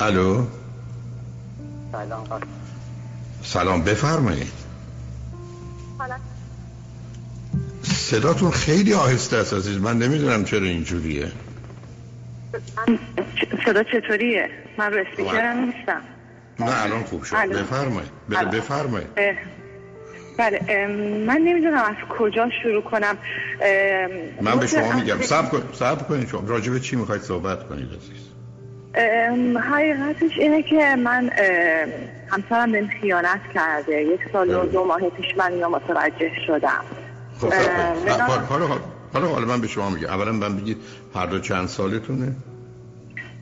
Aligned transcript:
الو. 0.00 0.46
سلام. 1.92 2.26
سلام 3.42 3.82
بفرمایید. 3.82 4.52
صداتون 7.82 8.50
خیلی 8.50 8.94
آهسته 8.94 9.36
است 9.36 9.54
عزیز 9.54 9.76
من 9.76 9.98
نمی‌دونم 9.98 10.44
چرا 10.44 10.66
اینجوریه. 10.66 11.32
صدا 13.66 13.82
چطوریه؟ 13.82 14.48
من 14.78 14.92
رو 14.92 15.04
اسپیکرم 15.10 15.64
نیستم. 15.64 16.00
نه 16.60 16.82
الان 16.82 17.04
خوب 17.04 17.24
شد. 17.24 17.36
بفرمایید. 17.36 18.10
بله. 18.28 18.44
بفرمایید. 18.44 19.08
بله 20.38 20.86
من 21.26 21.38
نمی‌دونم 21.38 21.84
از 21.84 21.96
کجا 22.18 22.48
شروع 22.62 22.82
کنم. 22.82 23.16
من 24.42 24.58
به 24.58 24.66
شما 24.66 24.92
میگم. 24.92 25.22
صبر 25.22 25.48
کن 25.48 25.62
صبر 25.72 26.02
کنید 26.02 26.28
شما. 26.28 26.48
راجع 26.48 26.72
به 26.72 26.80
چی 26.80 26.96
می‌خواید 26.96 27.22
صحبت 27.22 27.68
کنید 27.68 27.88
عزیز؟ 27.88 28.29
حقیقتش 29.60 30.38
اینه 30.38 30.62
که 30.62 30.96
من 30.96 31.30
همسرم 32.30 32.72
بهم 32.72 32.88
خیانت 33.00 33.40
کرده. 33.54 34.02
یک 34.02 34.20
سال 34.32 34.50
و. 34.54 34.66
دو 34.66 34.84
ماه 34.84 35.00
پیش 35.10 35.36
من 35.36 35.52
اینو 35.52 35.68
متوجه 35.68 36.30
شدم. 36.46 36.84
خب 37.40 37.46
اه، 37.46 37.52
صبر 37.52 37.94
کنید. 37.94 38.08
نگاه- 38.10 38.46
حالا 38.46 38.66
حالا 38.66 38.80
حالا 39.12 39.26
حالا 39.28 39.46
من 39.46 39.60
به 39.60 39.66
شما 39.66 39.90
میگم. 39.90 40.08
اولا 40.08 40.32
من 40.32 40.56
بگید 40.56 40.76
هر 41.14 41.26
دو 41.26 41.38
چند 41.38 41.68
سالتونه؟ 41.68 42.32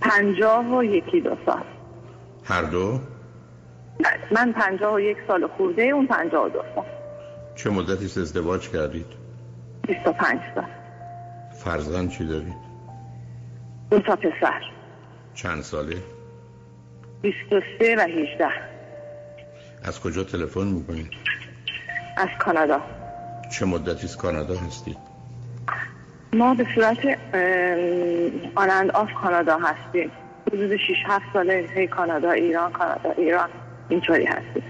پنجاه 0.01 0.67
و 0.77 0.85
یکی 0.85 1.21
دو 1.21 1.37
سال. 1.47 1.63
هر 2.45 2.63
دو؟ 2.63 2.99
من 4.31 4.53
پنجاه 4.53 4.95
و 4.95 5.01
یک 5.01 5.17
سال 5.29 5.47
خورده 5.47 5.83
اون 5.83 6.07
پنجاه 6.07 6.47
و 6.47 6.49
دو 6.49 6.63
سال. 6.75 6.85
چه 7.57 7.71
مدتی 7.71 8.05
ازدواج 8.05 8.69
کردید؟ 8.69 9.07
بیست 9.89 10.07
و 10.07 10.13
پنج 10.13 10.41
سال. 10.55 10.65
فرزند 11.65 12.11
چی 12.11 12.27
دارید؟ 12.27 12.55
دو 13.91 13.99
تا 13.99 14.17
پسر. 14.17 14.61
چند 15.43 15.63
ساله؟ 15.63 15.97
بیست 17.23 17.53
و 17.53 17.61
سه 17.79 17.97
و 17.97 18.01
هیجده 18.01 18.49
از 19.85 20.01
کجا 20.01 20.25
تلفن 20.25 20.67
می‌کنید 20.67 21.09
از 22.17 22.29
کانادا. 22.39 22.81
چه 23.53 23.67
مدتی 23.67 24.07
از 24.07 24.17
کانادا 24.17 24.55
هستید 24.55 24.97
ما 26.33 26.55
به 26.55 26.67
صورت 26.75 26.99
آنند 28.55 28.91
آف 28.91 29.09
کانادا 29.23 29.59
هستیم. 29.59 30.11
حدود 30.53 30.77
6 30.77 30.81
7 31.07 31.25
ساله 31.33 31.69
هی 31.75 31.87
کانادا 31.87 32.31
ایران 32.31 32.73
کانادا 32.73 33.11
ایران 33.11 33.49
اینطوری 33.89 34.27
هستیم. 34.27 34.63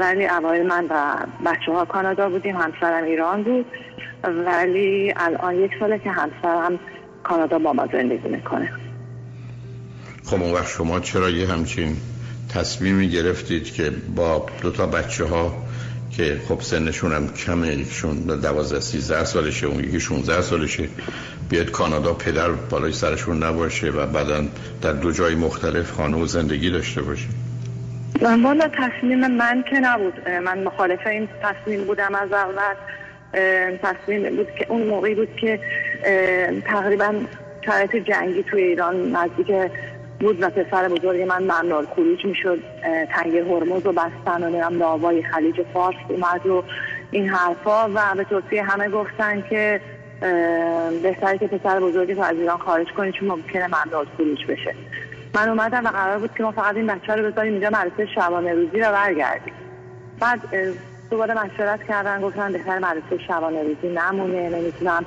ولی 0.00 0.26
اوایل 0.26 0.66
من 0.66 0.86
و 0.90 1.16
بچه 1.46 1.72
ها 1.72 1.84
کانادا 1.84 2.28
بودیم 2.28 2.56
همسرم 2.56 3.04
ایران 3.04 3.42
بود. 3.42 3.66
ولی 4.24 5.14
الان 5.16 5.54
یک 5.54 5.70
ساله 5.80 5.98
که 5.98 6.10
همسرم 6.10 6.78
کانادا 7.22 7.58
با 7.58 7.72
ما 7.72 7.86
زندگی 7.92 8.28
می‌کنه. 8.28 8.72
خب 10.24 10.42
اون 10.42 10.52
وقت 10.52 10.68
شما 10.68 11.00
چرا 11.00 11.30
یه 11.30 11.48
همچین 11.48 11.96
تصمیمی 12.54 13.08
گرفتید 13.08 13.72
که 13.72 13.92
با 14.16 14.46
دو 14.62 14.70
تا 14.70 14.86
بچه 14.86 15.24
ها 15.24 15.64
که 16.10 16.40
خب 16.48 16.60
سنشون 16.60 17.12
هم 17.12 17.28
کمه 17.32 17.68
یکیشون 17.68 18.16
12 18.16 18.80
13 18.80 19.24
سالشه 19.24 19.66
اون 19.66 19.84
یکی 19.84 20.00
16 20.00 20.42
سالشه 20.42 20.88
بیاد 21.48 21.70
کانادا 21.70 22.14
پدر 22.14 22.50
بالای 22.50 22.92
سرشون 22.92 23.42
نباشه 23.42 23.90
و 23.90 24.06
بعدا 24.06 24.44
در 24.82 24.92
دو 24.92 25.12
جای 25.12 25.34
مختلف 25.34 25.90
خانه 25.90 26.16
و 26.16 26.26
زندگی 26.26 26.70
داشته 26.70 27.02
باشه؟ 27.02 27.26
والا 28.20 28.68
تصمیم 28.68 29.26
من 29.26 29.64
که 29.70 29.80
نبود. 29.80 30.28
من 30.44 30.64
مخالف 30.64 31.06
این 31.06 31.28
تصمیم 31.42 31.84
بودم 31.84 32.14
از 32.14 32.32
اول. 32.32 32.74
تصمیم 33.82 34.36
بود 34.36 34.48
که 34.58 34.66
اون 34.68 34.86
موقعی 34.86 35.14
بود 35.14 35.36
که 35.36 35.60
تقریبا 36.66 37.14
شرایط 37.66 37.96
جنگی 37.96 38.42
توی 38.42 38.62
ایران 38.62 39.16
نزدیک 39.16 39.50
بود 40.24 40.42
و 40.42 40.50
پسر 40.50 40.88
بزرگ 40.88 41.22
من 41.22 41.42
ممنوع 41.42 41.84
خروج 41.84 42.24
می‌شد. 42.24 42.58
تنگه 43.10 43.44
هرمز 43.44 43.86
و 43.86 43.92
بستن 43.92 44.42
و 44.42 44.48
نمی‌دونم 44.48 44.78
لاوای 44.78 45.22
خلیج 45.22 45.62
فارس 45.74 45.96
اومد 46.08 46.46
و 46.46 46.64
این 47.10 47.28
حرفا 47.28 47.88
و 47.94 48.14
به 48.16 48.24
توصیه 48.24 48.62
همه 48.62 48.88
گفتن 48.88 49.44
که 49.50 49.80
بهتره 51.02 51.38
که 51.38 51.46
پسر 51.46 51.80
بزرگ 51.80 52.14
تو 52.14 52.22
از 52.22 52.36
ایران 52.36 52.58
خارج 52.58 52.86
کنی 52.92 53.12
چون 53.12 53.28
ممکنه 53.28 53.66
ممنوع 53.66 54.04
خروج 54.16 54.46
بشه. 54.46 54.74
من 55.34 55.48
اومدم 55.48 55.84
و 55.84 55.88
قرار 55.88 56.18
بود 56.18 56.34
که 56.36 56.42
ما 56.42 56.52
فقط 56.52 56.76
این 56.76 56.86
بچه 56.86 57.14
رو 57.14 57.30
بذاریم 57.30 57.52
اینجا 57.52 57.68
مدرسه 57.68 58.06
شبانه 58.14 58.52
روزی 58.52 58.80
رو 58.80 58.92
برگردیم. 58.92 59.54
بعد 60.20 60.40
دوباره 61.10 61.44
مشورت 61.44 61.82
کردن 61.82 62.20
گفتن 62.20 62.52
بهتر 62.52 62.78
مدرسه 62.78 63.24
شبانه 63.28 63.62
روزی 63.62 63.88
نمونه. 63.88 64.48
نمی‌تونم 64.48 65.04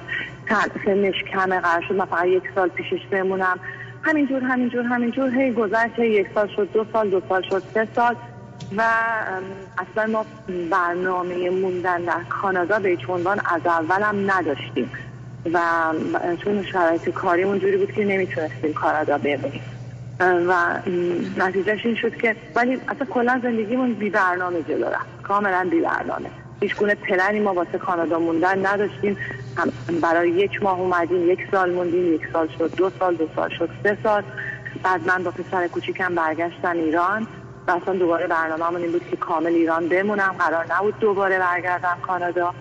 سنش 0.85 1.23
کمه 1.33 1.59
قرار 1.59 1.81
شد 1.87 1.95
من 1.95 2.05
فقط 2.05 2.25
یک 2.25 2.43
سال 2.55 2.69
پیشش 2.69 3.05
بمونم. 3.11 3.59
همینجور 4.07 4.43
همینجور 4.43 4.83
همینجور. 4.83 5.29
هی 5.29 5.51
گذشت 5.51 5.99
یک 5.99 6.27
سال 6.35 6.47
شد 6.55 6.69
دو 6.73 6.85
سال 6.93 7.09
دو 7.09 7.21
سال 7.29 7.41
شد 7.49 7.63
سه 7.73 7.87
سال. 7.95 8.15
و 8.77 8.83
اصلا 9.77 10.11
ما 10.11 10.25
برنامه 10.71 11.49
موندن 11.49 12.01
در 12.01 12.23
کانادا 12.29 12.79
به 12.79 12.89
هیچ 12.89 13.09
عنوان 13.09 13.39
از 13.55 13.61
اولم 13.65 14.31
نداشتیم. 14.31 14.91
و 15.53 15.59
چون 16.43 16.63
شرایط 16.63 17.09
کاریمون 17.09 17.59
جوری 17.59 17.77
بود 17.77 17.91
که 17.91 18.05
نمی‌تونستیم 18.05 18.73
کانادا 18.73 19.17
بمونیم 19.17 19.61
و 20.19 20.53
نتیجهش 21.37 21.85
این 21.85 21.95
شد 21.95 22.15
که 22.15 22.35
ولی 22.55 22.73
اصلا 22.87 23.05
کلا 23.09 23.39
زندگیمون 23.43 23.93
بی 23.93 24.09
برنامه 24.09 24.63
جلو 24.63 24.85
رفت. 24.85 25.21
کاملا 25.23 25.67
بی 25.71 25.81
برنامه. 25.81 26.29
هیچ 26.61 26.75
گونه 26.75 26.95
پلنی 26.95 27.39
ما 27.39 27.53
واسه 27.53 27.77
کانادا 27.77 28.19
موندن 28.19 28.65
نداشتیم. 28.65 29.17
برای 30.01 30.29
یک 30.29 30.63
ماه 30.63 30.79
اومدیم 30.79 31.29
یک 31.29 31.39
سال 31.51 31.73
موندیم 31.73 32.13
یک 32.13 32.21
سال 32.33 32.47
شد 32.57 32.75
دو 32.75 32.91
سال 32.99 33.15
دو 33.15 33.27
سال 33.35 33.49
شد 33.49 33.69
سه 33.83 33.97
سال. 34.03 34.23
بعد 34.83 35.07
من 35.07 35.23
با 35.23 35.31
پسر 35.31 35.67
کوچیکم 35.67 36.15
برگشتم 36.15 36.71
ایران 36.71 37.27
و 37.67 37.71
اصلا 37.71 37.93
دوباره 37.93 38.27
برنامه‌مون 38.27 38.81
این 38.81 38.91
بود 38.91 39.09
که 39.09 39.15
کامل 39.15 39.47
ایران 39.47 39.87
بمونم. 39.87 40.35
قرار 40.39 40.65
نبود 40.73 40.99
دوباره 40.99 41.39
برگردم 41.39 41.97
کانادا. 42.07 42.53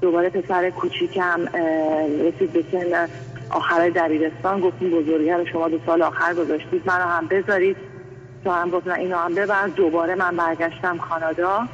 دوباره 0.00 0.28
پسر 0.28 0.70
کوچیکم 0.70 1.40
رسید 2.26 2.52
به 2.52 2.64
سن 2.72 3.08
آخرای 3.50 3.90
دبیرستان. 3.90 4.60
گفتیم 4.60 4.90
بزرگه 4.90 5.36
رو 5.36 5.46
شما 5.46 5.68
دو 5.68 5.78
سال 5.86 6.02
آخر 6.02 6.34
گذاشتید 6.34 6.82
منو 6.86 7.04
هم 7.04 7.26
بذارید. 7.26 7.76
تو 8.44 8.50
هم 8.50 8.82
نه 8.86 8.94
اینو 8.94 9.16
هم 9.16 9.34
ببر. 9.34 9.66
دوباره 9.66 10.14
من 10.14 10.36
برگشتم 10.36 10.98
کانادا. 10.98 11.68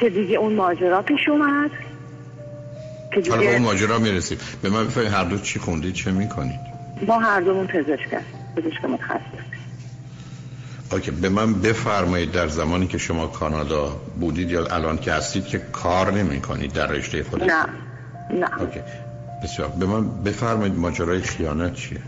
که 0.00 0.10
دیگه 0.10 0.36
اون 0.36 0.54
ماجرا 0.54 1.02
پیش 1.02 1.28
اومد. 1.28 1.70
که 3.14 3.30
حالا 3.30 3.42
به 3.42 3.46
اون 3.46 3.56
دیگه 3.56 3.58
ماجرا 3.58 3.98
می‌رسیم. 3.98 4.38
به 4.62 4.70
من 4.70 4.84
بفرمایید 4.84 5.14
هر 5.14 5.24
دو 5.24 5.38
چی 5.38 5.58
خوندید 5.58 5.94
چه 5.94 6.10
می‌کنید؟ 6.10 6.60
ما 7.06 7.18
هر 7.18 7.40
دومون 7.40 7.66
پزشک 7.66 8.20
پزشک 8.56 8.84
متخصص. 8.84 9.48
اوکی 10.92 11.10
به 11.10 11.28
من 11.28 11.54
بفرمایید 11.54 12.32
در 12.32 12.48
زمانی 12.48 12.86
که 12.86 12.98
شما 12.98 13.26
کانادا 13.26 13.96
بودید 14.20 14.50
یا 14.50 14.66
الان 14.66 14.98
که 14.98 15.12
هستید 15.12 15.46
که 15.46 15.58
کار 15.72 16.12
نمی 16.12 16.40
کنید 16.40 16.72
در 16.72 16.86
رشته 16.86 17.22
خودتون؟ 17.22 17.48
نه 17.50 17.64
نه. 18.40 18.60
اوکی. 18.60 18.80
بسیار. 19.44 19.68
به 19.68 19.86
من 19.86 20.22
بفرمایید 20.22 20.78
ماجرای 20.78 21.20
خیانت 21.22 21.74
چیه؟ 21.74 22.00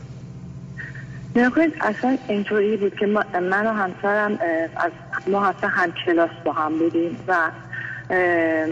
نگاه 1.37 1.51
کنید 1.51 1.75
اصلا 1.81 2.19
اینطوری 2.29 2.77
بود 2.77 2.95
که 2.95 3.07
ما 3.07 3.25
من 3.33 3.67
و 3.67 3.73
همسرم 3.73 4.39
از 4.77 4.93
ما 5.27 5.47
اصلا 5.47 5.69
هم 5.69 5.93
کلاس 6.07 6.31
با 6.45 6.53
هم 6.53 6.79
بودیم 6.79 7.17
و 7.29 7.37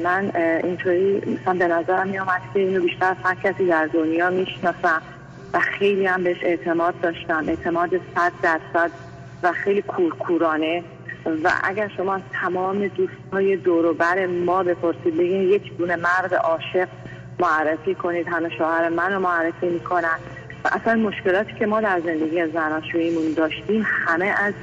من 0.02 0.30
اینطوری 0.64 1.22
مثلا 1.26 1.54
به 1.54 1.66
نظرم 1.68 2.08
میامد 2.08 2.40
که 2.54 2.60
اینو 2.60 2.82
بیشتر 2.82 3.10
از 3.10 3.16
هر 3.24 3.34
کسی 3.34 3.66
در 3.66 3.86
دنیا 3.86 4.30
می‌شناسم 4.30 5.02
و 5.54 5.60
خیلی 5.60 6.06
هم 6.06 6.24
بهش 6.24 6.38
اعتماد 6.42 7.00
داشتم. 7.00 7.44
اعتماد 7.48 7.90
صد 8.14 8.32
درصد 8.42 8.90
و 9.42 9.52
خیلی 9.52 9.82
کورکورانه. 9.82 10.82
و 11.44 11.52
اگر 11.64 11.88
شما 11.96 12.20
تمام 12.32 12.86
دوستای 12.86 13.56
دوروبر 13.56 14.26
ما 14.26 14.62
بپرسید 14.62 15.16
بگین 15.16 15.42
یک 15.42 15.76
دونه 15.76 15.96
مرد 15.96 16.34
عاشق 16.34 16.88
معرفی 17.38 17.94
کنید. 17.94 18.28
همه 18.28 18.48
شوهر 18.58 18.88
منو 18.88 19.20
معرفی 19.20 19.68
می‌کنن. 19.68 20.18
و 20.64 20.68
اصلا 20.72 20.94
مشکلاتی 20.94 21.52
که 21.58 21.66
ما 21.66 21.80
در 21.80 22.00
زندگی 22.00 22.46
زناشوییمون 22.46 23.32
داشتیم 23.36 23.86
همه 24.06 24.26
از 24.26 24.54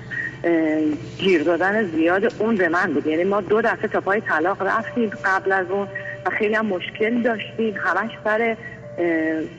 گیر 1.18 1.44
دادن 1.44 1.84
زیاد 1.84 2.34
اون 2.40 2.56
به 2.56 2.70
من 2.70 2.94
بود. 2.94 3.08
یعنی 3.08 3.24
ما 3.24 3.42
دو 3.42 3.62
دفعه 3.62 3.88
تا 3.88 4.02
پای 4.02 4.22
طلاق 4.22 4.62
رفتیم 4.62 5.12
قبل 5.26 5.52
از 5.52 5.70
اون 5.70 5.88
و 6.26 6.30
خیلی 6.30 6.56
هم 6.56 6.66
مشکل 6.66 7.22
داشتیم. 7.22 7.76
همش 7.78 8.12
سر 8.24 8.58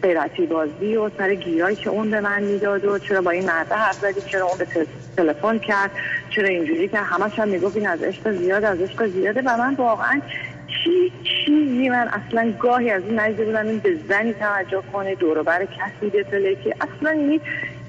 غیرتی 0.03 0.47
بازی 0.47 0.97
و 0.97 1.11
سر 1.19 1.35
گیرایی 1.35 1.77
که 1.77 1.91
اون 1.91 2.11
به 2.11 2.21
من 2.21 2.43
می‌داد 2.43 2.85
و 2.85 2.99
چرا 2.99 3.21
با 3.21 3.31
این 3.31 3.47
مرده 3.47 3.75
حرف 3.75 3.99
زدی 4.01 4.21
چرا 4.21 4.47
اون 4.47 4.59
به 4.59 4.65
تل- 4.65 5.17
تلفن 5.17 5.59
کرد 5.59 5.91
چرا 6.31 6.49
اینجوری 6.49 6.89
که 6.89 6.99
همش 6.99 7.39
هم 7.39 7.49
می‌گفت 7.49 7.77
این 7.77 7.89
از 7.89 8.03
عشق 8.03 8.33
زیاد 8.33 8.65
از 8.65 8.81
عشق 8.81 9.07
زیاده. 9.07 9.41
و 9.41 9.57
من 9.57 9.75
واقعا 9.75 10.21
چی 10.67 11.13
چیزی 11.23 11.89
من 11.89 12.09
اصلا 12.09 12.53
گاهی 12.59 12.91
از 12.91 13.03
این 13.03 13.21
ندیده 13.21 13.45
بودم. 13.45 13.67
این 13.67 13.79
به 13.79 13.97
زنی 14.09 14.35
توجه 14.35 14.83
کنه 14.93 15.15
دوروبر 15.15 15.65
کسی 15.65 16.11
بتله 16.11 16.55
که 16.55 16.75
اصلا 16.81 17.11
این 17.11 17.41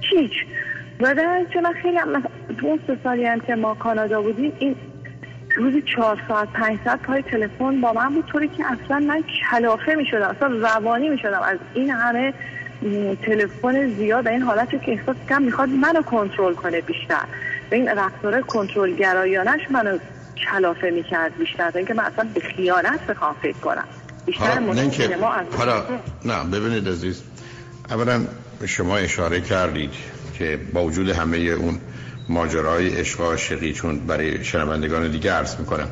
هیچ. 0.02 0.34
و 1.00 1.16
در 1.16 1.46
من 1.64 1.74
خیلی 1.74 2.00
تو 2.58 2.68
اون 2.68 2.80
سه 2.88 2.98
سالی 3.04 3.26
هم 3.26 3.40
که 3.40 3.56
ما 3.56 3.74
کانادا 3.74 4.22
بودیم 4.22 4.54
این 4.60 4.76
روزی 5.56 5.84
چهار 5.96 6.22
ساعت 6.28 6.50
پنج 6.54 6.80
ساعت 6.86 7.02
پای 7.02 7.22
تلفن 7.22 7.82
با 7.82 7.94
من 7.94 8.14
بود 8.14 8.26
طوری 8.26 8.48
که 8.48 8.64
اصلا 8.66 9.00
من 9.00 9.24
کلافه 9.52 9.96
می 9.96 10.06
شدم 10.06 10.30
اصلا 10.30 10.48
روانی 10.48 11.10
می 11.10 11.18
شدم 11.18 11.42
از 11.42 11.58
این 11.74 11.90
همه 11.90 12.34
تلفن 13.26 13.94
زیاد 13.98 14.28
این 14.28 14.42
حالت 14.42 14.70
که 14.70 14.92
احساس 14.92 15.16
کم 15.30 15.42
می‌خواد 15.42 15.70
منو 15.70 16.02
کنترل 16.02 16.54
کنه 16.54 16.82
بیشتر. 16.82 17.24
این 17.72 17.88
رفتار 17.88 18.42
کنترل 18.42 18.96
گرایانش 18.96 19.62
منو 19.70 19.98
کلافه 20.52 20.90
می‌کرد 20.90 21.38
بیشتر. 21.38 21.72
اینکه 21.76 21.94
من 21.94 22.04
اصلا 22.04 22.30
به 22.34 22.40
خیانت 22.40 23.08
بخوام 23.08 23.36
فکر 23.42 23.58
کنم. 23.58 23.84
بیشتر 24.26 24.60
حالا 25.58 25.84
نه 26.26 26.44
ببینید 26.52 26.88
عزیز 26.88 27.24
اولا 27.90 28.22
شما 28.66 28.98
اشاره 28.98 29.42
کردید 29.42 29.92
که 30.38 30.60
با 30.74 30.84
وجود 30.84 31.10
همه 31.10 31.38
اون 31.38 31.80
ماجرای 32.30 32.90
عشق 32.90 33.22
عاشقی 33.22 33.74
چون 33.74 34.00
برای 34.00 34.44
شنوندگان 34.44 35.12
دیگه 35.12 35.32
عرض 35.32 35.56
می‌کنم. 35.60 35.88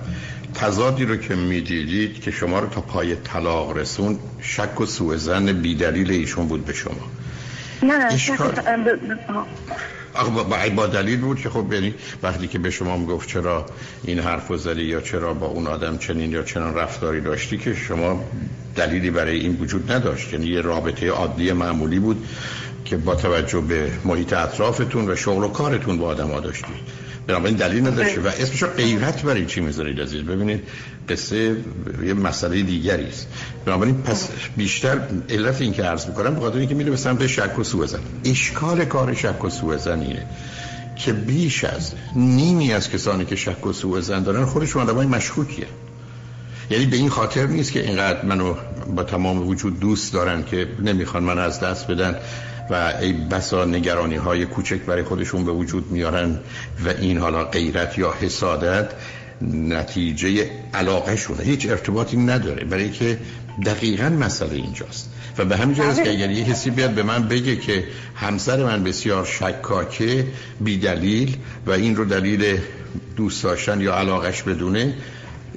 تضادی 0.53 1.05
رو 1.05 1.15
که 1.15 1.35
می‌دیدید 1.35 2.21
که 2.21 2.31
شما 2.31 2.59
رو 2.59 2.67
تا 2.67 2.81
پای 2.81 3.15
طلاق 3.15 3.77
رسون 3.77 4.19
شک 4.41 4.81
و 4.81 4.85
سوء 4.85 5.17
زن 5.17 5.53
بیدلیل 5.53 6.11
ایشون 6.11 6.47
بود 6.47 6.65
به 6.65 6.73
شما. 6.73 7.09
نه 7.83 7.97
نه 7.97 8.17
با, 10.33 10.69
با 10.75 10.87
دلیل 10.87 11.21
بود 11.21 11.39
که 11.39 11.49
خب 11.49 11.73
یعنی 11.73 11.93
وقتی 12.23 12.47
که 12.47 12.59
به 12.59 12.69
شما 12.69 12.97
می‌گفت 12.97 13.29
چرا 13.29 13.65
این 14.03 14.19
حرف 14.19 14.55
زدی 14.55 14.83
یا 14.83 15.01
چرا 15.01 15.33
با 15.33 15.47
اون 15.47 15.67
آدم 15.67 15.97
چنین 15.97 16.31
یا 16.31 16.43
چنان 16.43 16.75
رفتاری 16.75 17.21
داشتی 17.21 17.57
که 17.57 17.75
شما 17.75 18.23
دلیلی 18.75 19.09
برای 19.09 19.39
این 19.39 19.57
وجود 19.61 19.91
نداشت. 19.91 20.33
یعنی 20.33 20.45
یه 20.45 20.61
رابطه 20.61 21.09
عادی 21.09 21.51
معمولی 21.51 21.99
بود. 21.99 22.27
که 22.85 22.97
با 22.97 23.15
توجه 23.15 23.61
به 23.61 23.91
محیط 24.05 24.33
اطرافتون 24.33 25.09
و 25.09 25.15
شغل 25.15 25.43
و 25.43 25.47
کارتون 25.47 25.97
با 25.97 26.07
آدم 26.07 26.27
ها 26.27 26.39
داشتید. 26.39 27.05
بنابراین 27.27 27.55
دلیل 27.55 27.87
نداشته 27.87 28.21
و 28.21 28.27
اسمشو 28.27 28.67
غیرت 28.67 29.21
برای 29.21 29.45
چی 29.45 29.61
می‌ذارید 29.61 30.01
عزیز؟ 30.01 30.21
ببینید 30.21 30.63
قصه 31.09 31.55
یه 32.05 32.13
مسئله 32.13 32.61
دیگری 32.61 33.07
است. 33.07 33.27
بنابراین 33.65 34.01
پس 34.01 34.29
بیشتر 34.57 34.99
علت 35.29 35.61
این 35.61 35.73
که 35.73 35.83
عرض 35.83 36.07
می‌کنم 36.07 36.35
به 36.35 36.41
خاطر 36.41 36.57
اینکه 36.57 36.75
میره 36.75 36.91
به 36.91 36.97
سمت 36.97 37.27
شک 37.27 37.59
و 37.59 37.63
سوء 37.63 37.85
زن. 37.85 37.99
اشکال 38.25 38.85
کار 38.85 39.13
شک 39.13 39.45
و 39.45 39.49
سوء 39.49 39.77
زن 39.77 39.99
اینه 39.99 40.25
که 40.95 41.13
بیش 41.13 41.63
از 41.63 41.91
نیمی 42.15 42.73
از 42.73 42.89
کسانی 42.89 43.25
که 43.25 43.35
شک 43.35 43.67
و 43.67 43.73
سوء 43.73 44.01
زن 44.01 44.23
دارن 44.23 44.45
خودشون 44.45 44.81
آدمای 44.81 45.07
مشکوکیه. 45.07 45.67
یعنی 46.69 46.85
به 46.85 46.97
این 46.97 47.09
خاطر 47.09 47.47
نیست 47.47 47.71
که 47.71 47.83
اینقدر 47.83 48.25
منو 48.25 48.55
با 48.95 49.03
تمام 49.03 49.47
وجود 49.47 49.79
دوست 49.79 50.13
دارن 50.13 50.43
که 50.43 50.67
نمی‌خوان 50.79 51.23
من 51.23 51.39
از 51.39 51.59
دست 51.59 51.87
بدن. 51.87 52.15
و 52.69 52.93
ای 53.01 53.13
بسا 53.13 53.65
نگرانی 53.65 54.15
های 54.15 54.45
کوچک 54.45 54.81
برای 54.81 55.03
خودشون 55.03 55.45
به 55.45 55.51
وجود 55.51 55.91
میارن 55.91 56.39
و 56.85 56.89
این 56.89 57.17
حالا 57.17 57.43
غیرت 57.43 57.97
یا 57.97 58.13
حسادت 58.21 58.89
نتیجه 59.51 60.49
علاقه 60.73 61.15
شونه 61.15 61.43
هیچ 61.43 61.69
ارتباطی 61.69 62.17
نداره. 62.17 62.65
برای 62.65 62.91
که 62.91 63.17
دقیقا 63.65 64.09
مسئله 64.09 64.55
اینجاست. 64.55 65.09
و 65.37 65.45
به 65.45 65.57
همین 65.57 65.75
جاست 65.75 66.03
که 66.03 66.09
اگر 66.09 66.31
یه 66.31 66.45
کسی 66.45 66.69
بیاد 66.69 66.91
به 66.91 67.03
من 67.03 67.27
بگه 67.27 67.55
که 67.55 67.83
همسر 68.15 68.63
من 68.63 68.83
بسیار 68.83 69.25
شکاکه 69.25 70.27
بی 70.61 70.77
دلیل 70.77 71.37
و 71.65 71.71
این 71.71 71.95
رو 71.95 72.05
دلیل 72.05 72.59
دوست 73.15 73.43
داشتن 73.43 73.81
یا 73.81 73.95
علاقش 73.95 74.43
بدونه 74.43 74.93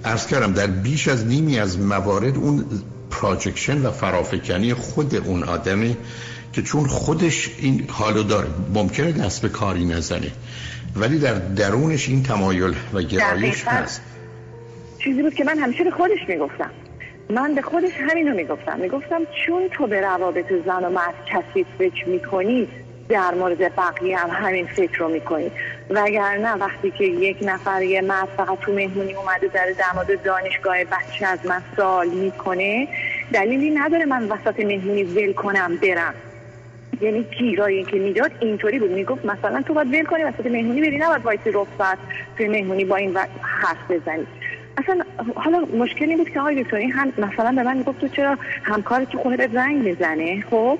ارز 0.05 0.27
کردم 0.27 0.53
در 0.53 0.67
بیش 0.67 1.09
از 1.09 1.27
نیمی 1.27 1.59
از 1.59 1.79
موارد 1.79 2.37
اون 2.37 2.65
پراجکشن 3.11 3.87
و 3.87 3.91
فرافکنی 3.91 4.75
خود 4.75 5.15
اون 5.15 5.43
آدمه 5.43 5.97
که 6.53 6.63
چون 6.63 6.87
خودش 6.87 7.51
این 7.59 7.85
حالو 7.89 8.23
داره. 8.23 8.49
ممکنه 8.75 9.13
دست 9.13 9.43
به 9.43 9.49
کاری 9.49 9.85
نزنه. 9.85 10.31
ولی 10.97 11.19
در 11.19 11.35
درونش 11.35 12.09
این 12.09 12.23
تمایل 12.23 12.75
و 12.95 13.03
گرایش 13.03 13.65
هست. 13.65 14.01
چیزی 15.05 15.23
بود 15.23 15.35
که 15.35 15.45
من 15.45 15.59
همیشه 15.59 15.85
به 15.85 15.91
خودش 15.91 16.19
می‌گفتم. 16.29 16.71
من 17.31 17.55
به 17.55 17.63
خودش 17.63 17.91
همینو 18.11 18.35
می‌گفتم. 18.35 18.81
می‌گفتم 18.81 19.21
چون 19.47 19.63
تو 19.73 19.87
به 19.87 20.01
روابط 20.01 20.53
زن 20.67 20.85
و 20.85 20.91
مرد 20.91 21.15
کسی 21.33 21.67
فکر 21.79 22.09
می‌کنی 22.09 22.69
در 23.09 23.35
مورد 23.35 23.77
بقیه 23.77 24.17
هم 24.17 24.31
همین 24.47 24.67
فکر 24.67 24.99
رو 24.99 25.09
می‌کنی 25.09 25.51
وگرنه 25.91 26.53
وقتی 26.55 26.91
که 26.91 27.05
یک 27.05 27.39
نفر 27.43 27.83
یه 27.83 28.01
مرد 28.01 28.29
فقط 28.37 28.59
تو 28.59 28.73
مهمونی 28.73 29.15
اومده 29.15 29.47
در 29.47 29.67
در 29.79 30.15
دانشگاه 30.25 30.85
بچه 30.85 31.27
از 31.27 31.47
من 31.47 31.63
سال 31.77 32.09
می‌کنه 32.09 32.89
دلیلی 33.33 33.71
نداره 33.71 34.05
من 34.05 34.25
وسط 34.25 34.61
مهمونی 34.61 35.03
ول 35.03 35.33
کنم 35.33 35.77
برم. 35.77 36.15
یعنی 37.01 37.27
گیرایی 37.39 37.85
که 37.85 37.97
می‌داد 37.97 38.31
اینطوری 38.41 38.79
بود. 38.79 38.91
می‌گفت 38.91 39.25
مثلا 39.25 39.63
تو 39.63 39.75
باید 39.75 39.95
ول 39.95 40.05
کنی 40.05 40.23
وسط 40.23 40.47
مهمونی 40.47 40.81
بری 40.81 40.99
نباید 40.99 41.25
وایسی 41.25 41.51
رخصت 41.51 41.99
توی 42.37 42.49
مهمونی 42.49 42.85
با 42.85 42.97
این 42.97 43.17
حرف 43.43 43.91
بزنی. 43.91 44.27
اصلا 44.79 45.05
حالا 45.35 45.59
مشکلی 45.59 46.17
بود 46.17 46.31
که 46.31 46.41
آقای 46.41 46.63
دکتر 46.63 46.81
هم 46.81 47.13
مثلا 47.19 47.53
به 47.53 47.63
من 47.63 47.77
می‌گفت 47.77 48.01
تو 48.01 48.09
چرا 48.09 48.39
همکار 48.63 49.05
تو 49.05 49.19
خونه 49.19 49.37
به 49.37 49.49
زنگ 49.53 49.77
می‌زنه؟ 49.77 50.45
خب 50.51 50.79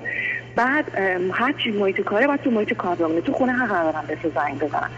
بعد 0.59 0.85
هر 1.31 1.53
چی 1.63 1.71
محیط 1.71 2.01
کاره 2.01 2.27
باید 2.27 2.41
تو 2.41 2.51
محیط 2.51 2.73
کار 2.73 2.95
بمونه. 2.95 3.21
تو 3.21 3.33
خونه 3.33 3.51
حق 3.51 3.73
ندارم 3.73 4.03
به 4.07 4.15
تو 4.15 4.31
زنگ 4.35 4.59
بزنم 4.59 4.89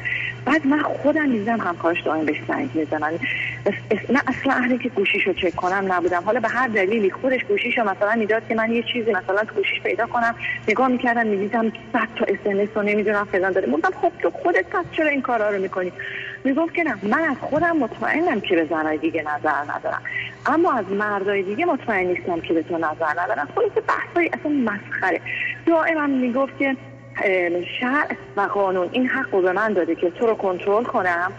بعد 0.46 0.68
من 0.68 0.82
خودم 0.82 1.30
می‌زنم 1.30 1.60
همکارش 1.60 2.02
دائم 2.02 2.26
بهش 2.26 2.38
زنگ 2.48 2.70
می‌زنن. 2.74 3.12
نه 4.10 4.22
اصلا 4.28 4.54
اهلی 4.54 4.78
که 4.78 4.90
گوشیشو 4.90 5.34
چک 5.34 5.56
کنم 5.56 5.94
نبودم. 5.94 6.24
حالا 6.26 6.40
به 6.40 6.48
هر 6.48 6.68
دلیلی 6.68 7.12
خودش 7.12 7.44
گوشیشو 7.44 7.82
مثلا 7.84 8.16
می‌داد 8.16 8.48
که 8.48 8.56
من 8.56 8.72
یه 8.72 8.84
چیزی 8.94 9.12
مثلا 9.12 9.44
تو 9.44 9.56
گوشیش 9.56 9.82
پیدا 9.82 10.06
کنم. 10.06 10.36
نگاه 10.68 10.88
می‌کردم 10.88 11.28
می‌دیدم 11.28 11.70
صد 11.94 12.08
تا 12.16 12.26
اس 12.26 12.70
رو 12.76 12.82
نمی‌دونم 12.82 13.28
فلان 13.32 13.52
داره. 13.52 13.68
بودم 13.68 13.90
خب 14.02 14.12
تو 14.22 14.30
خودت 14.30 14.66
پس 14.72 14.86
چرا 14.92 15.08
این 15.08 15.22
کارا 15.22 15.50
رو 15.50 15.62
می‌کنی؟ 15.62 15.92
می‌گفت 16.44 16.74
که 16.74 16.84
نه 16.84 16.96
من 17.04 17.24
از 17.24 17.38
خودم 17.42 17.78
مطمئنم 17.78 18.42
که 18.42 18.56
به 18.56 18.66
زنای 18.66 18.98
دیگه 18.98 19.22
نظر 19.22 19.74
ندارم. 19.76 20.02
اما 20.46 20.74
از 20.74 20.86
مردای 20.86 21.44
دیگه 21.44 21.66
مطمئن 21.66 22.08
نیستم 22.08 22.40
که 22.40 22.54
به 22.54 22.64
تو 22.64 22.78
نظر 22.78 23.22
ندارم. 23.22 23.48
خلاص 23.56 23.72
بحثای 23.88 24.30
اصلا 24.34 24.52
مسخره. 24.52 25.22
دائما 25.66 26.08
می‌گفت 26.08 26.58
که 26.60 26.78
شرع 27.80 28.16
و 28.38 28.42
قانون 28.42 28.90
این 28.92 29.08
حق 29.08 29.36
رو 29.36 29.42
به 29.42 29.52
من 29.52 29.74
داده 29.74 29.96
که 29.96 30.10
تو 30.10 30.28
رو 30.28 30.36
کنترل 30.36 30.84
کنم 30.84 31.32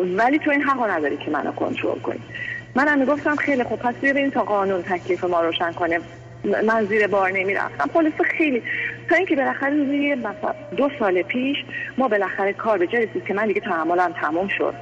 ولی 0.00 0.38
تو 0.38 0.50
این 0.50 0.62
حق 0.62 0.90
نداری 0.90 1.16
که 1.16 1.30
منو 1.30 1.52
کنترل 1.52 1.98
کنی. 1.98 2.20
منم 2.74 2.98
می‌گفتم 2.98 3.36
خیلی 3.36 3.64
خوب 3.64 3.78
پس 3.78 3.94
بریم 3.94 4.30
تا 4.30 4.42
قانون 4.42 4.82
تکلیف 4.82 5.24
ما 5.24 5.40
روشن 5.40 5.72
کنه 5.72 6.00
من 6.44 6.86
زیر 6.86 7.06
بار 7.06 7.30
نمی‌رفتم. 7.30 7.86
پلیس 7.86 8.12
خیلی 8.38 8.62
تا 9.10 9.16
اینکه 9.16 9.36
بالاخره 9.36 9.70
روزی 9.70 10.16
دو 10.76 10.90
سال 10.98 11.22
پیش 11.22 11.56
ما 11.98 12.08
بالاخره 12.08 12.52
کار 12.52 12.78
به 12.78 12.86
جای 12.86 13.08
که 13.26 13.34
من 13.34 13.46
دیگه 13.46 13.60
تحملم 13.60 14.14
تموم 14.20 14.48
شد. 14.48 14.74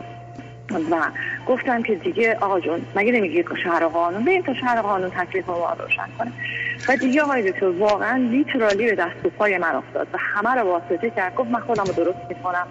و 0.90 1.10
گفتم 1.46 1.82
که 1.82 1.94
دیگه 1.94 2.36
آقا 2.40 2.60
جون 2.60 2.86
مگه 2.94 3.12
نمیگی 3.12 3.44
شهر 3.62 3.86
قانون؟ 3.86 4.24
بریم 4.24 4.42
تا 4.42 4.54
شهر 4.54 4.82
قانون 4.82 5.10
تکلیف 5.10 5.48
ما 5.48 5.76
روشن 5.78 6.06
کنه. 6.18 6.32
و 6.88 6.96
دیگه 6.96 7.22
آقای 7.22 7.52
دکتر 7.52 7.68
واقعا 7.68 8.16
لیترالی 8.16 8.86
به 8.86 8.94
دست 8.94 9.26
و 9.26 9.30
پای 9.30 9.58
من 9.58 9.74
افتاد 9.74 10.08
و 10.12 10.18
همه 10.20 10.54
رو 10.54 10.68
واسطه 10.68 11.10
کرد. 11.10 11.34
گفت 11.34 11.50
من 11.50 11.60
خودم 11.60 11.86
رو 11.86 11.92
درست 11.92 12.18
می‌کنم. 12.28 12.66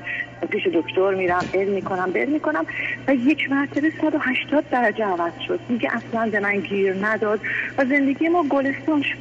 پیش 0.50 0.68
دکتر 0.68 1.14
میرم 1.14 1.46
علم 1.54 1.72
می‌کنم 1.72 2.12
بل 2.12 2.26
می‌کنم. 2.26 2.66
و 3.08 3.16
یک 3.16 3.52
مرتبه 3.52 3.92
180 4.02 4.70
درجه 4.70 5.06
عوض 5.06 5.34
شد. 5.48 5.60
دیگه 5.68 5.90
اصلا 5.94 6.30
به 6.30 6.40
من 6.40 6.60
گیر 6.60 7.06
نداد 7.06 7.40
و 7.78 7.86
زندگی 7.86 8.30
ما 8.30 8.44
گلستان 8.44 9.02
شد. 9.02 9.18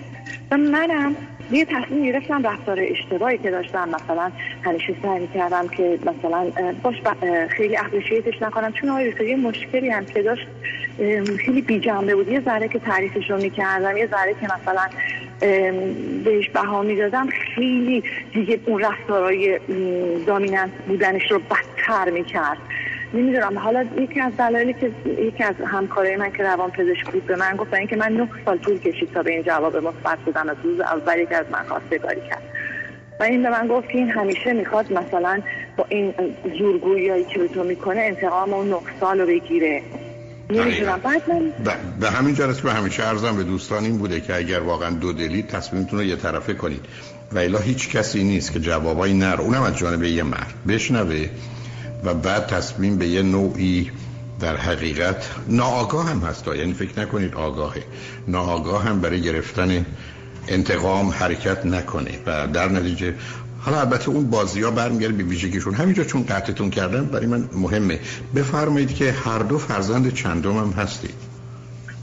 و 0.50 0.56
منم 0.56 1.16
یه 1.50 1.64
تصمیم 1.64 2.04
گرفتم 2.04 2.46
رفتار 2.46 2.78
اشتباهی 2.80 3.38
که 3.38 3.50
داشتم 3.50 3.88
مثلا 3.88 4.32
همیشه 4.62 4.94
سعی 5.02 5.26
کردم 5.34 5.68
که 5.68 5.98
مثلا 6.02 6.50
باش 6.82 6.94
خیلی 7.48 7.76
اپریشیتش 7.76 8.42
نکنم. 8.42 8.72
چون 8.72 8.90
آقای 8.90 9.14
یه 9.28 9.36
مشکلی 9.36 9.90
هم 9.90 10.04
که 10.04 10.22
داشت 10.22 10.46
خیلی 11.44 11.62
بی 11.62 11.80
جنبه 11.80 12.14
بود. 12.14 12.28
یه 12.28 12.40
ذره 12.40 12.68
که 12.68 12.78
تعریفش 12.78 13.30
رو 13.30 13.36
می‌کردم 13.36 13.96
یه 13.96 14.06
ذره 14.06 14.34
که 14.40 14.46
مثلا 14.46 14.86
بهش 16.24 16.48
بها 16.48 16.82
می‌دادم 16.82 17.28
خیلی 17.54 18.02
دیگه 18.34 18.60
اون 18.66 18.82
رفتارهای 18.82 19.60
دامیننت 20.26 20.70
بودنش 20.88 21.30
رو 21.30 21.38
بدتر 21.38 22.10
می‌کرد. 22.10 22.58
نمی‌دونم. 23.14 23.58
حالا 23.58 23.86
یکی 23.98 24.20
از 24.20 24.32
دلایلی 24.38 24.72
که 24.72 24.90
یکی 25.18 25.44
از 25.44 25.54
همکارای 25.66 26.16
من 26.16 26.32
که 26.32 26.42
روان 26.42 26.70
پزشک 26.70 27.12
بود 27.12 27.26
به 27.26 27.36
من 27.36 27.56
گفت 27.56 27.74
اینکه 27.74 27.96
من 27.96 28.12
نه 28.12 28.28
سال 28.44 28.58
طول 28.58 28.78
کشید 28.78 29.12
تا 29.14 29.22
به 29.22 29.32
این 29.32 29.42
جواب 29.42 29.76
مثبت 29.76 30.18
بدم 30.26 30.48
از 30.48 30.56
روز 30.64 30.80
اولی 30.80 31.26
که 31.26 31.36
از 31.36 31.46
من 31.52 31.62
خواستگاری 31.68 32.20
کرد. 32.30 32.42
و 33.20 33.22
این 33.22 33.42
به 33.42 33.50
من 33.50 33.68
گفت 33.68 33.88
که 33.88 33.98
این 33.98 34.10
همیشه 34.10 34.52
می‌خواد 34.52 34.92
مثلا 34.92 35.40
با 35.76 35.86
این 35.88 36.14
زورگویی 36.58 37.24
که 37.24 37.38
به 37.38 37.48
تو 37.48 37.64
می‌کنه 37.64 38.00
انتقام 38.00 38.52
اون 38.52 38.68
نه 38.68 38.76
سال 39.00 39.20
رو 39.20 39.26
بگیره. 39.26 39.82
نمی‌دونم. 40.50 41.00
بعد 41.04 41.30
من 41.30 41.52
به 42.00 42.10
همین 42.10 42.34
جلسه 42.34 42.62
به 42.62 42.72
همیشه 42.72 43.08
ارزم 43.08 43.36
به 43.36 43.42
دوستان 43.42 43.84
این 43.84 43.98
بوده 43.98 44.20
که 44.20 44.36
اگر 44.36 44.60
واقعا 44.60 44.90
دو 44.90 45.12
دلی 45.12 45.42
تصمیمتون 45.42 45.98
رو 45.98 46.04
یه 46.04 46.16
طرفه 46.16 46.54
کنید. 46.54 46.84
و 47.32 47.38
الا 47.38 47.58
هیچ 47.58 47.90
کسی 47.96 48.24
نیست 48.24 48.52
که 48.52 48.60
جوابایی 48.60 49.14
نر. 49.14 49.36
اونم 49.40 49.62
از 49.62 49.78
جانب 49.78 50.02
یه 50.02 50.22
مرد. 50.22 50.54
بشنوه. 50.68 51.28
و 52.04 52.14
بعد 52.14 52.46
تصمیم 52.46 52.98
به 52.98 53.08
یه 53.08 53.22
نوعی 53.22 53.90
در 54.40 54.56
حقیقت 54.56 55.30
ناآگاه 55.48 56.10
هم 56.10 56.18
هست. 56.18 56.48
یعنی 56.48 56.74
فکر 56.74 57.00
نکنید 57.00 57.34
آگاهه. 57.34 57.82
ناآگاه 58.28 58.84
هم 58.84 59.00
برای 59.00 59.20
گرفتن 59.20 59.86
انتقام 60.48 61.08
حرکت 61.08 61.66
نکنه. 61.66 62.18
و 62.26 62.46
در 62.46 62.68
نتیجه 62.68 63.14
حالا 63.60 63.80
البته 63.80 64.08
اون 64.08 64.30
بازی 64.30 64.62
ها 64.62 64.70
برمیگرده 64.70 65.14
به 65.14 65.22
ویژگیشون. 65.22 65.74
همینجا 65.74 66.04
چون 66.04 66.22
قطعتون 66.22 66.70
کردم 66.70 67.04
برای 67.04 67.26
من 67.26 67.48
مهمه. 67.52 68.00
بفرمایید 68.34 68.94
که 68.94 69.12
هر 69.12 69.38
دو 69.38 69.58
فرزند 69.58 70.14
چندم 70.14 70.56
هم 70.56 70.70
هستید؟ 70.70 71.14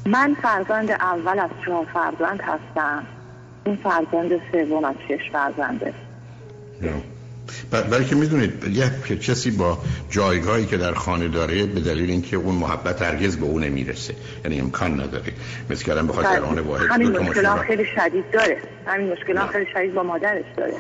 من 0.06 0.36
فرزند 0.42 0.92
اول 0.92 1.40
از 1.40 1.50
چهار 1.66 1.88
فرزند 1.94 2.42
هستم. 2.42 3.04
این 3.66 3.76
فرزند 3.76 4.32
سوم 4.52 4.86
از 4.86 4.96
شش 5.08 5.32
فرزنده. 5.32 5.94
برای 7.72 8.06
که 8.06 8.16
می‌دونید 8.16 8.54
یک 8.68 9.22
کسی 9.22 9.52
با 9.52 9.78
جایگاهی 10.10 10.66
که 10.66 10.78
در 10.78 10.94
خانه 10.94 11.28
داره 11.28 11.66
به 11.66 11.80
دلیل 11.80 12.10
اینکه 12.10 12.38
اون 12.38 12.56
محبت 12.56 13.02
هرگز 13.02 13.38
به 13.38 13.46
اون 13.46 13.64
نمی‌رسه. 13.64 14.16
یعنی 14.46 14.60
امکان 14.60 15.02
نداره. 15.02 15.34
مثل 15.70 15.86
کردن 15.86 16.08
بخواد 16.08 16.26
در 16.26 16.42
آن 16.42 16.60
واحد 16.60 16.88
همین 16.90 17.18
مشکلات 17.18 17.60
خیلی 17.60 17.86
شدید 17.96 18.32
داره. 18.34 18.58
همین 18.88 19.12
مشکلات 19.12 19.50
خیلی 19.50 19.66
شدید 19.74 19.94
با 19.94 20.04
مادرش 20.04 20.46
داره. 20.58 20.74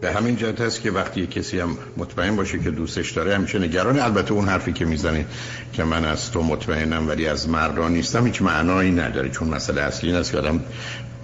به 0.00 0.12
همین 0.12 0.36
جهت 0.36 0.60
هست 0.60 0.82
که 0.82 0.90
وقتی 0.90 1.26
کسی 1.26 1.60
هم 1.60 1.78
مطمئن 1.96 2.36
باشه 2.36 2.58
که 2.58 2.70
دوستش 2.70 3.10
داره 3.10 3.34
همیشه 3.34 3.58
نگران. 3.58 3.98
البته 3.98 4.32
اون 4.32 4.48
حرفی 4.48 4.72
که 4.72 4.84
می‌زنه 4.84 5.26
که 5.72 5.84
من 5.84 6.04
از 6.04 6.32
تو 6.32 6.42
مطمئنم 6.42 7.08
ولی 7.08 7.26
از 7.26 7.48
مردان 7.48 7.92
نیستم 7.92 8.26
هیچ 8.26 8.42
معنایی 8.42 8.90
نداره. 8.90 9.28
چون 9.28 9.48
مسئله 9.48 9.80
اصلی 9.80 10.10
این 10.10 10.18
است 10.18 10.32
که 10.32 10.38
آدم 10.38 10.60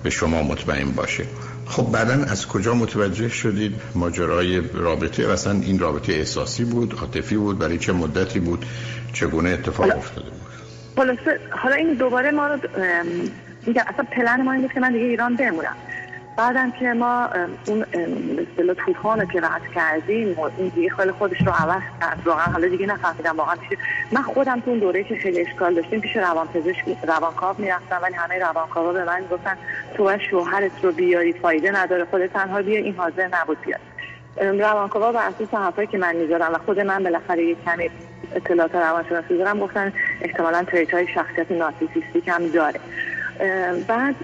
به 0.03 0.11
شما 0.11 0.43
مطمئن 0.43 0.91
باشه. 0.91 1.25
خب 1.67 1.93
بعدا 1.93 2.15
از 2.15 2.47
کجا 2.47 2.75
متوجه 2.75 3.29
شدید 3.29 3.75
ماجرای 3.95 4.63
رابطه؟ 4.75 5.33
اصلا 5.33 5.53
این 5.53 5.79
رابطه 5.79 6.13
احساسی 6.13 6.65
بود 6.65 6.95
عاطفی 7.01 7.37
بود 7.37 7.59
برای 7.59 7.79
چه 7.79 7.93
مدتی 7.93 8.41
بود؟ 8.41 8.67
چگونه 9.13 9.51
اتفاق 9.51 9.97
افتاده 9.97 10.31
بود؟ 10.31 10.41
حالا 11.51 11.75
این 11.75 11.95
دوباره 11.95 12.31
ما 12.31 12.47
رو 12.47 12.59
میگم 13.67 13.83
اصلا 13.87 14.05
پلن 14.13 14.43
ما 14.43 14.53
این 14.53 14.63
بود 14.63 14.73
که 14.73 14.81
من 14.81 14.93
دیگه 14.93 15.05
ایران 15.05 15.37
بمونم. 15.37 15.77
بعدم 16.37 16.71
که 16.71 16.93
ما 16.93 17.29
اون 17.67 17.85
اصطلاح 18.39 18.77
طوفان 18.87 19.27
که 19.27 19.41
رد 19.41 19.63
کردیم 19.75 20.37
این 20.59 20.69
دیگه 20.69 20.91
خیلی 20.91 21.13
خودش 21.13 21.41
رو 21.41 21.53
عوض 21.53 21.83
کرد. 22.01 22.23
واقعا 22.25 22.45
حالا 22.45 22.69
دیگه 22.69 22.87
نفهمیدم 22.87 23.37
واقعا 23.37 23.57
پیش 23.57 23.79
من 24.13 24.23
خودم 24.23 24.61
تو 24.61 24.71
اون 24.71 24.79
دوره 24.79 25.05
که 25.05 25.17
خیلی 25.17 25.41
اشکال 25.41 25.75
داشتیم 25.75 26.01
پیش 26.01 26.17
روانپزشک 26.17 26.85
روانکاو 27.09 27.57
می‌رفتم 27.59 27.99
ولی 28.03 28.15
همه 28.15 28.39
روانکاوا 28.39 28.93
به 28.93 29.05
من 29.05 29.23
گفتن 29.31 29.57
تو 29.97 30.19
شوهرت 30.31 30.85
رو 30.85 30.93
بیاری 30.93 31.33
فایده 31.33 31.71
نداره 31.71 32.05
خودت 32.05 32.33
تنها 32.33 32.63
بیا 32.63 32.79
این 32.79 32.95
حاضر 32.95 33.29
نبود 33.33 33.59
بیاد. 33.61 33.81
روانکاوا 34.61 35.13
بر 35.13 35.29
اساس 35.29 35.55
حرفایی 35.55 35.89
که 35.89 35.99
من 35.99 36.17
می‌ذارم 36.17 36.55
و 36.55 36.59
خود 36.59 36.81
من 36.81 37.05
بالاخره 37.05 37.45
یک 37.45 37.65
کمی 37.65 37.91
اطلاعات 38.35 38.75
روانشناسی 38.75 39.39
دارم 39.39 39.61
گفتن 39.61 39.93
احتمالا 40.21 40.65
تریت 40.65 40.95
های 40.95 41.07
شخصیت 41.15 41.51
نارسیسیستیک 41.51 42.29
هم 42.29 42.49
داره. 42.49 42.81
بعد 43.89 44.15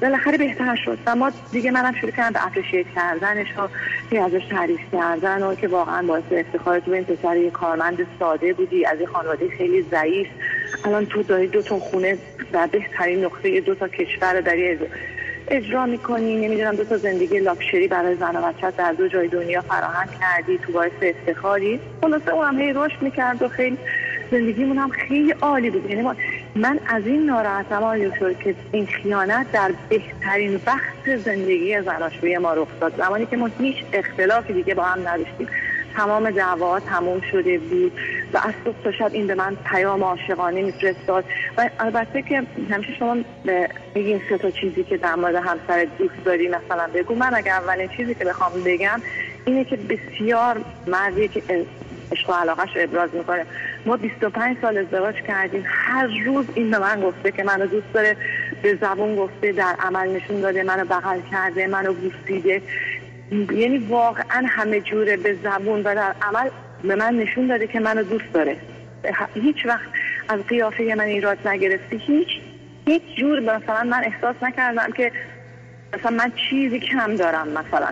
بالاخره 0.00 0.38
بهتر 0.38 0.76
شد. 0.84 0.98
و 1.06 1.16
ما 1.16 1.32
دیگه 1.52 1.70
منم 1.70 1.94
شروع 2.00 2.12
کردم 2.12 2.32
به 2.32 2.46
اپریشیت 2.46 2.86
کردنش 2.94 3.46
و 3.56 3.68
ازش 4.16 4.46
تعریف 4.50 4.80
کردن 4.92 5.42
و 5.42 5.54
که 5.54 5.68
واقعا 5.68 6.06
باعث 6.06 6.22
افتخار 6.30 6.80
تو 6.80 6.90
این 6.90 7.04
پسر 7.04 7.36
یه 7.36 7.50
کارمند 7.50 8.06
ساده 8.18 8.52
بودی 8.52 8.86
از 8.86 9.00
یه 9.00 9.06
خانواده 9.06 9.48
خیلی 9.48 9.82
ضعیف. 9.82 10.26
الان 10.84 11.06
تو 11.06 11.22
داری 11.22 11.46
دو 11.46 11.62
تا 11.62 11.78
خونه 11.78 12.18
در 12.52 12.66
بهترین 12.66 13.24
نقطه 13.24 13.60
دو 13.60 13.74
تا 13.74 13.88
کشور 13.88 14.40
داری 14.40 14.78
اجرا 15.48 15.86
می‌کنی. 15.86 16.48
نمی‌دونم 16.48 16.76
دو 16.76 16.84
تا 16.84 16.96
زندگی 16.96 17.38
لاکشری 17.38 17.88
برای 17.88 18.14
زن 18.14 18.36
و 18.36 18.52
بچه 18.52 18.70
در 18.70 18.92
دو 18.92 19.08
جای 19.08 19.28
دنیا 19.28 19.60
فراهم 19.60 20.08
کردی 20.20 20.58
تو 20.58 20.72
باعث 20.72 20.92
افتخاری. 21.02 21.80
خلاصه 22.00 22.34
اون 22.34 22.46
هم 22.46 22.58
هی 22.60 22.72
رشد 22.72 23.02
می‌کرد 23.02 23.42
و 23.42 23.48
خیلی 23.48 23.78
زندگیمون 24.30 24.78
هم 24.78 24.88
خیلی 24.88 25.30
عالی 25.30 25.70
بود. 25.70 25.90
یعنی 25.90 26.02
من 26.54 26.80
از 26.86 27.06
این 27.06 27.26
ناراحتم 27.26 27.82
آقای 27.82 28.08
دکتر 28.08 28.32
که 28.32 28.54
این 28.72 28.86
خیانت 28.86 29.52
در 29.52 29.72
بهترین 29.88 30.60
وقت 30.66 31.16
زندگی 31.16 31.82
زناشویی 31.82 32.38
ما 32.38 32.54
رخ 32.54 32.68
داد؟ 32.80 32.96
زمانی 32.96 33.26
که 33.26 33.36
ما 33.36 33.50
هیچ 33.58 33.76
اختلافی 33.92 34.52
دیگه 34.52 34.74
با 34.74 34.82
هم 34.82 35.08
نداشتیم. 35.08 35.48
تمام 35.96 36.30
دعوا 36.30 36.80
تموم 36.80 37.20
شده 37.20 37.58
بود 37.58 37.92
و 38.32 38.38
از 38.38 38.54
صبح 38.64 38.82
تا 38.84 38.92
شب 38.92 39.10
این 39.12 39.26
به 39.26 39.34
من 39.34 39.56
پیام 39.64 40.04
عاشقانه 40.04 40.62
میفرستاد. 40.62 41.24
و 41.58 41.70
البته 41.80 42.22
که 42.22 42.42
همیشه 42.70 42.94
شما 42.98 43.16
میگین 43.94 44.20
سه 44.28 44.38
تا 44.38 44.50
چیزی 44.50 44.84
که 44.84 44.96
در 44.96 45.14
مورد 45.14 45.34
همسر 45.34 45.86
دوست 45.98 46.24
داری 46.24 46.48
مثلا 46.48 46.86
بگو. 46.94 47.14
من 47.14 47.34
اگر 47.34 47.52
اولین 47.52 47.88
چیزی 47.88 48.14
که 48.14 48.24
بخوام 48.24 48.52
بگم 48.64 49.02
اینه 49.44 49.64
که 49.64 49.76
بسیار 49.76 50.60
مردیه 50.86 51.28
که 51.28 51.42
عشق 52.12 52.30
و 52.30 52.32
علاقهش 52.32 52.70
ابراز 52.76 53.14
می‌کنه. 53.14 53.46
ما 53.86 53.96
25 53.96 54.56
سال 54.62 54.78
ازدواج 54.78 55.14
کردیم. 55.14 55.64
هر 55.66 56.06
روز 56.26 56.46
این 56.54 56.70
به 56.70 56.78
من 56.78 57.00
گفته 57.00 57.32
که 57.32 57.42
منو 57.42 57.66
دوست 57.66 57.92
داره 57.94 58.16
به 58.62 58.78
زبون 58.80 59.16
گفته 59.16 59.52
در 59.52 59.74
عمل 59.78 60.08
نشون 60.08 60.40
داده 60.40 60.62
منو 60.62 60.84
بغل 60.84 61.20
کرده 61.30 61.66
منو 61.66 61.92
بوسیده 61.92 62.62
یعنی 63.32 63.78
واقعا 63.78 64.44
همه 64.46 64.80
جوره 64.80 65.16
به 65.16 65.36
زبون 65.44 65.80
و 65.80 65.94
در 65.94 66.14
عمل 66.22 66.50
به 66.82 66.96
من 66.96 67.14
نشون 67.14 67.46
داده 67.46 67.66
که 67.66 67.80
منو 67.80 68.02
دوست 68.02 68.32
داره. 68.32 68.56
هیچ 69.34 69.66
وقت 69.66 69.88
از 70.28 70.40
قیافه 70.40 70.94
من 70.98 71.04
ایراد 71.04 71.48
نگرفته. 71.48 71.96
هیچ 71.96 72.28
هیچ 72.86 73.02
جور 73.16 73.40
مثلا 73.40 73.82
من 73.82 74.04
احساس 74.04 74.36
نکردم 74.42 74.92
که 74.92 75.12
مثلا 75.98 76.10
من 76.10 76.32
چیزی 76.50 76.80
کم 76.80 77.16
دارم 77.16 77.48
مثلا. 77.48 77.88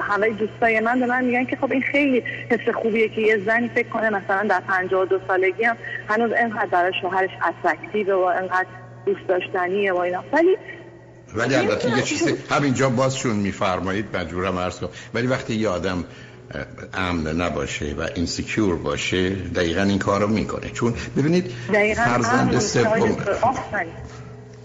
همه 0.00 0.30
دوستای 0.30 0.80
من 0.80 1.00
به 1.00 1.06
من 1.06 1.24
میگن 1.24 1.44
که 1.44 1.56
خب 1.56 1.72
این 1.72 1.82
خیلی 1.82 2.24
حس 2.50 2.74
خوبیه 2.74 3.08
که 3.08 3.20
یه 3.20 3.38
زنی 3.46 3.68
فکر 3.68 3.88
کنه 3.88 4.10
مثلا 4.10 4.46
در 4.48 4.60
52 4.60 5.18
سالگی 5.28 5.64
هم 5.64 5.76
هنوز 6.08 6.32
اینقدر 6.32 6.66
برای 6.66 6.92
شوهرش 7.00 7.30
اترکتیو 7.48 8.16
و 8.16 8.24
اینقدر 8.24 8.66
دوست 9.06 9.28
داشتنیه 9.28 9.92
و 9.92 9.96
اینا. 9.96 10.24
ولی 10.32 10.56
ولی 11.34 11.54
البته 11.54 11.96
یه 11.96 12.02
چیزی 12.02 12.34
همینجا 12.50 12.90
بازشون 12.90 13.36
میفرمایید 13.36 14.16
مجبورم 14.16 14.58
عرض 14.58 14.80
کنم. 14.80 14.90
ولی 15.14 15.26
وقتی 15.26 15.54
یه 15.54 15.68
آدم 15.68 16.04
امن 16.94 17.40
نباشه 17.40 17.94
و 17.98 18.08
اینسیکیور 18.14 18.76
باشه 18.76 19.30
دقیقا 19.30 19.82
این 19.82 19.98
کارو 19.98 20.26
می‌کنه. 20.26 20.70
چون 20.70 20.94
ببینید 21.16 21.52
فرزند 21.96 22.58
سوم. 22.58 23.16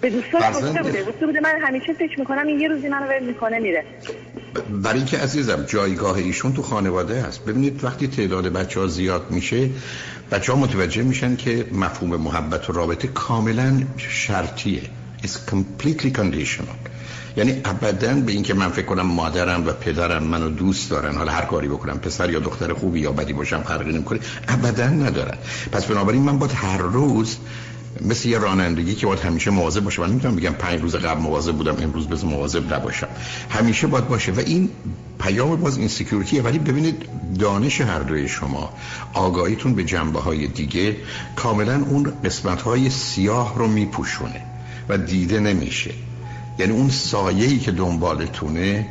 به 0.02 0.10
دوستان 0.10 0.52
گفته 0.52 0.84
بوده. 0.84 1.04
گفته 1.04 1.26
بوده 1.26 1.40
من 1.40 1.54
همیشه 1.62 1.94
فکر 1.94 2.20
می‌کنم 2.20 2.48
این 2.48 2.60
یه 2.60 2.68
روزی 2.68 2.88
منو 2.88 3.06
ول 3.06 3.26
می‌کنه 3.26 3.60
میره. 3.60 3.86
برای 4.84 4.98
اینکه 4.98 5.18
عزیزم 5.18 5.66
جایگاه 5.68 6.16
ایشون 6.16 6.54
تو 6.54 6.62
خانواده 6.62 7.22
هست. 7.22 7.46
ببینید 7.46 7.84
وقتی 7.84 8.08
تعداد 8.08 8.48
بچه 8.48 8.80
ها 8.80 8.88
زیاد 8.88 9.32
میشه 9.32 9.70
بچه 10.32 10.54
ها 10.54 10.60
متوجه 10.60 11.04
میشن 11.04 11.36
که 11.36 11.66
مفهوم 11.72 12.16
محبت 12.16 12.70
و 12.70 12.74
رابطه 12.74 13.08
کاملا 13.08 13.82
شرطیه. 13.98 14.82
It's 15.24 15.52
completely 15.52 16.18
conditional. 16.18 16.78
یعنی 17.38 17.62
ابدا 17.66 18.14
به 18.14 18.32
اینکه 18.32 18.54
من 18.54 18.70
فکر 18.70 18.86
کنم 18.86 19.02
مادرم 19.02 19.68
و 19.68 19.72
پدرم 19.72 20.24
منو 20.24 20.50
دوست 20.50 20.90
دارن 20.90 21.16
حالا 21.16 21.32
هر 21.32 21.46
کاری 21.46 21.68
بکنم 21.68 22.00
پسر 22.00 22.30
یا 22.30 22.40
دختر 22.40 22.74
خوبی 22.74 23.00
یا 23.00 23.12
بدی 23.12 23.34
باشم 23.34 23.62
فرقی 23.62 23.92
نمی‌کنه. 23.92 24.20
ابدا 24.48 24.88
ندارن. 24.88 25.38
پس 25.72 25.86
بنابراین 25.86 26.22
من 26.22 26.40
باید 26.40 26.52
هر 26.56 26.78
روز 26.78 27.38
مثل 28.06 28.30
یه 28.30 28.38
رانندگی 28.38 28.96
که 28.96 29.08
باید 29.08 29.20
همیشه 29.20 29.52
مواظب 29.52 29.84
باشه. 29.84 30.02
من 30.02 30.10
نمی‌تونم 30.10 30.36
بگم 30.36 30.52
پنج 30.52 30.82
روز 30.82 30.96
قبل 30.96 31.22
مواظب 31.22 31.56
بودم 31.56 31.76
امروز 31.82 32.08
بز 32.08 32.26
مواظب 32.26 32.74
نباشم. 32.74 33.08
همیشه 33.50 33.88
باید 33.88 34.08
باشه 34.08 34.32
و 34.32 34.40
این 34.40 34.70
پیام 35.20 35.56
باز 35.56 35.78
این 35.78 35.88
سکیوریتیه 35.88 36.42
ولی 36.42 36.60
ببینید 36.60 37.06
دانش 37.40 37.82
هر 37.82 38.00
دوی 38.00 38.28
شما 38.28 38.74
آگاهیتون 39.14 39.76
به 39.76 39.84
جنبه 39.84 40.20
های 40.20 40.48
دیگه 40.48 40.96
کاملا 41.36 41.86
اون 41.90 42.14
قسمت 42.24 42.62
های 42.62 42.90
سیاه 42.90 43.56
رو 43.58 43.68
میپوشونه 43.68 44.42
و 44.90 44.98
دیده 44.98 45.40
نمیشه. 45.40 45.92
یعنی 46.60 46.74
اون 46.74 46.90
سایه‌ای 46.90 47.60
که 47.60 47.72
دنبالتونه 47.72 48.86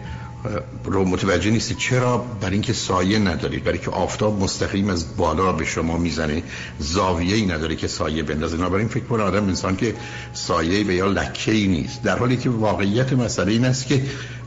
رو 0.84 1.04
متوجه 1.04 1.50
نیستی. 1.50 1.74
چرا 1.74 2.18
برای 2.18 2.52
اینکه 2.52 2.72
سایه 2.72 3.18
ندارید؟ 3.18 3.64
برای 3.64 3.78
که 3.78 3.90
آفتاب 3.90 4.42
مستقیم 4.42 4.90
از 4.90 5.16
بالا 5.16 5.52
به 5.52 5.64
شما 5.64 5.98
می‌زنه. 5.98 6.42
زاویه 6.78 7.36
ای 7.36 7.46
نداره 7.46 7.76
که 7.76 7.86
سایه 7.86 8.22
بندازه. 8.22 8.74
این 8.74 8.88
فکر 8.88 9.04
کنه 9.04 9.22
آدم 9.22 9.44
انسان 9.44 9.76
که 9.76 9.94
سایه 10.32 10.84
به 10.84 10.94
یا 10.94 11.06
لکه 11.06 11.52
ای 11.52 11.66
نیست. 11.66 12.02
در 12.02 12.18
حالی 12.18 12.36
که 12.36 12.50
واقعیت 12.50 13.12
مسئله 13.12 13.52
این 13.52 13.64
است 13.64 13.86
که 13.86 14.02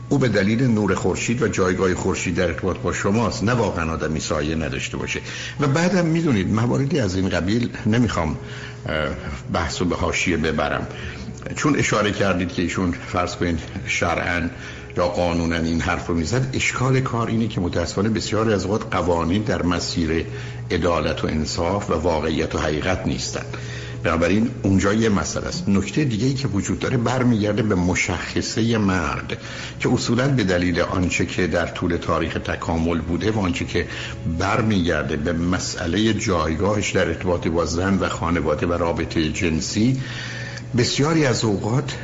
او 0.08 0.18
به 0.18 0.28
دلیل 0.28 0.62
نور 0.62 0.94
خورشید 0.94 1.42
و 1.42 1.48
جایگاه 1.48 1.94
خورشید 1.94 2.34
در 2.34 2.46
ارتباط 2.46 2.76
با 2.76 2.92
شماست. 2.92 3.44
نه 3.44 3.52
واقعا 3.52 3.92
آدمی 3.92 4.20
سایه 4.20 4.54
نداشته 4.54 4.96
باشه. 4.96 5.20
و 5.60 5.66
بعدم 5.66 6.06
می‌دونید 6.06 6.52
مواردی 6.52 7.00
از 7.00 7.16
این 7.16 7.28
قبیل 7.28 7.68
نمی‌خوام 7.86 8.38
بحث 9.52 9.82
به 9.82 9.96
حاشیه 9.96 10.36
ببرم. 10.36 10.86
چون 11.56 11.76
اشاره 11.76 12.12
کردید 12.12 12.52
که 12.52 12.62
ایشون 12.62 12.92
فرض 12.92 13.36
کنید 13.36 13.58
شرعا 13.86 14.48
قانونا 15.08 15.56
این 15.56 15.80
حرف 15.80 16.06
رو 16.06 16.14
می‌زد 16.14 16.50
اشکال 16.52 17.00
کار 17.00 17.28
اینه 17.28 17.48
که 17.48 17.60
متاسفانه 17.60 18.08
بسیاری 18.08 18.52
از 18.52 18.64
اوقات 18.64 18.94
قوانین 18.94 19.42
در 19.42 19.62
مسیر 19.62 20.26
عدالت 20.70 21.24
و 21.24 21.26
انصاف 21.26 21.90
و 21.90 21.94
واقعیت 21.94 22.54
و 22.54 22.58
حقیقت 22.58 23.06
نیستن. 23.06 23.44
بنابراین 24.02 24.50
اونجا 24.62 24.92
یه 24.92 25.08
مسئله 25.08 25.46
است. 25.46 25.68
نکته 25.68 26.04
دیگه 26.04 26.26
ای 26.26 26.34
که 26.34 26.48
وجود 26.48 26.78
داره 26.78 26.96
برمیگرده 26.96 27.62
به 27.62 27.74
مشخصه 27.74 28.78
مرد 28.78 29.38
که 29.80 29.88
اصولا 29.88 30.28
به 30.28 30.44
دلیل 30.44 30.80
آنچه 30.80 31.26
که 31.26 31.46
در 31.46 31.66
طول 31.66 31.96
تاریخ 31.96 32.34
تکامل 32.34 32.98
بوده 32.98 33.30
و 33.30 33.38
آنچه 33.38 33.64
که 33.64 33.86
برمیگرده 34.38 35.16
به 35.16 35.32
مسئله 35.32 36.12
جایگاهش 36.12 36.90
در 36.90 37.08
ارتباط 37.08 37.48
با 37.48 37.64
زن 37.64 37.98
و 37.98 38.08
خانواده 38.08 38.66
و 38.66 38.72
رابطه 38.72 39.32
جنسی 39.32 40.00
بسیاری 40.76 41.26
از 41.26 41.44
اوقات 41.44 41.94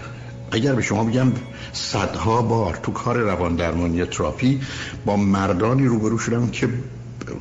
اگر 0.50 0.74
به 0.74 0.82
شما 0.82 1.04
بگم 1.04 1.32
صدها 1.72 2.42
بار 2.42 2.78
تو 2.82 2.92
کار 2.92 3.18
روان 3.18 3.56
درمانی 3.56 4.04
تراپی 4.04 4.60
با 5.04 5.16
مردانی 5.16 5.86
روبرو 5.86 6.18
شدم 6.18 6.48
که 6.48 6.68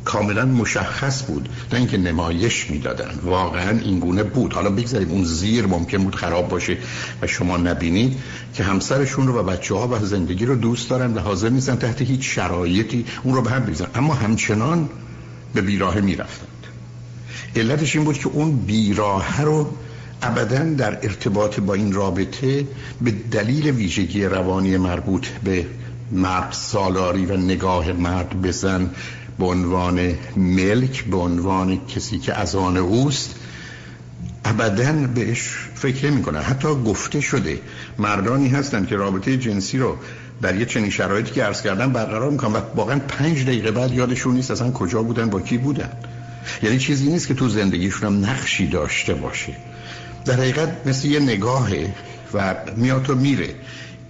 کاملا 0.05 0.45
مشخص 0.45 1.24
بود 1.24 1.50
نه 1.74 1.79
اینکه 1.79 1.97
نمایش 1.97 2.71
می‌دادن. 2.71 3.19
واقعا 3.24 3.79
این 3.79 4.00
گونه 4.00 4.24
بود. 4.24 4.53
حالا 4.53 4.69
بگذاریم 4.69 5.09
اون 5.09 5.24
زیر 5.24 5.65
ممکن 5.65 5.97
بود 5.97 6.15
خراب 6.15 6.50
باشه 6.50 6.77
و 7.21 7.27
شما 7.27 7.57
نبینید 7.57 8.17
که 8.53 8.63
همسرشون 8.63 9.27
رو 9.27 9.39
و 9.39 9.43
بچه 9.43 9.75
ها 9.75 9.88
و 9.88 10.05
زندگی 10.05 10.45
رو 10.45 10.55
دوست 10.55 10.89
دارن 10.89 11.13
و 11.13 11.19
حاضر 11.19 11.50
نیستن 11.50 11.75
تحت 11.75 12.01
هیچ 12.01 12.35
شرایطی 12.35 13.05
اون 13.24 13.35
رو 13.35 13.41
به 13.41 13.50
هم 13.50 13.65
بگذارن. 13.65 13.91
اما 13.95 14.13
همچنان 14.13 14.89
به 15.53 15.62
بیراهه 15.62 16.01
می‌رفتند. 16.01 16.50
علتش 17.55 17.95
این 17.95 18.05
بود 18.05 18.17
که 18.17 18.27
اون 18.27 18.55
بیراهه 18.55 19.41
رو 19.41 19.67
ابدا 20.22 20.63
در 20.63 20.98
ارتباط 21.03 21.60
با 21.60 21.74
این 21.74 21.93
رابطه 21.93 22.65
به 23.01 23.12
دلیل 23.31 23.67
ویژگی 23.67 24.25
روانی 24.25 24.77
مربوط 24.77 25.27
به 25.27 25.65
مرد 26.12 26.51
سالاری 26.51 27.25
و 27.25 27.38
نگاه 27.38 27.91
مرد 27.91 28.41
بزن 28.41 28.89
به 29.39 29.45
عنوان 29.45 30.13
ملک 30.38 31.03
به 31.03 31.17
عنوان 31.17 31.86
کسی 31.88 32.19
که 32.19 32.34
از 32.34 32.55
آن 32.55 32.77
اوست 32.77 33.36
ابدا 34.45 34.93
بهش 35.15 35.57
فکر 35.75 36.10
نمی 36.12 36.22
کنن 36.22 36.41
حتی 36.41 36.67
گفته 36.67 37.22
شده 37.22 37.60
مردانی 37.98 38.50
هستن 38.50 38.86
که 38.86 38.95
رابطه 38.95 39.38
جنسی 39.38 39.77
رو 39.77 39.98
در 40.41 40.55
یه 40.55 40.65
چنین 40.65 40.89
شرایطی 40.89 41.31
که 41.31 41.43
عرض 41.43 41.62
کردن 41.62 41.93
برقرار 41.93 42.31
می‌کنن 42.31 42.53
و 42.53 42.60
واقعا 42.75 43.00
پنج 43.00 43.43
دقیقه 43.43 43.72
بعد 43.72 43.91
یادشون 43.91 44.34
نیست 44.34 44.51
اصلا 44.51 44.72
کجا 44.72 45.03
بودن 45.03 45.29
با 45.29 45.41
کی 45.41 45.57
بودن. 45.57 45.89
یعنی 46.63 46.79
چیزی 46.79 47.12
نیست 47.12 47.27
که 47.27 47.34
تو 47.34 47.50
زندگیشون 47.50 48.13
هم 48.13 48.29
نقشی 48.29 48.67
داشته 48.67 49.13
باشه. 49.13 49.55
در 50.25 50.34
حقیقت 50.34 50.88
مثل 50.88 51.08
یه 51.08 51.20
نگاهه 51.20 51.94
و 52.34 52.55
میاد 52.75 53.10
و 53.10 53.15
میره. 53.15 53.50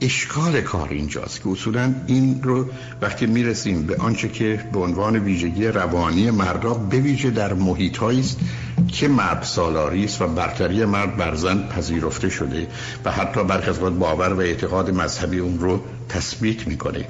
اشکال 0.02 0.62
کار 0.62 0.90
اینجاست 0.90 1.42
که 1.42 1.50
اصولا 1.50 1.94
این 2.08 2.40
رو 2.44 2.66
وقتی 3.02 3.26
می‌رسیم 3.26 3.86
به 3.86 3.96
آنچه 3.96 4.30
که 4.30 4.60
به 4.74 4.80
عنوان 4.80 5.20
ویژگی 5.20 5.68
روانی 5.68 6.32
مردا 6.32 6.74
بویژه 6.74 7.30
در 7.30 7.54
محیط 7.54 8.04
است 8.04 8.40
که 8.88 9.08
مرد 9.08 9.44
سالاری 9.44 10.06
است 10.06 10.22
و 10.22 10.28
برتری 10.28 10.86
مرد 10.86 11.18
بر 11.18 11.36
زن 11.36 11.68
پذیرفته 11.68 12.30
شده 12.30 12.68
و 13.06 13.12
حتی 13.12 13.44
برخی 13.44 13.70
از 13.70 13.80
باور 13.80 14.34
و 14.34 14.40
اعتقاد 14.40 14.90
مذهبی 14.90 15.40
اون 15.40 15.60
رو 15.60 15.82
تثبیت 16.10 16.68
می‌کنه. 16.68 17.06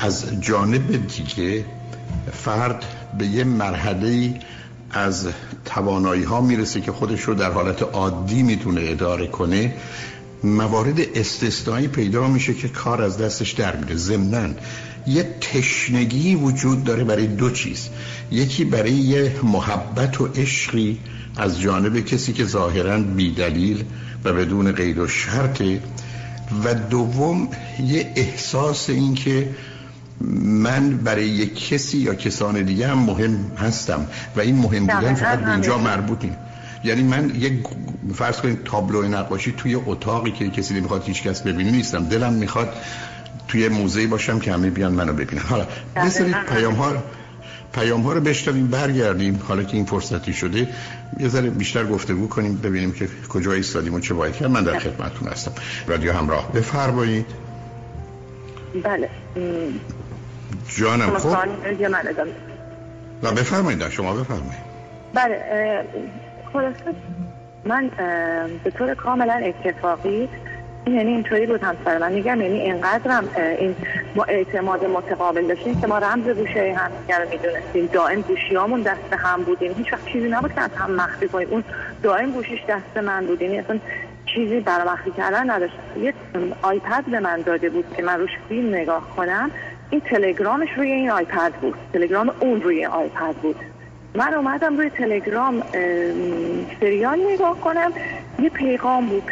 از 0.00 0.40
جانب 0.40 1.06
دیگه 1.06 1.64
فرد 2.32 2.84
به 3.18 3.26
یه 3.26 3.44
مرحله 3.44 4.34
از 4.92 5.28
توانایی 5.64 6.22
ها 6.22 6.40
می‌رسه 6.40 6.80
که 6.80 6.92
خودش 6.92 7.22
رو 7.22 7.34
در 7.34 7.50
حالت 7.50 7.82
عادی 7.82 8.42
می‌تونه 8.42 8.80
اداره 8.84 9.26
کنه. 9.26 9.74
موارد 10.44 11.00
استثنایی 11.14 11.88
پیدا 11.88 12.28
میشه 12.28 12.54
که 12.54 12.68
کار 12.68 13.02
از 13.02 13.18
دستش 13.18 13.50
در 13.52 13.76
میره. 13.76 13.96
ضمناً 13.96 14.48
یه 15.06 15.34
تشنگی 15.40 16.34
وجود 16.34 16.84
داره 16.84 17.04
برای 17.04 17.26
دو 17.26 17.50
چیز. 17.50 17.88
یکی 18.32 18.64
برای 18.64 18.92
یه 18.92 19.32
محبت 19.42 20.20
و 20.20 20.26
عشقی 20.26 20.98
از 21.36 21.60
جانب 21.60 22.00
کسی 22.00 22.32
که 22.32 22.44
ظاهرا 22.44 22.98
بیدلیل 23.00 23.84
و 24.24 24.32
بدون 24.32 24.72
قید 24.72 24.98
و 24.98 25.08
شرطه 25.08 25.82
و 26.64 26.74
دوم 26.74 27.48
یه 27.86 28.12
احساس 28.16 28.90
این 28.90 29.14
که 29.14 29.48
من 30.42 30.90
برای 30.90 31.26
یک 31.28 31.68
کسی 31.68 31.98
یا 31.98 32.14
کسان 32.14 32.62
دیگه 32.62 32.88
هم 32.88 32.98
مهم 32.98 33.52
هستم 33.58 34.06
و 34.36 34.40
این 34.40 34.56
مهم 34.56 34.86
بودن 34.86 35.14
فقط 35.14 35.38
به 35.38 35.52
اینجا 35.52 35.78
مربوط 35.78 36.24
نیست 36.24 36.38
یعنی 36.84 37.02
من 37.02 37.32
یک 37.34 37.52
فرض 38.14 38.40
کنید 38.40 38.64
تابلو 38.64 39.02
نقاشی 39.02 39.54
توی 39.56 39.74
اتاقی 39.74 40.30
که 40.30 40.50
کسی 40.50 40.74
نمی‌خواد 40.74 41.04
هیچ 41.04 41.22
کس 41.22 41.42
ببینه 41.42 41.70
نیستم. 41.70 42.04
دلم 42.04 42.32
می‌خواد 42.32 42.72
توی 43.48 43.68
موزه 43.68 44.06
باشم 44.06 44.38
که 44.38 44.52
همه 44.52 44.70
بیان 44.70 44.92
منو 44.92 45.12
ببینن. 45.12 45.42
حالا 45.42 45.66
بذارید 45.96 46.36
پیام 46.48 46.74
ها 46.74 46.92
پیام 47.72 48.02
ها 48.02 48.12
رو 48.12 48.20
بشنویم 48.20 48.66
برگردیم. 48.66 49.40
حالا 49.48 49.62
که 49.62 49.76
این 49.76 49.84
فرصتی 49.86 50.32
شده 50.32 50.68
یه 51.20 51.28
ذره 51.28 51.50
بیشتر 51.50 51.86
گفتگو 51.86 52.28
کنیم 52.28 52.54
ببینیم 52.56 52.92
که 52.92 53.08
کجا 53.28 53.52
ایستادیم 53.52 53.94
و 53.94 54.00
چه 54.00 54.14
باید 54.14 54.36
کرد. 54.36 54.50
من 54.50 54.64
در 54.64 54.78
خدمتتون 54.78 55.28
هستم. 55.28 55.52
رادیو 55.86 56.12
همراه. 56.12 56.52
بفرمایید. 56.52 57.26
بله. 58.84 59.08
جانم 60.68 61.18
خب؟ 61.18 61.38
و 63.22 63.30
بفرمایید 63.32 63.88
شما 63.88 64.14
بفرمایید. 64.14 64.70
بله 65.14 65.40
خلاصه 66.52 66.94
من 67.64 67.90
به 68.64 68.70
طور 68.70 68.94
کاملا 68.94 69.32
اتفاقی 69.32 70.28
یعنی 70.86 71.10
اینطوری 71.10 71.46
بود 71.46 71.62
همسر 71.62 71.98
من 71.98 72.12
میگم 72.12 72.40
یعنی 72.40 72.60
اینقدرم 72.60 73.24
این 73.58 73.76
ما 74.16 74.24
اعتماد 74.24 74.84
متقابل 74.84 75.46
داشتیم 75.46 75.80
که 75.80 75.86
ما 75.86 75.98
رمز 75.98 76.28
گوشه 76.28 76.76
هم 76.78 76.90
رو 77.08 77.28
می‌دونستیم. 77.30 77.86
دائم 77.86 78.20
گوشیامون 78.20 78.82
دست 78.82 79.12
هم 79.18 79.42
بودیم 79.42 79.72
هیچ 79.72 79.92
وقت 79.92 80.06
چیزی 80.06 80.28
نبود 80.28 80.54
که 80.54 80.60
از 80.60 80.70
هم 80.76 80.90
مخفی 80.90 81.28
کنیم. 81.28 81.48
اون 81.50 81.64
دائم 82.02 82.30
گوشیش 82.30 82.60
دست 82.68 82.96
من 82.96 83.26
بود 83.26 83.42
یعنی 83.42 83.58
اصلا 83.58 83.78
چیزی 84.34 84.60
برای 84.60 84.88
مخفی 84.88 85.10
کردن 85.10 85.50
نداشت. 85.50 85.74
یه 86.02 86.14
آیپد 86.62 87.04
به 87.10 87.20
من 87.20 87.40
داده 87.40 87.70
بود 87.70 87.84
که 87.96 88.02
من 88.02 88.20
روش 88.20 88.30
فیلم 88.48 88.74
نگاه 88.74 89.02
کنم. 89.16 89.50
این 89.90 90.00
تلگرامش 90.00 90.68
روی 90.76 90.90
این 90.92 91.10
آیپد 91.10 91.52
بود. 91.52 91.74
تلگرام 91.92 92.32
اون 92.40 92.62
روی 92.62 92.86
آیپد 92.86 93.34
بود. 93.42 93.56
من 94.14 94.34
اومدم 94.34 94.76
روی 94.76 94.90
تلگرام 94.90 95.62
سریال 96.80 97.20
نگاه 97.32 97.60
کنم. 97.60 97.92
یه 98.38 98.48
پیغام 98.48 99.06
بود. 99.06 99.30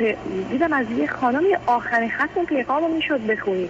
دیدم 0.51 0.73
از 0.73 0.91
یه 0.91 1.07
خانم 1.07 1.43
آخرین 1.67 2.11
خط 2.11 2.29
اون 2.35 2.47
پیغام 2.47 2.85
رو 2.85 2.95
می‌شد 2.95 3.27
بخونی 3.27 3.69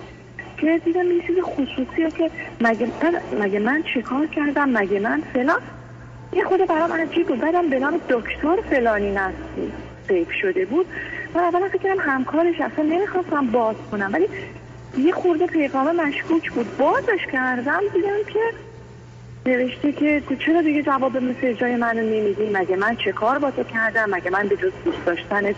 که 0.56 0.80
دیدم 0.84 1.12
یه 1.12 1.22
چیز 1.26 1.36
خصوصیه 1.42 2.10
که 2.10 2.30
مگه 2.60 2.86
من, 3.02 3.40
مگه 3.40 3.58
من 3.58 3.82
چیکار 3.94 4.26
کردم؟ 4.26 4.68
مگه 4.68 5.00
من 5.00 5.22
فلان؟ 5.34 5.60
یه 6.32 6.44
خود 6.44 6.66
برام 6.66 6.92
عجیب 6.92 7.26
بود. 7.26 7.40
بعدم 7.40 7.68
به 7.70 7.78
نام 7.78 8.00
دکتر 8.08 8.56
فلانی 8.70 9.10
نستی 9.10 9.72
سیف 10.08 10.28
شده 10.32 10.64
بود. 10.64 10.86
من 11.34 11.40
اولا 11.40 11.68
فکر 11.68 11.82
کردم 11.82 12.00
همکارش 12.00 12.60
اصلا 12.60 12.84
نمی‌خواستم 12.84 13.46
باز 13.46 13.76
کنم. 13.90 14.10
ولی 14.12 14.28
یه 14.96 15.12
خورده 15.12 15.46
پیغام 15.46 15.96
مشکوک 15.96 16.50
بود. 16.50 16.76
بازش 16.76 17.26
کردم 17.32 17.80
دیدم 17.92 18.32
که 18.32 18.40
نوشته 19.46 19.92
که 19.92 20.22
چرا 20.46 20.62
دیگه 20.62 20.82
جواب 20.82 21.16
مسیجای 21.16 21.76
منو 21.76 22.00
نمیدی؟ 22.00 22.50
مگه 22.52 22.76
من 22.76 22.96
چه 22.96 23.12
کار 23.12 23.38
با 23.38 23.50
تو 23.50 23.62
کردم؟ 23.62 24.10
مگه 24.10 24.30
من 24.30 24.48
به 24.48 24.56
جز 24.56 24.72
دوست 24.84 25.04
داشتنت 25.06 25.56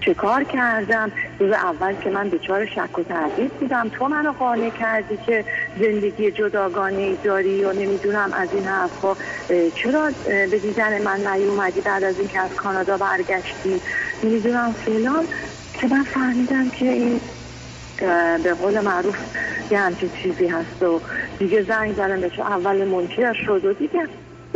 چه 0.00 0.14
کار 0.14 0.44
کردم؟ 0.44 1.12
روز 1.38 1.52
اول 1.52 1.94
که 1.94 2.10
من 2.10 2.28
دچار 2.28 2.66
شک 2.66 2.98
و 2.98 3.02
تردید 3.02 3.50
بودم. 3.50 3.88
تو 3.88 4.08
منو 4.08 4.32
قانع 4.32 4.70
کردی 4.70 5.18
که 5.26 5.44
زندگی 5.80 6.30
جداگانه 6.30 7.14
داری 7.24 7.64
و 7.64 7.72
نمی‌دونم 7.72 8.32
از 8.32 8.48
این 8.52 8.64
حرفا 8.64 9.16
چرا 9.74 10.10
به 10.26 10.58
دیدن 10.62 11.02
من 11.02 11.26
نیومدی؟ 11.26 11.80
بعد 11.80 12.04
از 12.04 12.18
اینکه 12.18 12.40
از 12.40 12.54
کانادا 12.54 12.96
برگشتی 12.96 13.80
نمی‌دونم 14.24 14.72
فلان. 14.72 15.24
که 15.80 15.88
من 15.88 16.02
فهمیدم 16.02 16.68
که 16.68 16.84
این 16.84 17.20
به 18.42 18.54
قول 18.54 18.80
معروف 18.80 19.16
یه 19.70 19.78
همچین 19.78 20.10
چیزی 20.22 20.46
هست 20.46 20.82
و 20.82 21.00
دیگه 21.38 21.62
زنگ 21.62 21.94
زدن 21.94 22.20
بهش 22.20 22.38
اول 22.38 22.84
منکر 22.84 23.32
شد 23.32 23.64
و 23.64 23.72
دیگه. 23.72 24.08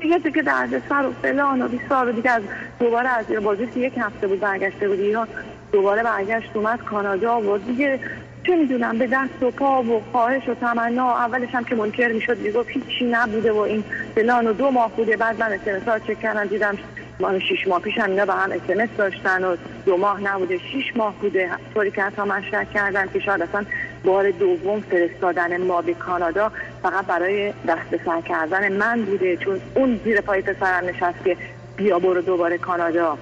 دیگه 0.03 0.19
دیگه 0.19 0.43
درد 0.43 0.83
سر 0.89 1.07
و 1.07 1.13
فلان 1.23 1.63
و 1.63 1.69
بیسار 1.69 2.09
و 2.09 2.13
دیگه 2.13 2.31
از 2.31 2.43
دوباره 2.81 3.09
از 3.09 3.27
بازی 3.27 3.69
یک 3.77 3.93
هفته 3.99 4.27
بود 4.27 4.41
برگشته 4.41 4.89
بود 4.89 5.01
ایران 5.01 5.29
دوباره 5.73 6.03
برگشت 6.03 6.51
اومد 6.55 6.83
کانادا 6.83 7.41
و 7.41 7.59
دیگه 7.59 8.01
چه 8.47 8.57
می‌دونم 8.57 8.99
به 8.99 9.07
دست 9.07 9.43
و 9.43 9.51
پا 9.51 9.83
و 9.83 10.03
خواهش 10.13 10.49
و 10.49 10.55
تمنا 10.55 11.19
اولش 11.19 11.55
هم 11.55 11.65
که 11.65 11.75
منکر 11.75 12.13
می‌شد 12.13 12.43
دیگه 12.43 12.63
هیچی 12.69 13.05
نبوده 13.05 13.53
و 13.53 13.59
این 13.59 13.85
فلان 14.15 14.47
و 14.47 14.53
دو 14.53 14.71
ماه 14.71 14.97
بوده 14.97 15.17
بعد 15.17 15.41
من 15.41 15.53
اسمس 15.53 16.03
چک 16.07 16.21
کردم 16.21 16.45
دیدم 16.45 16.79
ما 17.21 17.39
شیش 17.39 17.69
ماه 17.69 17.81
پیش 17.81 17.99
هم 17.99 18.11
اینا 18.11 18.27
به 18.27 18.33
هم 18.33 18.53
اسمس 18.53 18.89
داشتن 18.99 19.45
و 19.45 19.57
دو 19.87 19.97
ماه 19.97 20.21
نبوده 20.21 20.59
شیش 20.59 20.97
ماه 20.97 21.15
بوده. 21.21 21.51
طوری 21.75 21.91
که 21.91 22.03
حتی 22.03 22.23
من 22.23 22.43
شک 22.43 22.73
کردم 22.75 23.07
که 23.07 23.19
شاید 23.19 23.43
اصلا 23.43 23.65
بار 24.05 24.31
دوم 24.31 24.81
فرستادن 24.81 25.57
ما 25.57 25.83
به 25.83 25.95
کانادا 25.95 26.53
فقط 26.83 27.07
برای 27.07 27.53
دست 27.69 28.05
سر 28.05 28.21
کردن 28.21 28.73
من 28.73 29.03
بوده 29.03 29.37
چون 29.37 29.61
اون 29.75 30.01
زیر 30.05 30.21
پای 30.21 30.43
پسرم 30.43 30.89
نشست 30.89 31.25
که 31.25 31.37
بیا 31.77 31.99
برو 31.99 32.21
دوباره 32.21 32.59
کانادا. 32.59 33.19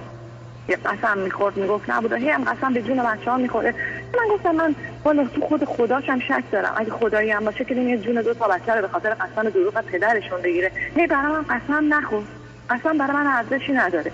یه 0.69 0.75
قسم 0.75 1.17
می‌خورد 1.17 1.57
می‌گفت 1.57 1.89
نبوده 1.89 2.17
هی 2.17 2.29
هم 2.29 2.43
قسم 2.43 2.73
به 2.73 2.81
جون 2.81 3.03
بچه 3.03 3.31
ها 3.31 3.37
می‌خوره. 3.37 3.73
من 4.17 4.35
گفتم 4.35 4.55
من 4.55 4.75
والا 5.03 5.25
تو 5.27 5.41
خود 5.41 5.65
خداشم 5.65 6.19
شک 6.19 6.43
دارم. 6.51 6.73
اگه 6.77 6.91
خدایی 6.91 7.31
هم 7.31 7.45
باشه 7.45 7.65
که 7.65 7.75
یه 7.75 7.97
جون 7.97 8.21
دو 8.21 8.33
تا 8.33 8.47
بچه 8.47 8.73
رو 8.73 8.81
به 8.81 8.87
خاطر 8.87 9.09
قسم 9.09 9.49
دروغ 9.49 9.81
پدرشون 9.81 10.41
بگیره. 10.41 10.71
هی 10.95 11.07
برای 11.07 11.31
من 11.31 11.41
قسم 11.43 11.93
نخور. 11.93 12.23
قسم 12.69 12.97
برای 12.97 13.13
من 13.13 13.27
ارزشی 13.27 13.73
نداره. 13.73 14.11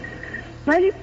ولی 0.67 0.93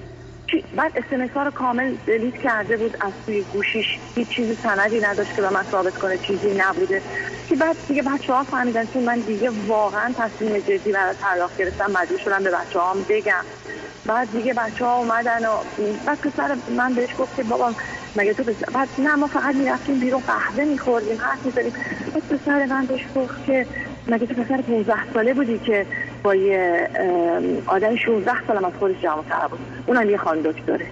بعد 0.77 0.93
اسمس 0.97 1.31
ها 1.31 1.43
رو 1.43 1.51
کامل 1.51 1.95
دلیت 2.07 2.35
کرده 2.35 2.77
بود 2.77 2.97
از 3.01 3.13
توی 3.27 3.43
گوشیش 3.53 3.87
هیچ 4.15 4.29
چیزی 4.29 4.59
سندی 4.63 5.01
نداشت 5.01 5.37
که 5.37 5.43
به 5.43 5.51
من 5.51 5.63
ثابت 5.71 5.99
کنه 5.99 6.19
چیزی 6.19 6.55
نبوده. 6.55 7.03
که 7.49 7.57
بعد 7.57 7.77
دیگه 7.89 8.03
بچه 8.03 8.33
ها 8.33 8.45
فهمیدن 8.45 8.87
که 8.87 8.99
من 8.99 9.19
دیگه 9.19 9.51
واقعا 9.67 10.13
تصمیم 10.13 10.59
جدی 10.59 10.93
برای 10.93 11.15
طلاق 11.15 11.51
گرفتم 11.59 11.91
مجبور 11.91 12.19
شدم 12.19 12.43
به 12.45 12.51
بچه 12.51 12.81
هم 12.81 13.05
بگم. 13.09 13.45
بعد 14.07 14.33
دیگه 14.33 14.55
بچه 14.55 14.85
ها 14.85 14.97
اومدن 14.97 15.47
و 15.47 15.57
بعد 16.07 16.21
پسر 16.21 16.57
من 16.77 16.95
بهش 16.95 17.11
گفت 17.19 17.37
که 17.37 17.43
بابا 17.43 17.73
مگه 18.17 18.35
تو 18.35 18.45
بسر. 18.45 18.71
بعد 18.73 18.89
نه 18.99 19.15
ما 19.15 19.27
فقط 19.27 19.55
می‌رفتیم 19.55 20.01
بیرون 20.01 20.23
قهوه 20.27 20.65
میخوردیم 20.65 21.19
حرف 21.21 21.47
می‌زدیم. 21.47 21.73
بعد 22.15 22.23
پسر 22.29 22.67
من 22.67 22.87
بهش 22.87 23.07
گفت 23.17 23.45
که 23.47 23.67
مگه 24.07 24.27
تو 24.27 24.43
پسر 24.43 24.63
15 24.63 25.13
ساله 25.15 25.35
بودی 25.35 25.59
که 25.59 25.87
با 26.23 26.35
یه 26.35 26.89
آدم 27.67 27.97
16 27.97 28.47
سالم 28.47 28.65
از 28.65 28.73
خودش 28.79 28.97
جوان‌تر 29.03 29.47
بود. 29.51 29.59
اونم 29.87 30.11
یه 30.11 30.17
خان 30.17 30.41
دکتره. 30.41 30.87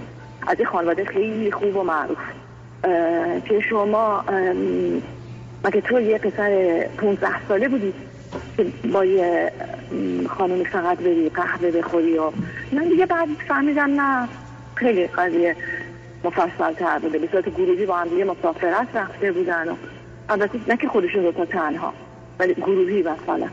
از 0.46 0.60
یه 0.60 0.66
خانواده 0.66 1.04
خیلی 1.04 1.52
خوب 1.52 1.76
و 1.76 1.82
معروف. 1.82 2.18
که 3.44 3.60
شما 3.60 4.24
مگه 5.64 5.80
تو 5.80 6.00
یه 6.00 6.18
پسر 6.18 6.84
15 6.98 7.28
ساله 7.48 7.68
بودی 7.68 7.92
که 8.56 8.66
با 8.92 9.04
یه 9.04 9.52
خانمی 10.28 10.64
فقط 10.64 10.98
بری 10.98 11.28
قهوه 11.28 11.70
بخوری 11.70 12.18
و 12.18 12.30
من 12.72 12.84
دیگه 12.88 13.06
بعد 13.06 13.28
فهمیدم 13.48 14.00
نه. 14.00 14.28
خیلی 14.74 15.06
قضیه 15.06 15.56
مفصل 16.24 16.72
تر 16.72 16.98
بوده. 16.98 17.18
به 17.18 17.28
صورت 17.32 17.48
گروهی 17.48 17.86
با 17.86 17.96
هم 17.96 18.08
دیگه 18.08 18.24
مسافرت 18.24 18.88
رفته 18.94 19.32
بودن 19.32 19.68
و 19.68 19.74
البته 20.28 20.58
نه 20.68 20.76
که 20.76 20.88
خودشون 20.88 21.24
رو 21.24 21.32
تا 21.32 21.44
تنها 21.44 21.92
ولی 22.38 22.54
گروهی 22.54 23.02
مثلا. 23.02 23.48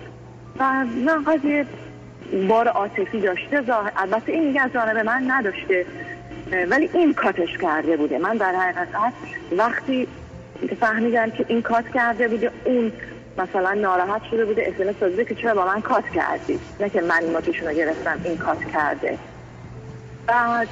و 0.59 0.83
نه 0.83 1.23
قضیه 1.27 1.65
بار 2.49 2.67
عاطفی 2.67 3.21
داشته 3.21 3.63
البته 3.97 4.31
این 4.31 4.47
میگه 4.47 4.61
از 4.61 4.73
جانب 4.73 4.97
من 4.97 5.23
نداشته 5.27 5.85
ولی 6.69 6.89
این 6.93 7.13
کاتش 7.13 7.57
کرده 7.57 7.97
بوده. 7.97 8.17
من 8.17 8.37
در 8.37 8.55
حقیقت 8.55 8.87
وقتی 9.57 10.07
فهمیدم 10.79 11.29
که 11.29 11.45
این 11.47 11.61
کات 11.61 11.89
کرده 11.93 12.27
بوده 12.27 12.51
اون 12.65 12.91
مثلا 13.37 13.73
ناراحت 13.73 14.21
شده 14.31 14.45
بوده 14.45 14.73
اسمس 14.75 14.95
داده 14.99 15.25
که 15.25 15.35
چرا 15.35 15.53
با 15.53 15.65
من 15.65 15.81
کات 15.81 16.09
کردی؟ 16.09 16.59
نه 16.79 16.89
که 16.89 17.01
من 17.01 17.31
ماتشون 17.33 17.67
رو 17.67 17.73
گرفتم 17.73 18.19
این 18.23 18.37
کات 18.37 18.63
کرده. 18.73 19.17
بعد 20.27 20.67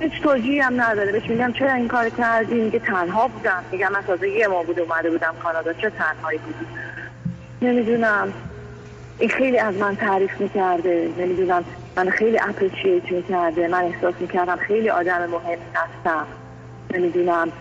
هیچ 0.00 0.22
توجیهی 0.22 0.60
هم 0.60 0.80
نداره. 0.80 1.12
بهش 1.12 1.30
میگم 1.30 1.52
چرا 1.52 1.72
این 1.72 1.88
کار 1.88 2.08
کردی؟ 2.08 2.54
میگه 2.54 2.78
تنها 2.78 3.28
بودم. 3.28 3.64
میگم 3.72 3.92
من 3.92 4.02
تازه 4.02 4.28
یه 4.28 4.46
ما 4.46 4.62
بود 4.62 4.80
اومده 4.80 5.10
بودم 5.10 5.34
کانادا. 5.42 5.72
چه 5.72 5.90
تنهایی 5.90 6.38
بودی؟ 6.38 6.66
نمی‌دونم. 7.62 8.32
این 9.18 9.28
خیلی 9.28 9.58
از 9.58 9.74
من 9.74 9.96
تعریف 9.96 10.40
می‌کرده 10.40 11.10
نمی‌دونم 11.18 11.64
من 11.96 12.10
خیلی 12.10 12.38
اپریشیت 12.48 13.12
می‌کرده 13.12 13.68
من 13.68 13.84
احساس 13.84 14.14
می‌کردم 14.20 14.56
خیلی 14.56 14.90
آدم 14.90 15.26
مهم 15.26 15.58
هستم. 15.74 16.26
نمی‌دونم 16.94 17.52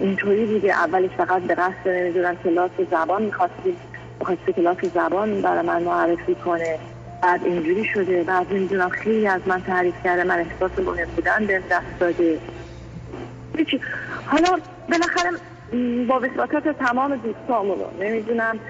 اینطوری 0.00 0.46
دیگه 0.46 0.72
اولش 0.72 1.10
فقط 1.10 1.42
به 1.42 1.54
قصد 1.54 1.88
نمی‌دونم 1.88 2.36
کلاس 2.36 2.70
زبان 2.90 3.22
می‌خواستی 3.22 3.76
می‌خواستی 4.20 4.52
کلاس 4.52 4.76
زبان 4.94 5.42
برای 5.42 5.66
من 5.66 5.82
معرفی 5.82 6.34
کنه. 6.34 6.78
بعد 7.22 7.44
اینجوری 7.44 7.84
شده 7.84 8.24
بعد 8.24 8.52
نمی‌دونم 8.54 8.88
خیلی 8.88 9.26
از 9.26 9.40
من 9.46 9.62
تعریف 9.62 9.94
کرده 10.04 10.24
من 10.24 10.38
احساس 10.38 10.78
مهم 10.78 11.08
بودن 11.16 11.46
به 11.46 11.62
دست 11.70 12.00
داده. 12.00 12.40
حالا 14.26 14.58
بالاخره 14.88 15.30
با 16.08 16.20
وساطت 16.20 16.78
تمام 16.78 17.16
دوستامونو 17.16 17.84
نمی‌دونم 18.00 18.60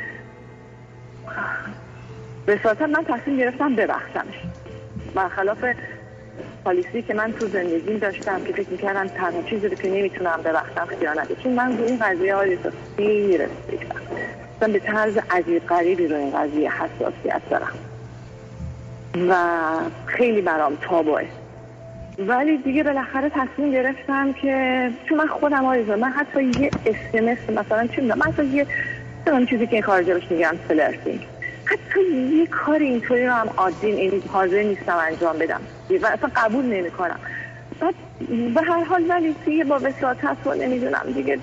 وساطت 2.48 2.82
من 2.82 3.04
تصمیم 3.04 3.36
گرفتم 3.38 3.74
ببخشمش. 3.74 4.34
برخلاف 5.14 5.64
پالیسی 6.64 7.02
که 7.02 7.14
من 7.14 7.32
تو 7.32 7.46
زندگیم 7.46 7.98
داشتم 7.98 8.44
که 8.44 8.52
فکر 8.52 8.70
می‌کردم 8.70 9.06
تنها 9.06 9.42
چیزی 9.42 9.70
که 9.70 9.88
نمی‌تونم 9.88 10.40
ببخشم 10.44 10.86
خیانته 10.98 11.34
چون 11.34 11.52
من 11.52 11.78
رو 11.78 11.84
این 11.84 11.98
قضیه 11.98 12.34
های 12.34 12.58
خیلی 12.96 13.38
رسیدم 13.38 14.72
به 14.72 14.78
طرز 14.78 15.18
عجیب 15.30 15.66
غریبی 15.66 16.06
رو 16.06 16.16
این 16.16 16.30
قضیه 16.30 16.72
حساسیت 16.72 17.42
دارم. 17.50 17.72
و 19.28 19.34
خیلی 20.06 20.40
برام 20.40 20.76
تابوه. 20.80 21.24
ولی 22.18 22.56
دیگه 22.56 22.82
بالاخره 22.82 23.30
تصمیم 23.30 23.72
گرفتم 23.72 24.32
که 24.32 24.90
چون 25.08 25.18
من 25.18 25.26
خودم 25.26 25.64
آیزا 25.64 25.96
من 25.96 26.10
حتی 26.10 26.44
یه 26.44 26.70
اسمس 26.86 27.38
مثلا 27.50 27.86
چی 27.86 28.00
من 28.00 28.22
حتی 28.22 28.44
یه 28.44 28.66
چیزی 29.50 29.66
که 29.66 29.82
خارجه 29.82 30.14
بهش 30.14 30.30
میگم 30.30 30.54
فلرتینگ 30.68 31.26
حتی 31.64 32.00
یه 32.36 32.46
کار 32.46 32.78
اینطوری 32.78 33.26
رو 33.26 33.32
هم 33.32 33.50
عادی 33.56 33.86
این 33.86 34.22
حاضر 34.32 34.62
نیستم 34.62 34.96
انجام 34.96 35.38
بدم. 35.38 35.60
و 36.02 36.06
اصلا 36.06 36.30
قبول 36.36 36.64
نمی 36.64 36.90
کنم 36.90 37.20
بعد 37.80 37.94
به 38.54 38.62
هر 38.62 38.84
حال 38.84 39.04
ولی 39.08 39.34
توی 39.44 39.64
با 39.64 39.80
وساطت 39.82 40.46
و 40.46 40.54
نمی‌دونم 40.54 41.12
دیگه. 41.14 41.38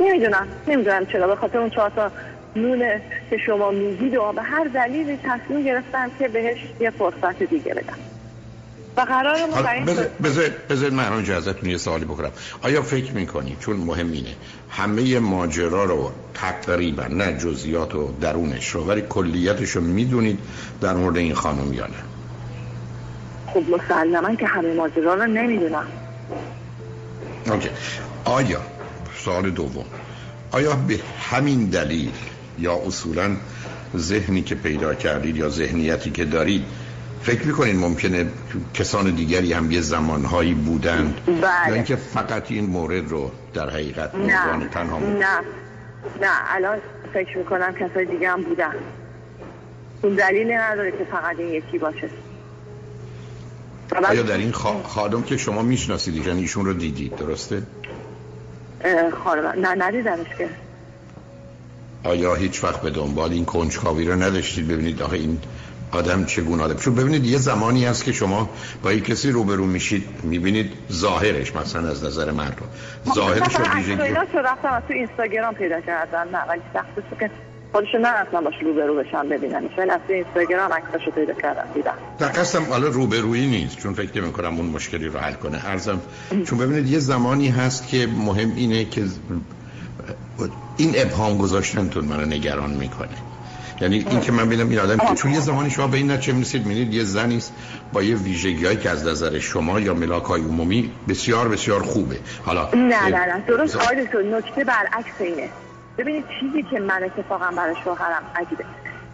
نمی‌دونم. 0.00 0.48
نمی‌دونم 0.68 1.06
چرا. 1.06 1.26
به 1.26 1.36
خاطر 1.36 1.58
اون 1.58 1.70
چهار 1.70 1.90
تا 1.90 2.12
نونه 2.56 3.02
که 3.30 3.36
شما 3.36 3.70
میگید 3.70 4.16
و 4.16 4.32
به 4.32 4.42
هر 4.42 4.64
دلیلی 4.64 5.18
تصمیم 5.24 5.62
گرفتم 5.62 6.10
که 6.18 6.28
بهش 6.28 6.58
یه 6.80 6.90
فرصت 6.90 7.42
دیگه 7.42 7.74
بدم. 7.74 7.98
و 8.96 9.00
قرار 9.00 9.36
بذارید 10.68 10.92
من 10.92 11.30
ازتون 11.30 11.70
یه 11.70 11.78
سوالی 11.78 12.04
بکنم 12.04 12.30
آیا 12.62 12.82
فکر 12.82 13.12
می‌کنی؟ 13.12 13.56
چون 13.60 13.76
مهم 13.76 14.12
اینه. 14.12 14.34
همه 14.70 15.18
ماجرا 15.18 15.84
رو 15.84 16.12
تقریبا 16.34 17.02
نه 17.02 17.38
جزئیات 17.38 17.94
و 17.94 18.12
درونش 18.20 18.68
رو 18.68 18.84
ولی 18.84 19.02
کلیتش 19.08 19.70
رو 19.70 19.80
می‌دونید 19.80 20.38
در 20.80 20.94
مورد 20.94 21.16
این 21.16 21.34
خانم 21.34 21.72
یا 21.72 21.86
نه؟ 21.86 21.92
خب 23.46 23.62
مسلما 23.70 24.34
که 24.34 24.46
همه 24.46 24.74
ماجرا 24.74 25.14
رو 25.14 25.26
نمی‌دونم. 25.26 25.86
اوکی. 27.50 27.68
آیا 28.24 28.60
سوال 29.24 29.50
دوم. 29.50 29.84
آیا 30.50 30.76
به 30.76 31.00
همین 31.30 31.64
دلیل 31.64 32.12
یا 32.58 32.74
اصولا 32.86 33.36
ذهنی 33.96 34.42
که 34.42 34.54
پیدا 34.54 34.94
کردید 34.94 35.36
یا 35.36 35.48
ذهنیتی 35.48 36.10
که 36.10 36.24
دارید 36.24 36.64
فکر 37.22 37.46
می‌کنین 37.46 37.76
ممکنه 37.76 38.26
کسان 38.74 39.10
دیگری 39.10 39.52
هم 39.52 39.70
یه 39.70 39.80
زمانهایی 39.80 40.54
بودند 40.54 41.20
بله. 41.26 41.68
یا 41.68 41.74
اینکه 41.74 41.96
فقط 41.96 42.50
این 42.50 42.66
مورد 42.66 43.08
رو 43.08 43.30
در 43.54 43.70
حقیقت 43.70 44.14
نه. 44.14 44.68
تنها 44.68 44.98
نه. 44.98 45.26
نه. 46.20 46.28
الان 46.48 46.78
فکر 47.14 47.38
می‌کنم 47.38 47.74
کسای 47.74 48.04
دیگه 48.04 48.30
هم 48.30 48.42
بودن. 48.42 48.74
اون 50.02 50.14
دلیل 50.14 50.52
نداره 50.52 50.90
که 50.90 51.06
فقط 51.10 51.38
این 51.38 51.48
یکی 51.48 51.78
باشه. 51.78 52.08
آیا 54.08 54.22
در 54.22 54.36
این 54.36 54.52
خادم 54.84 55.22
که 55.22 55.36
شما 55.36 55.62
می‌شناسید 55.62 56.26
یعنی 56.26 56.40
ایشون 56.40 56.64
رو 56.64 56.72
دیدید 56.72 57.16
درسته؟ 57.16 57.62
خانم 59.24 59.46
نه 59.46 59.74
ندیدمش 59.84 60.26
که. 60.38 60.48
آیا 62.04 62.34
هیچ 62.34 62.64
وقت 62.64 62.82
به 62.82 62.90
دنبال 62.90 63.32
این 63.32 63.44
کنجکاوی 63.44 64.04
رو 64.04 64.22
نداشتید؟ 64.22 64.68
ببینید 64.68 65.02
آخه 65.02 65.16
این 65.16 65.38
آدم 65.92 66.24
چگونه 66.24 66.62
آدم 66.62 66.76
چون 66.76 66.94
ببینید 66.94 67.24
یه 67.26 67.38
زمانی 67.38 67.84
هست 67.84 68.04
که 68.04 68.12
شما 68.12 68.50
با 68.82 68.92
یک 68.92 69.04
کسی 69.04 69.30
روبرو 69.30 69.66
میشید 69.66 70.04
می‌بینید 70.22 70.72
ظاهرش 70.92 71.56
مثلا 71.56 71.88
از 71.88 72.04
نظر 72.04 72.30
مردم. 72.30 72.66
ظاهرش 73.14 73.54
رو 73.54 73.64
ویژگی 73.76 73.96
رو 74.32 74.40
رفتم 74.44 74.82
تو 74.88 74.92
اینستاگرام 74.94 75.54
پیدا 75.54 75.80
کردم 75.80 76.26
نه 76.32 76.48
ولی 76.48 76.60
سخت 76.74 77.18
که 77.20 77.30
خودشو 77.72 77.98
نرفتم 77.98 78.44
باش 78.44 78.54
روبرو 78.62 78.94
بشم 78.94 79.28
ببینم 79.28 79.62
ولی 79.78 79.90
از 79.90 80.00
اینستاگرام 80.08 80.72
عکساشو 80.72 81.10
پیدا 81.10 81.32
کردم 81.34 81.64
دیدم 81.74 81.94
در 82.18 82.28
قصدم 82.28 82.64
حالا 82.64 82.88
روبرویی 82.88 83.46
نیست 83.46 83.78
چون 83.78 83.94
فکر 83.94 84.20
نمی 84.22 84.32
کنم 84.32 84.56
اون 84.56 84.66
مشکلی 84.66 85.06
رو 85.06 85.18
حل 85.18 85.32
کنه. 85.32 85.66
ارزم 85.66 86.00
چون 86.46 86.58
ببینید 86.58 86.86
یه 86.86 86.98
زمانی 86.98 87.48
هست 87.48 87.88
که 87.88 88.06
مهم 88.06 88.52
اینه 88.56 88.84
که 88.84 89.04
این 90.76 90.92
ابهام 90.96 91.38
گذاشتنتون 91.38 92.04
منو 92.04 92.26
نگران 92.26 92.70
می‌کنه. 92.70 93.31
یعنی 93.82 94.06
این 94.10 94.20
که 94.20 94.32
من 94.32 94.46
ببینم 94.46 94.68
این 94.68 94.78
آدم 94.78 94.96
که 94.96 95.14
چون 95.14 95.30
یه 95.30 95.40
زمانی 95.40 95.70
شما 95.70 95.86
به 95.86 95.96
این 95.96 96.10
نتیجه 96.10 96.32
می‌رسید 96.32 96.66
می‌بینید 96.66 96.94
یه 96.94 97.04
زنی 97.04 97.36
است 97.36 97.52
با 97.92 98.02
یه 98.02 98.16
ویژگیایی 98.16 98.76
که 98.76 98.90
از 98.90 99.06
نظر 99.06 99.38
شما 99.38 99.80
یا 99.80 99.94
ملاک 99.94 100.24
های 100.24 100.40
عمومی 100.40 100.90
بسیار 101.08 101.48
بسیار 101.48 101.82
خوبه. 101.82 102.16
حالا 102.44 102.68
نه 102.74 103.08
نه 103.08 103.26
نه. 103.26 103.44
درست 103.46 103.76
آقای 103.76 103.96
نکته 104.32 104.64
برعکس 104.64 105.20
اینه. 105.20 105.48
ببینید 105.98 106.24
چیزی 106.40 106.62
که 106.70 106.80
من 106.80 107.02
اتفاقا 107.02 107.50
برای 107.56 107.74
شوهرم 107.84 108.22
عجیبه. 108.36 108.64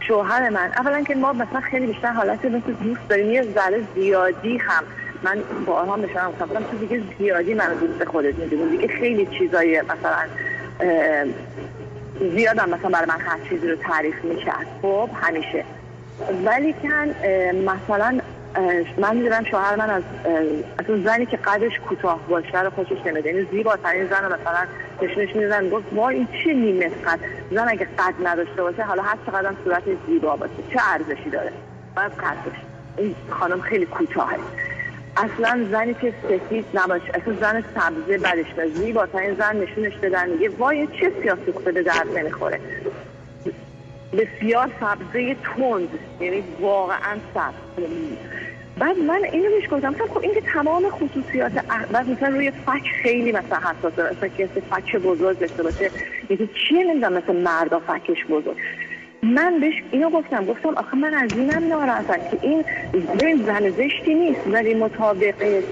شوهر 0.08 0.48
من 0.48 0.72
اولا 0.76 1.02
که 1.02 1.14
ما 1.14 1.32
مثلا 1.32 1.60
خیلی 1.70 1.86
بیشتر 1.86 2.12
حالت 2.12 2.44
مثل 2.44 2.72
دوست 2.82 3.00
داریم. 3.08 3.30
یه 3.30 3.42
ذره 3.42 3.82
زیادی 3.94 4.58
هم 4.58 4.84
من 5.22 5.38
با 5.66 5.72
آنها 5.74 5.96
بشنم 5.96 6.30
گفتم 6.40 6.62
تو 6.70 6.78
دیگه 6.78 7.02
زیادی 7.18 7.54
من 7.54 7.74
دوست 7.74 8.10
خودت 8.10 8.34
می‌دونی. 8.34 8.76
دیگه 8.76 8.88
خیلی 9.00 9.28
چیزای 9.38 9.82
مثلا 9.82 10.24
زیادم 12.20 12.70
مثلا 12.70 12.90
برای 12.90 13.06
من 13.08 13.20
هر 13.20 13.38
چیزی 13.48 13.68
رو 13.68 13.76
تعریف 13.76 14.24
می‌کرد. 14.24 14.66
خب 14.82 15.10
همیشه. 15.22 15.64
ولی 16.44 16.72
کن 16.72 17.08
مثلا 17.52 18.20
من 18.98 19.16
می‌دونم 19.16 19.44
شوهر 19.44 19.76
من 19.76 19.90
از 19.90 20.02
از 20.78 20.84
اون 20.88 21.04
زنی 21.04 21.26
که 21.26 21.36
قدش 21.36 21.72
کوتاه 21.88 22.20
باشه 22.28 22.62
رو 22.62 22.70
خوشش 22.70 23.06
نمیاد 23.06 23.26
یعنی 23.26 23.46
زیباترین 23.50 24.06
زن 24.06 24.24
رو 24.24 24.34
مثلا 24.34 24.66
نشونش 25.02 25.36
میدن. 25.36 25.68
گفت 25.68 25.92
ما 25.92 26.08
این 26.08 26.28
چه 26.44 26.52
نیمه 26.52 26.88
قد 26.88 27.18
زن 27.50 27.68
اگه 27.68 27.88
قد 27.98 28.14
نداشته 28.24 28.62
باشه 28.62 28.82
حالا 28.82 29.02
هر 29.02 29.18
چقدر 29.26 29.52
صورت 29.64 29.82
زیبا 30.06 30.36
باشه. 30.36 30.52
چه 30.72 30.78
ارزشی 30.92 31.30
داره؟ 31.30 31.52
باید 31.96 32.12
قدش. 32.12 32.58
این 32.96 33.14
خانم 33.30 33.60
خیلی 33.60 33.86
کوتاهه. 33.86 34.36
اصلا 35.18 35.66
زنی 35.70 35.94
که 35.94 36.12
سفید 36.22 36.64
نباشه 36.74 37.10
اصلا 37.14 37.34
زن 37.40 37.64
سبزه 37.74 38.18
بدش 38.18 38.46
زیبا 38.54 38.66
زیباترین 38.66 39.34
زن 39.34 39.56
نشونش 39.56 39.96
بدن 39.96 40.28
میگه 40.28 40.48
وای 40.48 40.86
چه 40.86 41.12
سیاسی 41.22 41.52
خوبه 41.52 41.72
به 41.72 41.82
درد 41.82 42.18
نمی‌خوره. 42.18 42.60
بسیار 44.12 44.70
سبزه 44.80 45.34
تند 45.34 45.88
یعنی 46.20 46.44
واقعا 46.60 47.16
سبز. 47.34 47.84
بعد 48.78 48.98
من 48.98 49.24
اینو 49.32 49.50
بهش 49.50 49.68
گفتم 49.70 49.92
خب 49.92 50.18
این 50.18 50.34
که 50.34 50.40
تمام 50.40 50.90
خصوصیات 50.90 51.52
بعد 51.92 52.10
مثلا 52.10 52.28
روی 52.28 52.50
فک 52.50 52.82
خیلی 53.02 53.32
مثلا 53.32 53.58
حساسه 53.58 54.16
مثلا 54.16 54.28
کسی 54.28 54.60
فک 54.70 54.96
بزرگ 54.96 55.38
داشته 55.38 55.62
باشه 55.62 55.90
یکی 56.30 56.50
چیه 56.68 56.84
نمی‌دونم 56.84 57.12
مثل 57.12 57.36
مردا 57.42 57.78
فکش 57.78 58.24
بزرگ. 58.26 58.56
من 59.22 59.60
بهش 59.60 59.74
اینو 59.90 60.10
گفتم 60.10 60.44
گفتم 60.44 60.68
آخه 60.68 60.96
من 60.96 61.14
از 61.14 61.32
اینم 61.32 61.68
ناراحتم 61.68 62.30
که 62.30 62.38
این 62.42 62.64
این 63.20 63.44
زن 63.46 63.70
زشتی 63.70 64.14
نیست 64.14 64.40
ولی 64.46 64.74
مطابق 64.74 65.62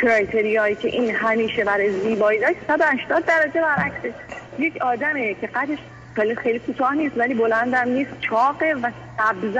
کرایتریایی 0.00 0.74
که 0.74 0.88
این 0.88 1.10
همیشه 1.14 1.64
برای 1.64 1.90
زیبایی 2.00 2.40
داشت 2.40 2.56
180 2.68 3.24
درجه 3.24 3.60
برعکسه. 3.60 4.14
یک 4.58 4.82
آدمه 4.82 5.34
که 5.34 5.46
قدش 5.46 5.78
خیلی 6.16 6.34
خیلی 6.34 6.58
کوتاه 6.58 6.94
نیست 6.94 7.18
ولی 7.18 7.34
بلندم 7.34 7.88
نیست 7.88 8.10
چاقه 8.20 8.74
و 8.82 8.90
سبز 9.18 9.56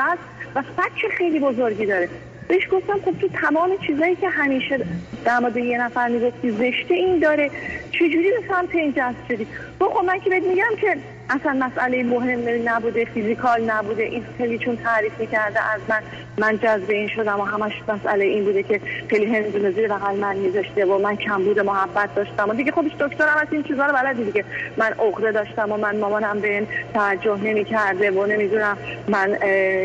و 0.54 0.62
فک 0.62 1.08
خیلی 1.18 1.40
بزرگی 1.40 1.86
داره. 1.86 2.08
بهش 2.48 2.68
گفتم 2.72 3.00
خب 3.04 3.18
تو 3.20 3.28
تمام 3.28 3.70
چیزایی 3.86 4.16
که 4.16 4.28
همیشه 4.28 4.86
در 5.24 5.38
مورد 5.38 5.56
یه 5.56 5.78
نفر 5.78 6.08
می‌گفتی 6.08 6.50
زشته 6.50 6.94
این 6.94 7.18
داره 7.18 7.50
چجوری 7.92 8.30
به 8.30 8.42
سمت 8.48 8.74
این 8.74 8.92
جذب 8.92 9.16
شدی؟ 9.28 9.46
خب 9.78 10.04
من 10.06 10.20
که 10.20 10.30
بهت 10.30 10.42
میگم 10.42 10.76
که 10.80 10.96
اصلا 11.30 11.52
مسئله 11.52 12.02
مهم 12.02 12.68
نبوده 12.68 13.04
فیزیکال 13.04 13.70
نبوده. 13.70 14.02
این 14.02 14.24
خیلی 14.38 14.58
چون 14.58 14.76
تعریف 14.76 15.20
می‌کرده 15.20 15.60
از 15.74 15.80
من 15.88 16.02
من 16.38 16.58
جذب 16.58 16.90
این 16.90 17.08
شدم 17.08 17.40
و 17.40 17.44
همش 17.44 17.72
مسئله 17.88 18.24
این 18.24 18.44
بوده 18.44 18.62
که 18.62 18.80
خیلی 19.10 19.36
هندونه 19.36 19.70
زیر 19.70 19.88
بغل 19.88 20.16
من 20.16 20.36
میذاشته 20.36 20.84
و 20.84 20.98
من 20.98 21.16
کم 21.16 21.44
بوده 21.44 21.62
محبت 21.62 22.14
داشتم. 22.14 22.50
و 22.50 22.54
دیگه 22.54 22.72
خودش 22.72 22.92
دکترم 23.00 23.36
از 23.40 23.48
این 23.50 23.62
چیزا 23.62 23.86
رو 23.86 23.92
بلدی 23.92 24.24
دیگه. 24.24 24.44
من 24.76 24.86
عقده 24.86 25.32
داشتم 25.32 25.72
و 25.72 25.76
من 25.76 25.98
مامانم 25.98 26.40
به 26.40 26.48
این 26.48 26.66
توجه 26.94 27.36
نمی‌کرده 27.36 28.10
و 28.10 28.26
نمی‌دونم 28.26 28.76
من 29.08 29.36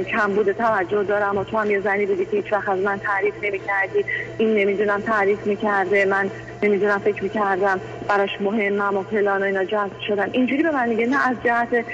کم 0.03 0.33
بوده 0.33 0.53
توجه 0.53 1.03
دارم 1.03 1.37
و 1.37 1.43
تو 1.43 1.57
هم 1.57 1.71
یه 1.71 1.79
زنی 1.79 2.05
بودی 2.05 2.25
که 2.25 2.37
هیچ 2.37 2.53
وقت 2.53 2.69
از 2.69 2.79
من 2.79 2.99
تعریف 2.99 3.33
نمی‌کردی. 3.43 4.05
این 4.37 4.53
نمی‌دونم 4.53 5.01
تعریف 5.01 5.47
می‌کرده 5.47 6.05
من 6.05 6.29
نمی‌دونم 6.63 6.97
فکر 6.97 7.23
می‌کردم 7.23 7.79
براش 8.07 8.41
مهمم 8.41 8.97
و 8.97 9.03
پلان 9.03 9.41
و 9.41 9.45
اینا 9.45 9.63
جذب 9.63 9.99
شدن 10.07 10.29
اینجوری 10.31 10.63
به 10.63 10.71
من 10.71 10.89
میگه 10.89 11.05
نه 11.05 11.29
از 11.29 11.35
جهت 11.43 11.85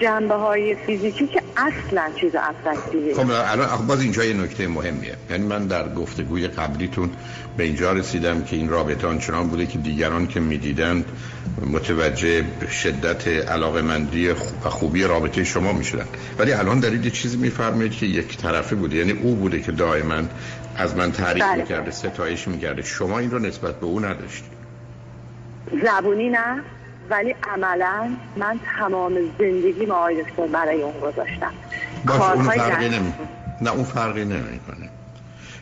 جنبه 0.00 0.34
های 0.34 0.74
فیزیکی 0.74 1.26
که 1.26 1.42
اصلا 1.56 2.10
چیز 2.20 2.32
افکتیوی 2.34 3.14
خب 3.14 3.30
الان 3.30 3.86
باز 3.86 4.00
اینجا 4.00 4.24
یه 4.24 4.34
نکته 4.34 4.68
مهمیه. 4.68 5.14
یعنی 5.30 5.46
من 5.46 5.66
در 5.66 5.94
گفتگوی 5.94 6.48
قبلیتون 6.48 7.10
به 7.56 7.64
اینجا 7.64 7.92
رسیدم 7.92 8.44
که 8.44 8.56
این 8.56 8.68
رابطه 8.68 9.06
آنچنان 9.06 9.48
بوده 9.48 9.66
که 9.66 9.78
دیگران 9.78 10.26
که 10.26 10.40
می‌دیدند 10.40 11.04
متوجه 11.72 12.44
شدت 12.70 13.28
علاقه 13.28 13.82
مندی 13.82 14.28
و 14.28 14.34
خوبی 14.70 15.04
رابطه 15.04 15.44
شما 15.44 15.72
می‌شدن. 15.72 16.06
ولی 16.38 16.52
الان 16.52 16.80
دارید 16.80 17.04
یه 17.04 17.10
چیزی 17.10 17.36
میفرمایید 17.36 17.92
که 17.92 18.06
یک 18.06 18.36
طرفه 18.36 18.76
بوده. 18.76 18.96
یعنی 18.96 19.12
او 19.12 19.34
بوده 19.34 19.60
که 19.60 19.72
دائما 19.72 20.22
از 20.76 20.96
من 20.96 21.12
تعریف 21.12 21.44
بله. 21.44 21.56
می‌کرده 21.56 21.90
ستایش 21.90 22.48
می‌کرده. 22.48 22.82
شما 22.82 23.18
این 23.18 23.30
رو 23.30 23.38
نسبت 23.38 23.80
به 23.80 23.86
او 23.86 24.00
نداشتید. 24.00 24.56
زبونی 25.84 26.28
نه؟ 26.28 26.62
ولی 27.10 27.34
عملا 27.54 28.16
من 28.36 28.60
تمام 28.78 29.12
زندگی 29.38 29.86
ما 29.86 30.08
دکتر 30.10 30.46
برای 30.46 30.82
اون 30.82 31.00
گذاشتم. 31.00 31.52
باش 32.06 32.20
اون 32.20 32.44
فرقی 32.44 32.88
نمی... 32.88 33.12
نه 33.60 33.70
اون 33.70 33.84
فرقی 33.84 34.24
نمی‌کنه. 34.24 34.88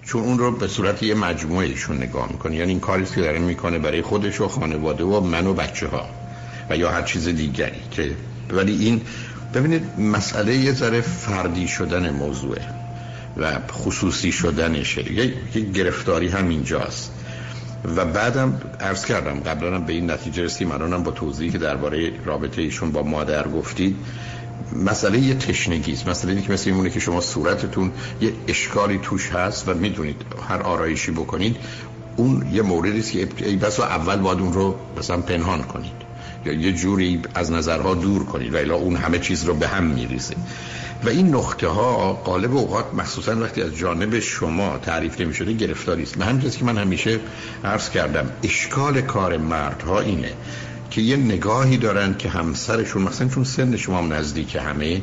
چون 0.03 0.23
اون 0.23 0.39
رو 0.39 0.51
به 0.51 0.69
صورت 0.69 1.03
یه 1.03 1.15
مجموعه 1.15 1.67
ایشون 1.67 1.97
نگاه 1.97 2.33
می‌کنه. 2.33 2.57
یعنی 2.57 2.71
این 2.71 2.81
کاری 2.81 3.05
که 3.05 3.21
داره 3.21 3.39
می‌کنه 3.39 3.79
برای 3.79 4.03
خودش 4.03 4.41
و 4.41 4.49
خانواده 4.49 5.05
و 5.05 5.21
من 5.21 5.47
و 5.47 5.55
بچه 5.55 5.89
ها 5.89 6.09
و 6.71 6.77
یا 6.77 6.91
هر 6.91 7.03
چیز 7.03 7.29
دیگری 7.29 7.81
که 7.91 8.11
ولی 8.51 8.85
این 8.85 9.01
ببینید 9.55 10.01
مسئله 10.01 10.55
یه 10.57 10.73
ذره 10.73 11.01
فردی 11.01 11.69
شدن 11.69 12.11
موضوعه 12.11 12.63
و 13.37 13.53
خصوصی 13.73 14.33
شدنشه. 14.33 15.13
یه 15.13 15.61
گرفتاری 15.61 16.29
هم 16.29 16.49
اینجاست 16.49 17.13
و 17.97 18.05
بعدم 18.05 18.61
عرض 18.81 19.05
کردم 19.05 19.41
قبلا 19.41 19.79
به 19.79 19.93
این 19.93 20.11
نتیجه 20.11 20.45
رسیدیم 20.45 20.73
الانم 20.73 21.03
با 21.03 21.11
توضیحی 21.11 21.51
که 21.51 21.59
درباره 21.59 22.13
رابطه 22.25 22.63
ایشون 22.63 22.93
با 22.93 23.03
مادر 23.03 23.49
گفتید. 23.49 23.97
مسئله 24.77 25.19
یه 25.19 25.35
تشنگی 25.35 25.93
است. 25.93 26.09
مسئله 26.09 26.33
اینه 26.33 26.43
که 26.43 26.53
مثل 26.53 26.71
اینه 26.71 26.91
که 26.91 27.01
شما 27.01 27.21
صورتتون 27.21 27.93
یه 28.21 28.33
اشکالی 28.49 28.99
توش 29.03 29.31
هست 29.31 29.69
و 29.69 29.75
می‌دونید 29.75 30.23
هر 30.49 30.63
آرایشی 30.63 31.13
بکنید 31.13 31.57
اون 32.17 32.47
یه 32.53 32.63
موردی 32.63 32.99
است 32.99 33.13
که 33.13 33.27
بس 33.63 33.81
اول 33.81 34.17
باید 34.17 34.39
اون 34.39 34.53
رو 34.53 34.75
مثلا 34.99 35.17
پنهان 35.17 35.63
کنید. 35.63 36.14
یا 36.47 36.53
یه 36.53 36.73
جوری 36.73 37.23
از 37.35 37.53
نظرها 37.53 37.95
دور 37.95 38.25
کنید 38.25 38.55
و 38.55 38.57
الا 38.57 38.75
اون 38.75 38.97
همه 38.97 39.19
چیز 39.19 39.45
رو 39.45 39.55
به 39.55 39.69
هم 39.69 39.85
میریزه. 39.85 40.35
و 41.05 41.09
این 41.09 41.35
نقطه 41.35 41.69
ها 41.69 42.13
قالب 42.13 42.57
اوقات 42.57 42.95
مخصوصا 42.95 43.41
وقتی 43.41 43.63
از 43.63 43.77
جانب 43.77 44.19
شما 44.19 44.79
تعریف 44.79 45.21
نمی 45.21 45.35
شده 45.35 45.53
گرفتاری 45.53 46.03
است. 46.03 46.19
به 46.19 46.25
همین 46.25 46.51
که 46.51 46.65
من 46.65 46.79
همیشه 46.79 47.21
عرض 47.65 47.91
کردم 47.91 48.31
اشکال 48.43 49.01
کار 49.01 49.37
مردها 49.37 50.01
اینه 50.01 50.33
که 50.91 51.01
یه 51.01 51.17
نگاهی 51.17 51.77
دارن 51.77 52.15
که 52.15 52.29
همسرشون 52.29 53.03
مثلا 53.03 53.29
چون 53.29 53.45
سن 53.45 53.77
شما 53.77 53.99
هم 53.99 54.13
نزدیک 54.13 54.57
همه 54.57 55.03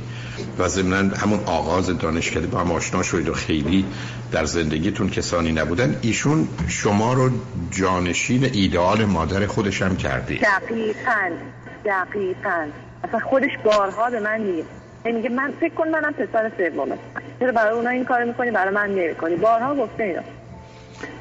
و 0.59 0.67
ضمن 0.67 1.13
همون 1.13 1.39
آغاز 1.45 1.97
دانشکده 1.97 2.47
با 2.47 2.59
هم 2.59 2.71
آشنا 2.71 3.03
شدید 3.03 3.29
و 3.29 3.33
خیلی 3.33 3.85
در 4.31 4.45
زندگیتون 4.45 5.09
کسانی 5.09 5.51
نبودن. 5.51 5.99
ایشون 6.01 6.47
شما 6.67 7.13
رو 7.13 7.29
جانشین 7.71 8.43
ایدئال 8.43 9.05
مادر 9.05 9.45
خودش 9.45 9.81
هم 9.81 9.95
کرده 9.97 10.35
دقیقا 10.35 11.29
دقیقا. 11.85 12.65
اصلا 13.03 13.19
خودش 13.19 13.51
بارها 13.63 14.09
به 14.09 14.19
من 14.19 14.41
میگه. 14.41 14.63
یعنی 15.05 15.17
میگه 15.17 15.29
من 15.29 15.53
فکر 15.59 15.73
کن 15.73 15.87
منم 15.87 16.13
پسر 16.13 16.51
سومه. 16.57 16.95
چرا 17.39 17.51
برای 17.51 17.77
اونا 17.77 17.89
این 17.89 18.05
کار 18.05 18.23
می‌کنی؟ 18.23 18.51
برای 18.51 18.73
من 18.73 18.89
نمی‌کنی. 18.89 19.35
بارها 19.35 19.75
گفته 19.75 20.03
اینا. 20.03 20.21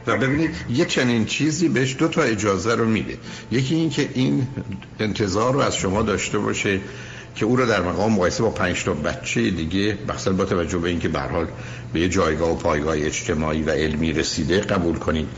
و 0.07 0.17
ببینید 0.17 0.55
یه 0.71 0.85
چنین 0.85 1.25
چیزی 1.25 1.69
بهش 1.69 1.97
دو 1.99 2.09
تا 2.09 2.23
اجازه 2.23 2.75
رو 2.75 2.85
میده. 2.85 3.17
یکی 3.51 3.75
این 3.75 3.91
که 3.91 4.09
این 4.15 4.47
انتظار 5.01 5.53
رو 5.53 5.61
از 5.61 5.77
شما 5.77 6.03
داشته 6.03 6.39
باشه 6.39 6.81
که 7.41 7.47
او 7.47 7.57
رو 7.57 7.67
در 7.67 7.83
مقام 7.83 8.13
مقایسه 8.13 8.43
با 8.43 8.51
پنج 8.51 8.85
تا 8.85 8.93
بچه 8.93 9.51
دیگه 9.51 9.99
بخصل 10.09 10.33
با 10.33 10.45
توجه 10.45 10.79
به 10.79 10.89
اینکه 10.89 11.09
به 11.09 11.21
حال 11.21 11.47
به 11.93 12.01
یه 12.01 12.09
جایگاه 12.09 12.51
و 12.51 12.55
پایگاه 12.55 12.97
اجتماعی 12.97 13.63
و 13.63 13.71
علمی 13.71 14.13
رسیده 14.13 14.61
قبول 14.61 14.97
کنید. 14.97 15.29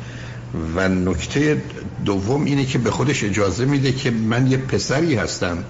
و 0.77 0.89
نکته 0.89 1.63
دوم 2.05 2.45
اینه 2.45 2.65
که 2.65 2.79
به 2.79 2.91
خودش 2.91 3.25
اجازه 3.25 3.65
میده 3.65 3.93
که 3.93 4.11
من 4.11 4.47
یه 4.47 4.57
پسری 4.57 5.15
هستم 5.15 5.65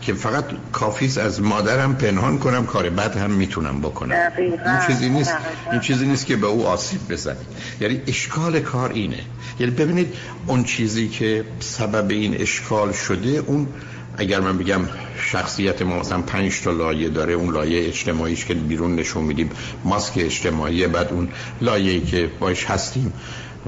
که 0.00 0.14
فقط 0.14 0.44
کافیس 0.72 1.18
از 1.18 1.40
مادرم 1.40 1.96
پنهان 1.96 2.38
کنم 2.38 2.66
کار 2.66 2.90
بد 2.90 3.16
هم 3.16 3.30
می‌تونم 3.30 3.80
بکنم. 3.80 4.16
این 4.38 4.56
چیزی 4.86 5.08
نیست. 5.08 5.34
این 5.72 5.80
چیزی 5.80 6.06
نیست 6.06 6.26
که 6.26 6.36
به 6.36 6.46
او 6.46 6.66
آسیب 6.66 7.00
بزنید. 7.08 7.46
یعنی 7.80 8.00
اشکال 8.06 8.60
کار 8.60 8.92
اینه. 8.92 9.20
یعنی 9.60 9.72
ببینید 9.72 10.14
اون 10.46 10.64
چیزی 10.64 11.08
که 11.08 11.44
سبب 11.60 12.10
این 12.10 12.40
اشکال 12.40 12.92
شده 12.92 13.28
اون 13.28 13.68
اگر 14.16 14.40
من 14.40 14.58
بگم 14.58 14.80
شخصیت 15.18 15.82
ما 15.82 15.98
مثلا 15.98 16.22
پنج 16.22 16.60
تا 16.60 16.70
لایه 16.70 17.08
داره 17.08 17.32
اون 17.32 17.54
لایه 17.54 17.86
اجتماعیش 17.88 18.44
که 18.44 18.54
بیرون 18.54 18.96
نشون 18.96 19.24
میدیم 19.24 19.50
ماسک 19.84 20.12
اجتماعی 20.16 20.86
بعد 20.86 21.12
اون 21.12 21.28
لایه‌ای 21.60 22.00
که 22.00 22.30
باش 22.40 22.64
هستیم 22.64 23.12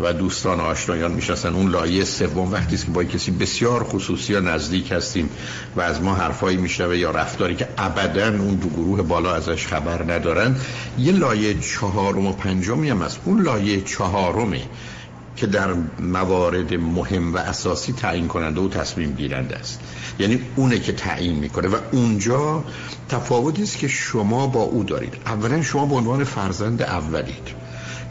و 0.02 0.12
دوستان 0.12 0.60
آشنایان 0.60 1.12
می‌شناسن 1.12 1.54
اون 1.54 1.70
لایه 1.70 2.04
سوم 2.04 2.52
وقتی 2.52 2.76
که 2.76 2.90
با 2.90 3.04
کسی 3.04 3.30
بسیار 3.30 3.84
خصوصی 3.84 4.32
یا 4.32 4.40
نزدیک 4.40 4.92
هستیم 4.92 5.30
و 5.76 5.80
از 5.80 6.02
ما 6.02 6.14
حرفایی 6.14 6.56
میشنوه 6.56 6.98
یا 6.98 7.10
رفتاری 7.10 7.54
که 7.56 7.68
ابدا 7.78 8.26
اون 8.26 8.54
دو 8.54 8.68
گروه 8.68 9.02
بالا 9.02 9.34
ازش 9.34 9.66
خبر 9.66 10.12
ندارن 10.12 10.56
یه 10.98 11.12
لایه 11.12 11.54
چهارم 11.60 12.26
و 12.26 12.32
پنجمی 12.32 12.90
هم 12.90 13.02
هست. 13.02 13.20
اون 13.24 13.42
لایه 13.42 13.80
چهارمه 13.80 14.60
که 15.36 15.46
در 15.46 15.74
موارد 16.00 16.74
مهم 16.74 17.34
و 17.34 17.36
اساسی 17.36 17.92
تعیین 17.92 18.28
کننده 18.28 18.60
و 18.60 18.68
تصمیم 18.68 19.12
گیرنده 19.12 19.56
است. 19.56 19.80
یعنی 20.18 20.40
اونه 20.56 20.78
که 20.78 20.92
تعیین 20.92 21.34
می‌کنه 21.34 21.68
و 21.68 21.76
اونجا 21.92 22.64
تفاوتی 23.08 23.62
است 23.62 23.78
که 23.78 23.88
شما 23.88 24.46
با 24.46 24.62
او 24.62 24.84
دارید. 24.84 25.14
اولا 25.26 25.62
شما 25.62 25.86
به 25.86 25.94
عنوان 25.94 26.24
فرزند 26.24 26.82
اولید. 26.82 27.48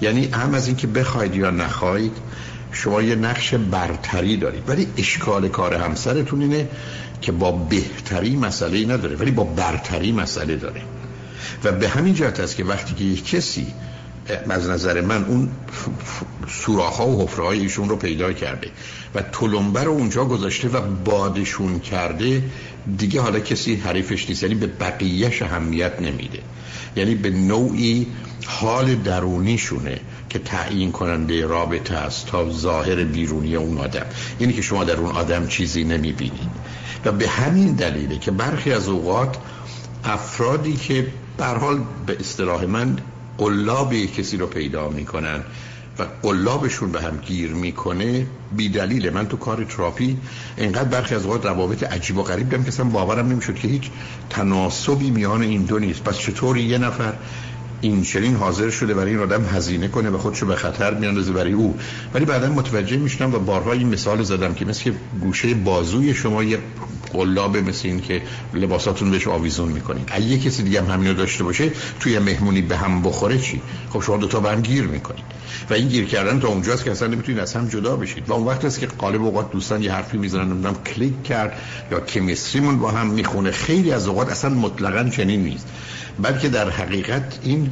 یعنی 0.02 0.26
هم 0.26 0.54
از 0.54 0.68
اینکه 0.68 0.88
بخواید 0.88 1.36
یا 1.36 1.52
نخواید 1.52 2.18
شما 2.72 3.02
یه 3.02 3.16
نقش 3.16 3.54
برتری 3.54 4.38
دارید. 4.38 4.70
ولی 4.70 4.88
اشکال 4.98 5.48
کار 5.48 5.74
همسرتون 5.74 6.42
اینه 6.42 6.70
که 7.22 7.32
با 7.32 7.52
بهتری 7.52 8.36
مسئله 8.36 8.86
نداره 8.86 9.16
ولی 9.16 9.32
با 9.32 9.44
برتری 9.44 10.12
مسئله 10.12 10.56
داره. 10.56 10.82
و 11.64 11.72
به 11.72 11.90
همین 11.90 12.14
جهت 12.14 12.40
است 12.40 12.56
که 12.56 12.64
وقتی 12.64 12.94
که 12.94 13.04
یک 13.04 13.30
کسی 13.30 13.68
از 14.50 14.70
نظر 14.70 15.02
من 15.02 15.26
اون 15.26 15.50
سوراخ 16.50 16.98
ها 16.98 17.08
و 17.08 17.24
حفره 17.24 17.46
های 17.46 17.60
ایشون 17.60 17.90
رو 17.90 17.96
پیدا 17.96 18.34
کرده 18.34 18.68
و 19.16 19.22
تلمبه 19.22 19.84
رو 19.84 19.92
اونجا 19.92 20.26
گذاشته 20.26 20.68
و 20.68 20.82
بادشون 20.82 21.80
کرده 21.80 22.44
دیگه 22.98 23.22
حالا 23.22 23.40
کسی 23.40 23.76
حریفش 23.76 24.30
نیست. 24.30 24.44
یعنی 24.44 24.56
به 24.56 24.68
بقیهش 24.68 25.42
اهمیت 25.42 26.02
نمیده. 26.02 26.40
یعنی 26.96 27.16
به 27.16 27.30
نوعی 27.30 28.08
حال 28.46 28.96
درونیشونه 28.96 30.00
که 30.30 30.40
تعیین 30.40 30.92
کننده 30.92 31.46
رابطه 31.46 31.96
است 31.96 32.28
تا 32.28 32.50
ظاهر 32.50 33.04
بیرونی 33.04 33.56
اون 33.56 33.78
آدم. 33.78 34.06
یعنی 34.40 34.54
که 34.54 34.62
شما 34.62 34.84
در 34.84 34.96
اون 34.96 35.12
آدم 35.12 35.48
چیزی 35.48 35.84
نمی‌بینید. 35.84 36.50
و 37.06 37.12
به 37.12 37.28
همین 37.28 37.76
دلیله 37.76 38.20
که 38.20 38.32
برخی 38.32 38.74
از 38.74 38.88
اوقات 38.88 39.38
افرادی 40.04 40.74
که 40.74 41.08
به 41.38 41.46
حال 41.46 41.82
به 42.06 42.18
اصطلاح 42.20 42.66
من 42.66 42.98
قلاب 43.44 43.96
کسی 43.96 44.38
رو 44.38 44.48
پیدا 44.48 44.90
می‌کنن 44.90 45.44
و 46.00 46.04
قلابشون 46.22 46.92
به 46.92 47.02
هم 47.02 47.18
گیر 47.18 47.52
می‌کنه 47.52 48.26
بی 48.58 48.70
دلیله 48.70 49.10
من 49.10 49.28
تو 49.28 49.38
کار 49.38 49.64
تراپی 49.64 50.18
اینقدر 50.58 50.90
برخی 50.90 51.16
از 51.16 51.26
اوقات 51.26 51.46
روابط 51.46 51.84
عجیب 51.84 52.18
و 52.18 52.24
غریب 52.24 52.50
دارم 52.50 52.64
که 52.64 52.70
اصلا 52.70 52.86
باورم 52.86 53.28
نمی‌شد 53.28 53.56
که 53.56 53.68
هیچ 53.68 53.90
تناسبی 54.30 55.12
میان 55.12 55.42
این 55.42 55.64
دو 55.64 55.80
نیست. 55.80 56.04
پس 56.04 56.18
چطور 56.18 56.58
یه 56.58 56.78
نفر 56.78 57.14
این 57.82 58.04
چنین 58.04 58.36
حاضر 58.36 58.70
شده 58.70 58.94
برای 58.94 59.12
این 59.12 59.20
آدم 59.20 59.46
هزینه 59.46 59.88
کنه 59.88 60.10
و 60.10 60.18
خودشو 60.18 60.46
به 60.46 60.56
خطر 60.56 60.94
میاندازه 60.94 61.32
برای 61.32 61.54
او؟ 61.54 61.78
ولی 62.14 62.26
بعدا 62.26 62.50
متوجه 62.50 62.98
میشنم 62.98 63.34
و 63.36 63.40
بارها 63.40 63.72
این 63.72 63.90
مثال 63.90 64.24
زدم 64.24 64.54
که 64.54 64.66
مثل 64.66 64.92
گوشه 65.22 65.54
بازوی 65.54 66.14
شما 66.14 66.44
یه 66.44 66.60
قلابه 67.14 67.62
مثل 67.62 67.88
این 67.88 68.02
که 68.02 68.22
لباساتون 68.54 69.12
بهش 69.12 69.28
آویزون 69.28 69.70
می‌کنید 69.70 70.10
اگه 70.12 70.26
یه 70.26 70.40
کسی 70.40 70.64
دیگه 70.64 70.82
هم 70.82 70.92
همینو 70.92 71.14
داشته 71.14 71.44
باشه 71.44 71.72
توی 72.00 72.20
مهمونی 72.20 72.62
به 72.62 72.78
هم 72.78 73.02
بخوره 73.02 73.38
چی؟ 73.38 73.62
خب 73.90 74.02
شما 74.02 74.18
دو 74.18 74.28
تا 74.28 74.40
به 74.40 74.52
هم 74.52 74.62
گیر 74.62 74.84
می‌کنید 74.84 75.24
و 75.70 75.74
این 75.74 75.88
گیر 75.88 76.06
کردن 76.06 76.40
تا 76.40 76.48
اونجاست 76.48 76.84
که 76.84 76.92
اصلا 76.92 77.08
نمی‌تونید 77.08 77.40
از 77.40 77.54
هم 77.54 77.68
جدا 77.68 77.96
بشید. 77.96 78.30
و 78.30 78.34
اون 78.34 78.48
وقت 78.48 78.66
است 78.66 78.80
که 78.80 78.88
قالب 78.88 79.24
اوقات 79.24 79.52
دوستان 79.52 79.84
یه 79.84 79.94
حرفی 79.94 80.18
می‌زنن 80.18 80.48
نمی‌دونم 80.50 80.76
کلیک 80.76 81.24
کرد 81.24 81.58
یا 81.92 82.00
کمیستریمون 82.00 82.80
با 82.80 82.92
هم 82.92 83.08
می‌خونه. 83.08 83.52
خیلی 83.52 83.92
از 83.92 84.08
اوقات 84.08 84.30
اصلا 84.30 84.50
مطلقا 84.50 85.10
چنین 85.10 85.44
نیست. 85.44 85.68
بلکه 86.20 86.50
در 86.50 86.70
حقیقت 86.70 87.40
این 87.44 87.72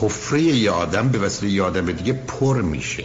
حفره 0.00 0.42
یه 0.42 0.70
آدم 0.70 1.08
به 1.08 1.18
وسیله 1.18 1.52
یه 1.52 1.62
آدم 1.62 1.92
دیگه 1.92 2.12
پر 2.12 2.62
میشه. 2.62 3.04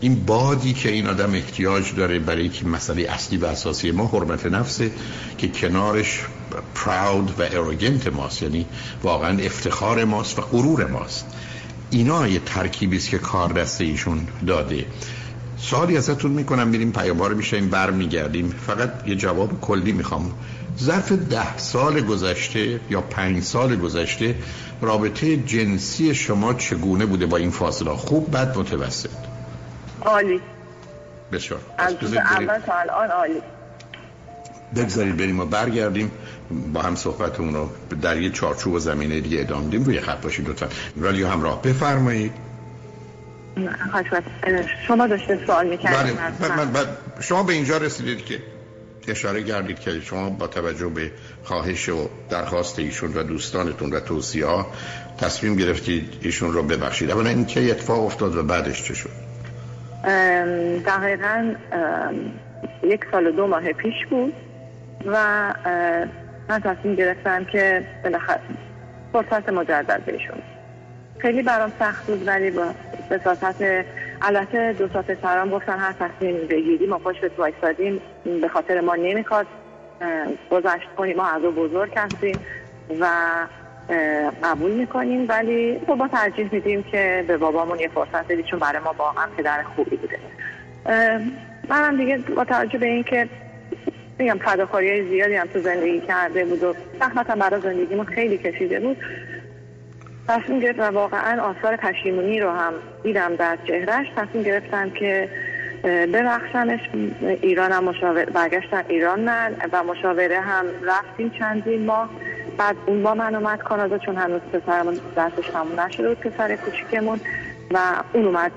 این 0.00 0.24
بادی 0.24 0.72
که 0.72 0.90
این 0.90 1.06
آدم 1.06 1.34
احتیاج 1.34 1.94
داره 1.94 2.18
برای 2.18 2.48
که 2.48 2.66
مسئله 2.66 3.02
اصلی 3.02 3.38
و 3.38 3.46
اساسی 3.46 3.90
ما 3.90 4.06
حرمت 4.06 4.46
نفسه 4.46 4.90
که 5.38 5.48
کنارش 5.48 6.20
پراود 6.74 7.40
و 7.40 7.42
اروگنت 7.42 8.06
ماست 8.06 8.42
یعنی 8.42 8.66
واقعا 9.02 9.38
افتخار 9.38 10.04
ماست 10.04 10.38
و 10.38 10.42
غرور 10.42 10.86
ماست. 10.86 11.26
اینا 11.90 12.28
یه 12.28 12.40
ترکیبی 12.46 12.96
است 12.96 13.10
که 13.10 13.18
کار 13.18 13.52
دسته 13.52 13.84
ایشون 13.84 14.26
داده. 14.46 14.86
سوالی 15.56 15.96
ازتون 15.96 16.30
می‌کنم 16.30 16.68
میریم 16.68 16.92
پیاموار 16.92 17.34
میشیم 17.34 17.68
برمیگردیم. 17.68 18.54
فقط 18.66 18.92
یه 19.06 19.14
جواب 19.14 19.60
کلی 19.60 19.92
می‌خوام. 19.92 20.32
ظرف 20.80 21.12
ده 21.12 21.58
سال 21.58 22.00
گذشته 22.00 22.80
یا 22.90 23.00
پنج 23.00 23.42
سال 23.42 23.76
گذشته 23.76 24.34
رابطه 24.80 25.36
جنسی 25.36 26.14
شما 26.14 26.54
چگونه 26.54 27.06
بوده 27.06 27.26
با 27.26 27.36
این 27.36 27.50
فاصله؟ 27.50 27.90
خوب 27.90 28.36
بد 28.36 28.58
متوسط. 28.58 29.37
عالی. 30.02 30.40
بسیار. 31.32 31.60
از 31.78 31.94
روز 32.00 32.14
اول 32.16 32.58
تا 32.58 32.72
الان 32.74 33.10
عالی. 33.10 33.42
بگذارید 34.76 35.16
بریم 35.16 35.40
و 35.40 35.44
برگردیم. 35.44 36.10
با 36.72 36.82
هم 36.82 36.94
صحبتمون 36.94 37.54
رو 37.54 37.70
در 38.02 38.16
یه 38.16 38.30
چارچوب 38.30 38.72
و 38.72 38.78
زمینه 38.78 39.20
دیگه 39.20 39.40
ادامه 39.40 39.70
دیم 39.70 39.84
روی 39.84 40.00
خط 40.00 40.20
باشید 40.20 40.48
لطفا. 40.48 40.68
رادیو 40.96 41.28
همراه. 41.28 41.62
بفرمایید. 41.62 42.32
شما 44.86 45.06
داشته 45.06 45.46
سوال 45.46 45.66
می‌کردید 45.66 46.16
بله. 46.40 46.86
شما 47.20 47.42
به 47.42 47.52
اینجا 47.52 47.76
رسیدید 47.76 48.24
که 48.24 48.42
اشاره 49.08 49.42
کردید 49.42 49.78
که 49.78 50.00
شما 50.00 50.30
با 50.30 50.46
توجه 50.46 50.88
به 50.88 51.12
خواهش 51.44 51.88
و 51.88 52.08
درخواست 52.30 52.78
ایشون 52.78 53.12
و 53.12 53.22
دوستانتون 53.22 53.92
و 53.92 54.00
توصیه 54.00 54.46
ها 54.46 54.66
تصمیم 55.18 55.56
گرفتید 55.56 56.14
ایشون 56.22 56.52
رو 56.52 56.62
ببخشید. 56.62 57.10
اولا 57.10 57.30
این 57.30 57.46
که 57.46 57.70
اتفاق 57.70 58.06
افتاد 58.06 58.36
و 58.36 58.42
بعدش 58.42 58.82
چه 58.82 58.94
شد؟ 58.94 59.27
دقیقا 60.86 61.54
یک 62.82 63.04
سال 63.10 63.26
و 63.26 63.30
دو 63.30 63.46
ماه 63.46 63.72
پیش 63.72 64.06
بود 64.10 64.34
و 65.06 65.14
من 66.48 66.60
تصمیم 66.60 66.94
گرفتم 66.94 67.44
که 67.44 67.86
بالاخره 68.04 68.40
فرصت 69.12 69.48
مجدد 69.48 70.00
بهشون. 70.06 70.42
خیلی 71.18 71.42
برام 71.42 71.72
سخت 71.78 72.06
بود 72.06 72.26
ولی 72.26 72.50
با 72.50 72.64
بساطت 73.10 73.84
البته 74.22 74.72
دو 74.72 74.88
تا 74.88 75.02
پسران 75.02 75.50
گفتن 75.50 75.78
هر 75.78 75.92
تصمیم 75.92 76.36
بگیری 76.46 76.86
ما 76.86 76.98
پشت 76.98 77.38
وایسادیم 77.38 78.00
به 78.40 78.48
خاطر 78.48 78.80
ما 78.80 78.94
نمی‌خواد 78.94 79.46
گذشت 80.50 80.88
کنیم 80.96 81.16
ما 81.16 81.26
از 81.26 81.42
بزرگ 81.42 81.98
هستیم 81.98 82.40
و 83.00 83.06
قبول 84.42 84.70
می‌کنیم 84.70 85.26
ولی 85.28 85.80
خب 85.86 85.94
با 85.94 86.08
ترجیح 86.08 86.48
میدیم 86.52 86.82
که 86.82 87.24
به 87.28 87.36
بابامون 87.36 87.78
یه 87.78 87.88
فرصت 87.88 88.24
بدیم 88.24 88.44
چون 88.44 88.58
برای 88.58 88.82
ما 88.82 88.94
واقعا 88.98 89.26
پدر 89.36 89.62
خوبی 89.62 89.96
بوده. 89.96 90.18
منم 91.68 91.96
دیگه 91.96 92.18
با 92.18 92.44
توجه 92.44 92.78
به 92.78 92.86
اینکه 92.86 93.28
میگم 94.18 94.38
فداکاری 94.38 94.90
های 94.90 95.08
زیادی 95.08 95.34
هم 95.34 95.46
تو 95.46 95.60
زندگی 95.60 96.00
کرده 96.00 96.44
بود 96.44 96.62
و 96.62 96.74
زحمتم 97.00 97.38
برای 97.38 97.60
زندگیمون 97.60 98.06
خیلی 98.06 98.38
کشیده 98.38 98.80
بود 98.80 98.96
تصمیم 100.28 100.60
گرفت 100.60 100.78
و 100.78 100.82
واقعا 100.82 101.42
آثار 101.42 101.76
پشیمونی 101.76 102.40
رو 102.40 102.50
هم 102.50 102.72
دیدم 103.02 103.36
در 103.36 103.58
چهرش 103.66 104.06
تصمیم 104.16 104.42
گرفتم 104.42 104.90
که 104.90 105.28
ببخشمش 105.84 106.80
ایران 107.22 107.72
هم 107.72 107.84
مشاور 107.84 108.24
برگشتن 108.24 108.84
ایران 108.88 109.20
من 109.20 109.56
و 109.72 109.84
مشاوره 109.84 110.40
هم 110.40 110.64
رفتیم 110.82 111.30
چندین 111.30 111.86
ماه. 111.86 112.10
بعد 112.58 112.76
اون 112.86 113.02
با 113.02 113.14
من 113.14 113.34
اومد 113.34 113.58
کانادا 113.58 113.98
چون 113.98 114.16
هنوز 114.16 114.40
پسرمون 114.40 115.00
درسش 115.16 115.48
تموم 115.48 115.80
نشده 115.80 116.08
بود 116.08 116.20
پسر 116.20 116.56
کوچیکمون 116.56 117.20
و 117.70 117.78
اون 118.12 118.24
اومد 118.24 118.52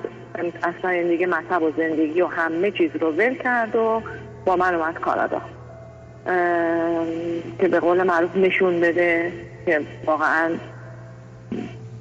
اصلا 0.64 1.04
دیگه 1.04 1.28
مطب 1.28 1.64
و 1.64 1.72
زندگی 1.78 2.22
و 2.22 2.28
همه 2.28 2.72
چیز 2.72 2.92
رو 2.96 3.12
ول 3.12 3.36
کرد 3.36 3.76
و 3.76 4.02
با 4.46 4.56
من 4.56 4.76
اومد 4.76 5.00
کانادا. 5.00 5.42
که 7.60 7.68
به 7.68 7.80
قول 7.80 8.04
معروف 8.04 8.36
نشون 8.36 8.80
بده 8.80 9.32
که 9.66 9.82
واقعا 10.06 10.50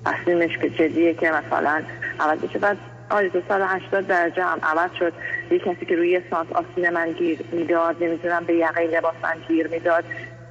تصمیمش 0.05 0.59
که 0.59 0.71
جدیه 0.71 1.15
که 1.15 1.31
مثلا 1.31 1.83
عوض 2.21 2.39
بشه. 2.39 2.59
بعد 2.59 2.77
آره 3.11 3.29
280 3.29 4.07
درجه 4.07 4.45
هم 4.45 4.59
عوض 4.63 4.91
شد. 4.99 5.13
یه 5.51 5.59
کسی 5.59 5.87
که 5.87 5.97
روی 5.97 6.21
سانت 6.31 6.53
آسین 6.53 6.91
من 6.91 7.13
گیر 7.13 7.39
می‌داد 7.53 8.05
نمی‌تونم 8.05 8.45
به 8.45 8.55
یقه 8.55 8.87
لباس 8.87 9.15
من 9.23 9.35
گیر 9.49 9.69
می‌داد. 9.69 10.05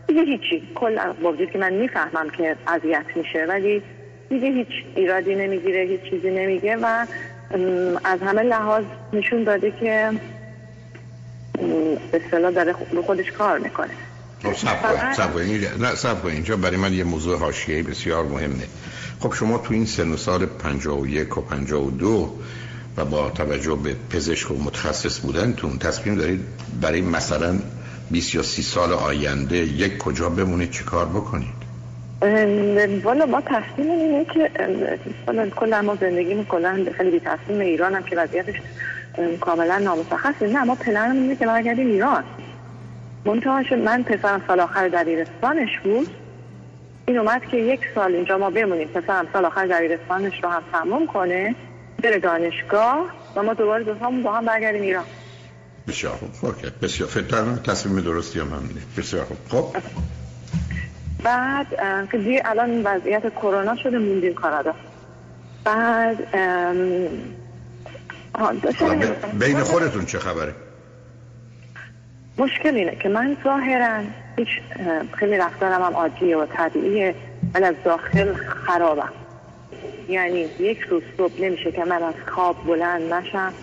دیگه 0.09 0.21
هیچی. 0.21 0.63
کل 0.75 0.97
وجود 1.23 1.51
که 1.51 1.59
من 1.59 1.73
می‌فهمم 1.73 2.29
که 2.37 2.55
اذیت 2.67 3.05
میشه 3.15 3.45
ولی 3.49 3.81
دیگه 4.29 4.47
هیچ 4.47 4.67
ایرادی 4.95 5.35
نمی‌گیره 5.35 5.81
هیچ 5.81 6.01
چیزی 6.09 6.29
نمیگه 6.29 6.77
و 6.77 7.05
از 8.03 8.19
همه 8.21 8.41
لحاظ 8.41 8.83
نشون 9.13 9.43
داده 9.43 9.71
که 9.71 10.11
به 12.11 12.21
اصطلاح 12.25 12.51
داره 12.51 12.75
خودش 13.05 13.31
کار 13.31 13.59
می‌کنه. 13.59 13.89
سب 15.13 15.37
نه 15.79 15.95
سب 15.95 16.25
اینجا 16.25 16.57
برای 16.57 16.77
من 16.77 16.93
یه 16.93 17.03
موضوع 17.03 17.39
حاشیه‌ای 17.39 17.83
بسیار 17.83 18.25
مهمه. 18.25 18.63
خب 19.19 19.33
شما 19.33 19.57
تو 19.57 19.73
این 19.73 19.85
سن 19.85 20.11
و 20.11 20.17
سال 20.17 20.45
51 20.45 21.37
و 21.37 21.41
52 21.41 22.35
و 22.97 23.05
با 23.05 23.29
توجه 23.29 23.75
به 23.75 23.95
پزشک 24.09 24.51
و 24.51 24.63
متخصص 24.63 25.19
بودنتون 25.19 25.77
تصمیم 25.77 26.15
دارید 26.15 26.39
برای 26.81 27.01
مثلا 27.01 27.59
20 28.11 28.35
یا 28.35 28.43
30 28.43 28.61
سال 28.61 28.93
آینده 28.93 29.57
یک 29.57 29.97
کجا 29.97 30.29
بمونید 30.29 30.71
چی 30.71 30.83
کار 30.83 31.05
بکنید 31.05 31.59
والا 33.03 33.25
ما 33.25 33.41
تصمیم 33.41 33.91
اینه 33.91 34.25
که 34.25 34.51
کلا 35.55 35.81
ما 35.81 35.95
زندگیمون 35.95 36.45
کلا 36.45 36.85
خیلی 36.97 37.11
بی 37.11 37.19
تصمیم 37.19 37.59
ایران 37.59 37.95
هم 37.95 38.03
که 38.03 38.15
وضعیتش 38.15 38.55
کاملا 39.41 39.77
نامشخصه 39.77 40.47
نه 40.47 40.63
ما 40.63 40.75
پلن 40.75 41.11
اینه 41.11 41.35
که 41.35 41.45
برگردیم 41.45 41.87
ایران. 41.87 42.23
منتها 43.25 43.61
من 43.83 44.03
پسرم 44.03 44.41
سال 44.47 44.59
آخر 44.59 44.87
دبیرستانش 44.87 45.79
بود. 45.83 46.07
این 47.05 47.17
اومد 47.17 47.41
که 47.51 47.57
یک 47.57 47.79
سال 47.95 48.15
اینجا 48.15 48.37
ما 48.37 48.49
بمونیم. 48.49 48.87
پسرم 48.87 49.27
سال 49.33 49.45
آخر 49.45 49.67
دبیرستانش 49.67 50.43
رو 50.43 50.49
هم 50.49 50.61
تموم 50.71 51.07
کنه 51.07 51.55
بره 52.03 52.19
دانشگاه 52.19 53.05
و 53.35 53.43
ما 53.43 53.53
دوباره 53.53 53.83
دو 53.83 53.93
با 53.93 54.33
هم 54.33 54.45
برگردیم 54.45 54.81
ایران. 54.81 55.05
بسیار 55.89 56.13
خوب. 56.13 56.29
اوکی. 56.41 56.67
بسیار. 56.81 57.09
فکر 57.09 57.55
تصمیم 57.55 58.01
درستی 58.01 58.39
هم 58.39 58.47
هم 58.47 58.69
بسیار 58.97 59.25
خوب. 59.25 59.37
خب. 59.49 59.75
بعد 61.23 61.67
که 62.11 62.17
دیگه 62.17 62.41
الان 62.45 62.83
وضعیت 62.83 63.33
کرونا 63.35 63.75
شده 63.75 63.97
موندیم 63.97 64.33
کانادا 64.33 64.73
بعد 65.63 66.17
بین 69.39 69.59
خودتون 69.63 70.05
چه 70.05 70.19
خبره؟ 70.19 70.55
مشکل 72.37 72.75
اینه 72.75 72.95
که 72.95 73.09
من 73.09 73.37
ظاهرا 73.43 74.03
هیچ 74.37 74.47
خیلی 75.13 75.37
رفتارم 75.37 75.81
هم 75.81 75.93
عادیه 75.93 76.37
و 76.37 76.45
طبیعیه 76.45 77.15
من 77.55 77.63
از 77.63 77.75
داخل 77.85 78.33
خرابم. 78.33 79.11
یعنی 80.09 80.39
یک 80.59 80.79
روز 80.79 81.03
صبح 81.17 81.41
نمیشه 81.41 81.71
که 81.71 81.85
من 81.85 82.03
از 82.03 82.13
خواب 82.35 82.67
بلند 82.67 83.13
نشم. 83.13 83.53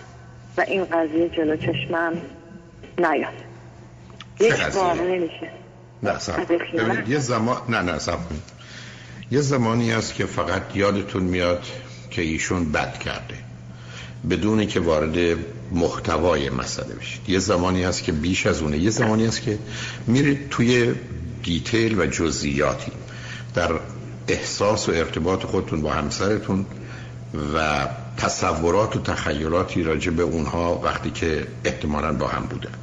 و 0.57 0.61
این 0.67 0.85
قضیه 0.85 1.29
جلو 1.29 1.57
چشمم 1.57 2.13
نیاد. 2.97 3.33
یک 4.39 4.73
بار 4.73 4.95
نمیشه. 4.95 5.51
نه 6.03 7.03
یه 7.07 7.19
زمان 7.19 7.57
نه 7.69 7.81
نه 7.81 7.99
یه 9.31 9.41
زمانی 9.41 9.93
است 9.93 10.13
که 10.13 10.25
فقط 10.25 10.75
یادتون 10.75 11.23
میاد 11.23 11.63
که 12.11 12.21
ایشون 12.21 12.71
بد 12.71 12.99
کرده. 12.99 13.35
بدونی 14.29 14.65
که 14.65 14.79
وارد 14.79 15.37
محتوای 15.71 16.49
مسئله 16.49 16.95
بشید. 16.95 17.29
یه 17.29 17.39
زمانی 17.39 17.83
هست 17.83 18.03
که 18.03 18.11
بیش 18.11 18.47
از 18.47 18.61
اونه. 18.61 18.77
یه 18.77 18.89
زمانی 18.89 19.25
هست 19.25 19.41
که 19.41 19.59
میرید 20.07 20.49
توی 20.49 20.95
دیتیل 21.43 21.99
و 21.99 22.05
جزئیاتی. 22.05 22.91
در 23.55 23.71
احساس 24.27 24.89
و 24.89 24.91
ارتباط 24.91 25.43
خودتون 25.43 25.81
با 25.81 25.91
همسرتون 25.91 26.65
و 27.55 27.87
تصورات 28.17 28.95
و 28.95 29.01
تخیلاتی 29.01 29.83
راجع 29.83 30.11
به 30.11 30.23
اونها 30.23 30.81
وقتی 30.83 31.11
که 31.11 31.47
احتمالا 31.63 32.13
با 32.13 32.27
هم 32.27 32.43
بودند. 32.43 32.77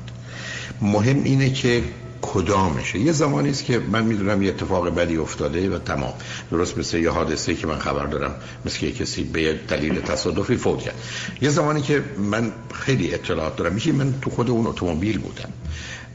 مهم 0.82 1.24
اینه 1.24 1.52
که 1.52 1.82
کدامشه. 2.22 2.98
یه 2.98 3.12
زمانی 3.12 3.50
است 3.50 3.64
که 3.64 3.78
من 3.78 4.04
می‌دونم 4.04 4.42
یه 4.42 4.48
اتفاق 4.48 4.94
بدی 4.94 5.16
افتاده 5.16 5.76
و 5.76 5.78
تمام. 5.78 6.12
درست 6.50 6.78
مثل 6.78 6.98
یه 6.98 7.10
حادثه 7.10 7.54
که 7.54 7.66
من 7.66 7.78
خبر 7.78 8.06
دارم 8.06 8.34
مثل 8.64 8.78
که 8.78 8.92
کسی 8.92 9.24
به 9.24 9.52
دلیل 9.68 10.00
تصادفی 10.00 10.56
فوت 10.56 10.78
کرد. 10.78 10.94
یه 11.40 11.50
زمانی 11.50 11.82
که 11.82 12.04
من 12.18 12.52
خیلی 12.72 13.14
اطلاعات 13.14 13.56
دارم. 13.56 13.72
میشه 13.72 13.92
من 13.92 14.14
تو 14.22 14.30
خود 14.30 14.50
اون 14.50 14.66
اتومبیل 14.66 15.18
بودم 15.18 15.48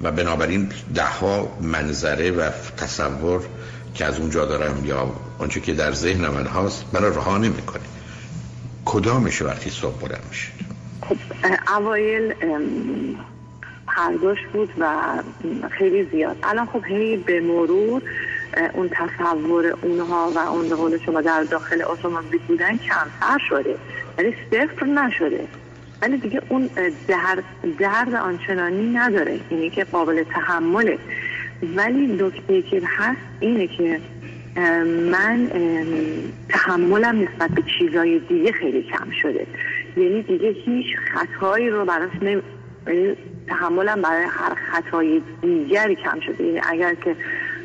و 0.01 0.11
بنابراین 0.11 0.69
دهها 0.95 1.57
منظره 1.61 2.31
و 2.31 2.49
تصور 2.77 3.41
که 3.93 4.05
از 4.05 4.19
اونجا 4.19 4.45
دارم 4.45 4.85
یا 4.85 5.11
آنچه 5.39 5.59
که 5.59 5.73
در 5.73 5.93
ذهن 5.93 6.27
من 6.27 6.47
هست 6.47 6.85
من 6.93 7.03
رها 7.03 7.37
نمی‌کنه. 7.37 7.83
کدامش 8.91 9.41
وقتی 9.41 9.69
صبح 9.69 9.99
بلند 9.99 10.23
میشه 10.29 10.51
خب 11.01 11.17
اوایل 11.75 12.33
پرداش 13.87 14.37
بود 14.53 14.69
و 14.79 14.87
خیلی 15.71 16.03
زیاد. 16.03 16.37
الان 16.43 16.65
خب 16.65 16.85
هی 16.85 17.17
به 17.17 17.41
مرور 17.41 18.01
اون 18.73 18.89
تصور 18.89 19.77
اونها 19.81 20.31
و 20.35 20.37
اون 20.37 20.69
قول 20.69 20.97
شما 21.05 21.21
در 21.21 21.43
داخل 21.43 21.81
اتومبیل 21.81 22.39
بودن 22.47 22.77
کمتر 22.77 23.37
شده. 23.49 23.75
ولی 24.17 24.35
صفر 24.51 24.85
نشده. 24.85 25.47
ولی 26.01 26.17
دیگه 26.17 26.41
اون 26.49 26.69
درد, 27.07 27.43
درد 27.79 28.13
آنچنانی 28.13 28.93
نداره. 28.93 29.39
اینی 29.49 29.69
که 29.69 29.83
قابل 29.83 30.23
تحمله. 30.23 30.99
ولی 31.75 32.17
دکتری 32.19 32.61
که 32.61 32.81
هست 32.85 33.21
اینه 33.39 33.67
که 33.67 33.99
من 35.11 35.51
تحملم 36.49 37.21
نسبت 37.21 37.51
به 37.51 37.63
چیزای 37.79 38.19
دیگه 38.19 38.51
خیلی 38.51 38.83
کم 38.83 39.11
شده. 39.21 39.47
یعنی 39.97 40.21
دیگه 40.21 40.49
هیچ 40.49 40.85
خطایی 41.13 41.69
رو 41.69 41.85
براش 41.85 42.11
نمی... 42.21 42.41
یعنی 42.87 43.15
تحملم 43.47 44.01
برای 44.01 44.23
هر 44.23 44.55
خطای 44.71 45.21
دیگری 45.41 45.95
کم 45.95 46.19
شده. 46.19 46.43
یعنی 46.43 46.61
اگر 46.69 46.93
که 46.93 47.15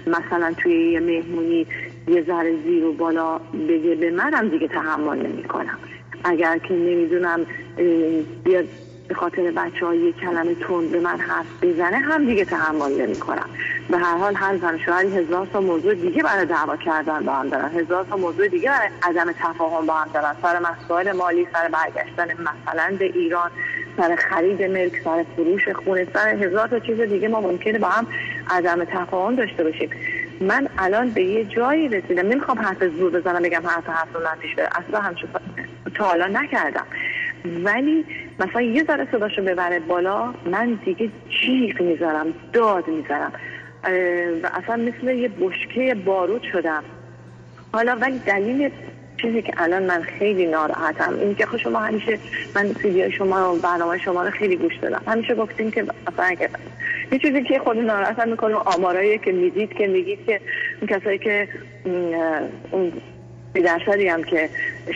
مثلا 0.06 0.52
توی 0.62 0.92
یه 0.92 1.00
مهمونی 1.00 1.66
یه 2.08 2.22
ذره 2.22 2.54
زیر 2.64 2.84
و 2.84 2.92
بالا 2.92 3.38
بگه 3.68 3.94
به 3.94 4.10
منم 4.10 4.48
دیگه 4.48 4.68
تحمل 4.68 5.18
نمی 5.18 5.42
کنم. 5.42 5.78
اگر 6.24 6.58
که 6.58 6.74
نمی‌دونم 6.74 7.46
به 9.08 9.14
خاطر 9.14 9.50
بچه 9.50 9.86
های 9.86 10.12
کلمه 10.12 10.54
تون 10.54 10.88
به 10.88 11.00
من 11.00 11.20
حرف 11.20 11.46
بزنه 11.62 11.96
هم 11.96 12.26
دیگه 12.26 12.44
تحمل 12.44 13.02
نمی 13.02 13.16
کنم 13.16 13.48
به 13.90 13.98
هر 13.98 14.16
حال 14.16 14.34
هر 14.36 14.56
زن 14.56 14.78
شوهری 14.78 15.16
هزار 15.16 15.46
تا 15.46 15.60
موضوع 15.60 15.94
دیگه 15.94 16.22
برای 16.22 16.46
دعوا 16.46 16.76
کردن 16.76 17.24
با 17.24 17.32
هم 17.32 17.48
دارن. 17.48 17.68
هزار 17.68 18.04
تا 18.04 18.16
موضوع 18.16 18.48
دیگه 18.48 18.70
برای 18.70 18.88
عدم 19.02 19.32
تفاهم 19.32 19.86
با 19.86 19.94
هم 19.94 20.08
دارن. 20.14 20.34
سر 20.42 20.58
مسائل 20.58 21.12
مالی 21.12 21.48
سر 21.52 21.68
برگشتن 21.68 22.24
مثلا 22.24 22.96
به 22.98 23.04
ایران 23.04 23.50
سر 23.96 24.16
خرید 24.16 24.62
ملک 24.62 25.02
سر 25.04 25.24
فروش 25.36 25.68
خونه 25.68 26.06
سر 26.14 26.28
هزار 26.28 26.68
تا 26.68 26.78
چیز 26.78 27.00
دیگه 27.00 27.28
ما 27.28 27.40
ممکنه 27.40 27.78
با 27.78 27.88
هم 27.88 28.06
عدم 28.50 28.84
تفاهم 28.84 29.34
داشته 29.34 29.64
باشیم. 29.64 29.90
من 30.40 30.68
الان 30.78 31.10
به 31.10 31.24
یه 31.24 31.44
جایی 31.44 31.88
رسیدم. 31.88 32.26
نمی‌خوام 32.26 32.58
حرف 32.58 32.84
زور 32.84 33.10
بزنم 33.10 33.42
بگم 33.42 33.66
حرف 33.66 33.88
حرف 33.88 34.38
پیش 34.40 34.54
بره. 34.54 34.68
اصلا 34.74 35.00
همچون 35.00 35.30
تا 35.94 36.04
حالا 36.04 36.26
نکردم. 36.26 36.86
ولی 37.64 38.06
مثلا 38.40 38.62
یه 38.62 38.84
ذره 38.84 39.08
صداشو 39.12 39.42
ببره 39.42 39.80
بالا 39.80 40.34
من 40.46 40.78
دیگه 40.84 41.10
جیغ 41.28 41.82
می‌ذارم 41.82 42.26
داد 42.52 42.88
می‌ذارم. 42.88 43.32
و 44.42 44.50
اصلا 44.54 44.76
مثل 44.76 45.14
یه 45.14 45.28
بشکه 45.28 45.94
بارود 45.94 46.42
شدم. 46.52 46.84
حالا 47.72 47.96
ولی 48.00 48.18
دلیل 48.18 48.70
چیزی 49.22 49.42
که 49.42 49.52
الان 49.56 49.82
من 49.82 50.02
خیلی 50.02 50.46
ناراحتم 50.46 51.18
این 51.20 51.34
که 51.34 51.46
شما 51.62 51.78
همیشه 51.78 52.18
من 52.54 52.72
سیدی 52.82 53.10
شما 53.10 53.54
و 53.54 53.58
برنامه 53.58 53.98
شما 53.98 54.22
رو 54.22 54.30
خیلی 54.30 54.56
گوش 54.56 54.76
دادم. 54.76 55.02
همیشه 55.06 55.34
گفتیم 55.34 55.70
که 55.70 55.84
اصلا 56.06 56.34
که 56.34 56.48
یه 57.12 57.18
چیزی 57.18 57.42
که 57.42 57.58
خود 57.58 57.78
ناراحتم 57.78 58.28
می‌کنم 58.28 58.54
آمارایی 58.54 59.18
که 59.18 59.32
می‌دید 59.32 59.72
که 59.72 59.86
میگید 59.86 60.26
که 60.26 60.40
اون 60.80 61.00
کسایی 61.00 61.18
که 61.18 61.48
درصدی 63.62 64.08
هم 64.08 64.24
که 64.24 64.50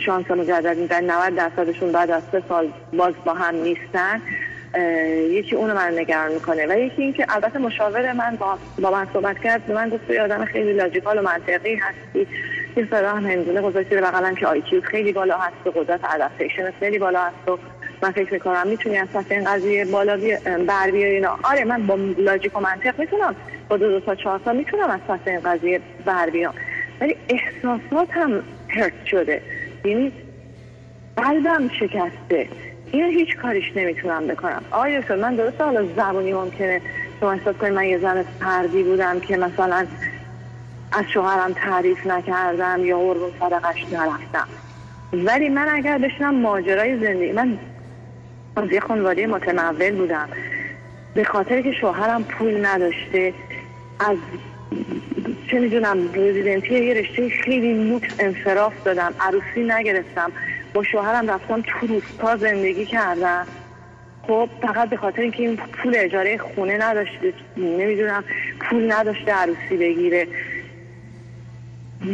شانس 0.05 0.31
مجدد 0.31 0.77
میدن 0.77 1.03
90 1.11 1.35
درصدشون 1.35 1.91
بعد 1.91 2.11
از 2.11 2.23
سه 2.31 2.43
سال 2.49 2.73
باز 2.93 3.13
با 3.25 3.33
هم 3.33 3.55
نیستن. 3.55 4.21
یکی 5.29 5.55
اونو 5.55 5.73
من 5.73 5.99
نگران 5.99 6.31
می‌کنه. 6.31 6.65
و 6.65 6.79
یکی 6.79 7.01
اینکه 7.01 7.25
البته 7.29 7.59
مشاور 7.59 8.13
من 8.13 8.35
با, 8.35 8.57
با 8.81 8.91
من 8.91 9.07
صحبت 9.13 9.39
کرد. 9.39 9.65
به 9.65 9.73
من 9.73 9.89
گفت 9.89 10.11
آدم 10.11 10.45
خیلی 10.45 10.73
لاجیکال 10.73 11.19
و 11.19 11.21
منطقی 11.21 11.75
هستی. 11.75 12.27
صدا 12.91 13.09
هم 13.09 13.25
هندونه 13.25 13.61
گذاشتی 13.61 13.95
به 13.95 14.01
بغلم 14.01 14.35
که 14.35 14.47
آیکیو 14.47 14.81
خیلی 14.81 15.13
بالا 15.13 15.37
هست 15.37 15.67
و 15.67 15.71
قدرت 15.71 15.99
ادپتیشن 16.13 16.71
خیلی 16.79 16.99
بالا 16.99 17.21
هست 17.21 17.49
و 17.49 17.59
من 18.03 18.11
فکر 18.11 18.33
می‌کنم 18.33 18.67
می‌تونی 18.67 18.97
از 18.97 19.07
سطح 19.13 19.35
این 19.35 19.43
قضیه 19.43 19.85
بالا 19.85 20.17
بر 20.67 20.91
بیاری 20.91 21.15
اینا. 21.15 21.39
آره 21.43 21.65
من 21.65 21.87
با 21.87 21.97
لاجیک 22.17 22.57
و 22.57 22.59
منطق 22.59 22.99
می‌تونم. 22.99 23.35
با 23.69 23.77
دو, 23.77 23.89
دو 23.89 23.99
تا 23.99 24.15
چهار 24.15 24.39
تا 24.39 24.53
می‌تونم 24.53 24.89
از 24.89 24.99
سطح 25.07 25.31
این 25.31 25.39
قضیه 25.39 25.81
بر 26.05 26.29
بیام. 26.29 26.53
ولی 27.01 27.15
احساسات 27.29 28.09
هم 28.11 28.43
هرت 28.67 29.05
شده. 29.05 29.41
یعنی 29.85 30.11
قلبم 31.17 31.69
شکسته. 31.79 32.47
اینو 32.91 33.09
هیچ 33.09 33.37
کاریش 33.37 33.71
نمی‌تونم 33.75 34.27
بکنم. 34.27 34.61
آیا 34.71 35.01
شد 35.01 35.19
من 35.19 35.35
درست 35.35 35.61
حالا 35.61 35.85
زبانی 35.95 36.33
ممکنه 36.33 36.81
شما 37.19 37.31
احساس 37.31 37.55
کنید 37.55 37.73
من 37.73 37.85
یه 37.85 37.97
زن 37.97 38.25
پردی 38.41 38.83
بودم 38.83 39.19
که 39.19 39.37
مثلا 39.37 39.87
از 40.91 41.05
شوهرم 41.13 41.53
تعریف 41.53 42.07
نکردم 42.07 42.85
یا 42.85 42.97
قربون 42.97 43.29
صدقش 43.39 43.85
نرفتم. 43.91 44.47
ولی 45.13 45.49
من 45.49 45.69
اگر 45.69 45.97
بشنم 45.97 46.35
ماجرای 46.35 46.99
زندگی 46.99 47.31
من 47.31 47.57
از 48.55 48.71
یه 48.71 48.79
خانواده 48.79 49.27
متمول 49.27 49.95
بودم. 49.95 50.29
به 51.13 51.23
خاطر 51.23 51.61
که 51.61 51.71
شوهرم 51.71 52.23
پول 52.23 52.65
نداشته 52.65 53.33
از 53.99 54.17
چه 55.51 55.59
می‌دونم 55.59 56.13
رزیدنتی 56.13 56.85
یه 56.85 56.93
رشته 56.93 57.29
خیلی 57.29 57.73
لوکس 57.73 58.13
انصراف 58.19 58.73
دادم. 58.85 59.13
عروسی 59.19 59.63
نگرفتم. 59.63 60.31
با 60.73 60.83
شوهرم 60.83 61.29
رفتم 61.29 61.61
تو 61.61 61.87
روستا 61.87 62.37
زندگی 62.37 62.85
کردم. 62.85 63.47
خب 64.27 64.49
فقط 64.61 64.89
به 64.89 64.97
خاطر 64.97 65.21
اینکه 65.21 65.43
این 65.43 65.55
پول 65.55 65.93
اجاره 65.97 66.37
خونه 66.37 66.77
نداشته 66.77 67.33
نمی‌دونم 67.57 68.23
پول 68.59 68.91
نداشته 68.91 69.31
عروسی 69.31 69.77
بگیره. 69.77 70.27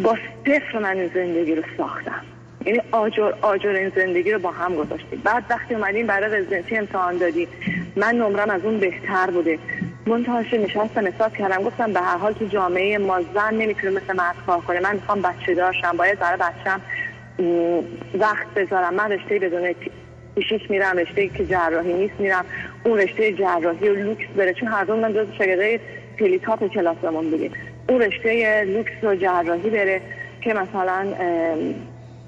با 0.03 0.17
صفر 0.45 0.79
من 0.79 0.97
این 0.97 1.11
زندگی 1.13 1.55
رو 1.55 1.63
ساختم. 1.77 2.21
یعنی 2.65 2.81
آجر 2.91 3.33
آجر 3.41 3.69
این 3.69 3.91
زندگی 3.95 4.31
رو 4.31 4.39
با 4.39 4.51
هم 4.51 4.75
گذاشتیم. 4.75 5.21
بعد 5.23 5.43
وقتی 5.49 5.75
اومدیم 5.75 6.07
برای 6.07 6.39
رزیدنسی 6.41 6.77
امتحان 6.77 7.17
دادیم. 7.17 7.47
من 7.95 8.15
نمرم 8.15 8.49
از 8.49 8.65
اون 8.65 8.79
بهتر 8.79 9.31
بوده. 9.31 9.59
منتهاش 10.07 10.53
نشستم 10.53 11.07
حساب 11.07 11.35
کردم 11.35 11.63
گفتم 11.63 11.93
به 11.93 11.99
هر 11.99 12.17
حال 12.17 12.33
تو 12.33 12.45
جامعه 12.45 12.97
ما 12.97 13.21
زن 13.21 13.53
نمی‌تونه 13.53 13.93
مثل 13.93 14.15
مرد 14.15 14.35
کار 14.45 14.61
کنه. 14.61 14.79
من 14.79 14.93
می‌خوام 14.95 15.21
بچه 15.21 15.53
داشتم 15.55 15.97
باید 15.97 16.19
برای 16.19 16.37
بچم 16.37 16.81
وقت 18.19 18.47
بذارم. 18.55 18.93
من 18.93 19.11
رشته 19.11 19.39
بدون 19.39 19.75
پیشیک 20.35 20.71
میرم 20.71 20.97
رشته 20.97 21.27
که 21.27 21.45
جراحی 21.45 21.93
نیست 21.93 22.13
میرم 22.19 22.45
اون 22.83 22.97
رشته 22.97 23.33
جراحی 23.33 23.89
و 23.89 23.95
لوکس 23.95 24.27
بره. 24.35 24.53
چون 24.53 24.67
هر 24.67 24.83
دومون 24.83 25.13
جز 25.13 25.27
شاگردای 25.37 25.79
خیلی 26.17 26.39
top 26.39 26.67
کلاسمون 26.67 27.29
بودیم. 27.29 27.51
اون 27.89 28.01
رشته 28.01 28.63
لوکس 28.63 29.03
و 29.03 29.15
جراحی 29.15 29.69
بره 29.69 30.01
که 30.41 30.53
مثلا 30.53 31.05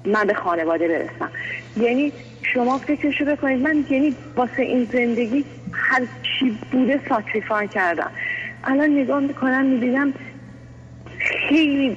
من 0.04 0.24
به 0.26 0.34
خانواده 0.34 0.88
برسم. 0.88 1.30
یعنی 1.76 2.12
شما 2.54 2.78
فکرشو 2.78 3.24
بکنید 3.24 3.60
من 3.60 3.84
یعنی 3.90 4.16
واسه 4.36 4.62
این 4.62 4.88
زندگی 4.92 5.44
هر 5.72 6.02
چی 6.40 6.58
بوده 6.72 7.00
sacrifice 7.08 7.68
کردم. 7.68 8.10
الان 8.64 8.90
نگاه 8.90 9.20
می‌کنم 9.20 9.66
می‌بینم 9.66 10.14
خیلی 11.48 11.96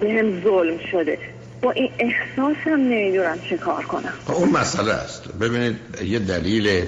بهم 0.00 0.42
ظلم 0.42 0.78
شده. 0.92 1.18
با 1.62 1.70
این 1.70 1.90
احساسم 1.98 2.80
نمی‌دونم 2.80 3.38
چه 3.50 3.56
کار 3.56 3.84
کنم. 3.84 4.12
اون 4.26 4.50
مسئله 4.50 4.92
است. 4.92 5.28
ببینید 5.28 5.76
یه 6.04 6.18
دلیل 6.18 6.84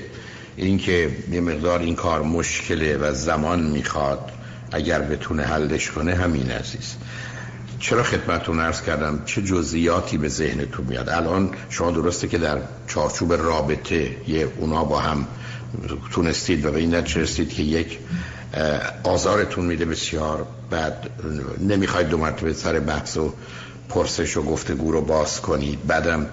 اینکه 0.56 1.10
یه 1.30 1.40
مقدار 1.40 1.80
این 1.80 1.94
کار 1.94 2.22
مشکله 2.22 2.96
و 2.96 3.12
زمان 3.12 3.60
می‌خواد 3.60 4.30
اگر 4.72 5.00
بتونه 5.00 5.42
حلش 5.42 5.90
کنه 5.90 6.14
همین 6.14 6.50
عزیز. 6.50 6.96
چرا 7.80 8.02
خدمتتون 8.02 8.60
ارز 8.60 8.82
کردم؟ 8.82 9.22
چه 9.26 9.42
جزئیاتی 9.42 10.18
به 10.18 10.28
ذهنتون 10.28 10.86
میاد؟ 10.86 11.08
الان 11.08 11.50
شما 11.70 11.90
درسته 11.90 12.28
که 12.28 12.38
در 12.38 12.58
چارچوب 12.86 13.32
رابطه 13.32 14.10
یه 14.28 14.48
اونا 14.58 14.84
با 14.84 14.98
هم 14.98 15.26
تونستید 16.12 16.66
و 16.66 16.70
به 16.70 16.78
این 16.78 16.94
رسید 16.94 17.52
که 17.52 17.62
یک 17.62 17.98
آزارتون 19.04 19.64
میده 19.64 19.84
بسیار. 19.84 20.46
بعد 20.70 21.10
نمی‌خواید 21.60 22.08
دو 22.08 22.18
مرتبه 22.18 22.52
سر 22.52 22.80
بحث 22.80 23.16
و 23.16 23.34
پرسش 23.88 24.36
و 24.36 24.42
گفتگو 24.42 24.92
رو 24.92 25.00
باز 25.00 25.40
کنید. 25.40 25.86
بعدم 25.86 26.26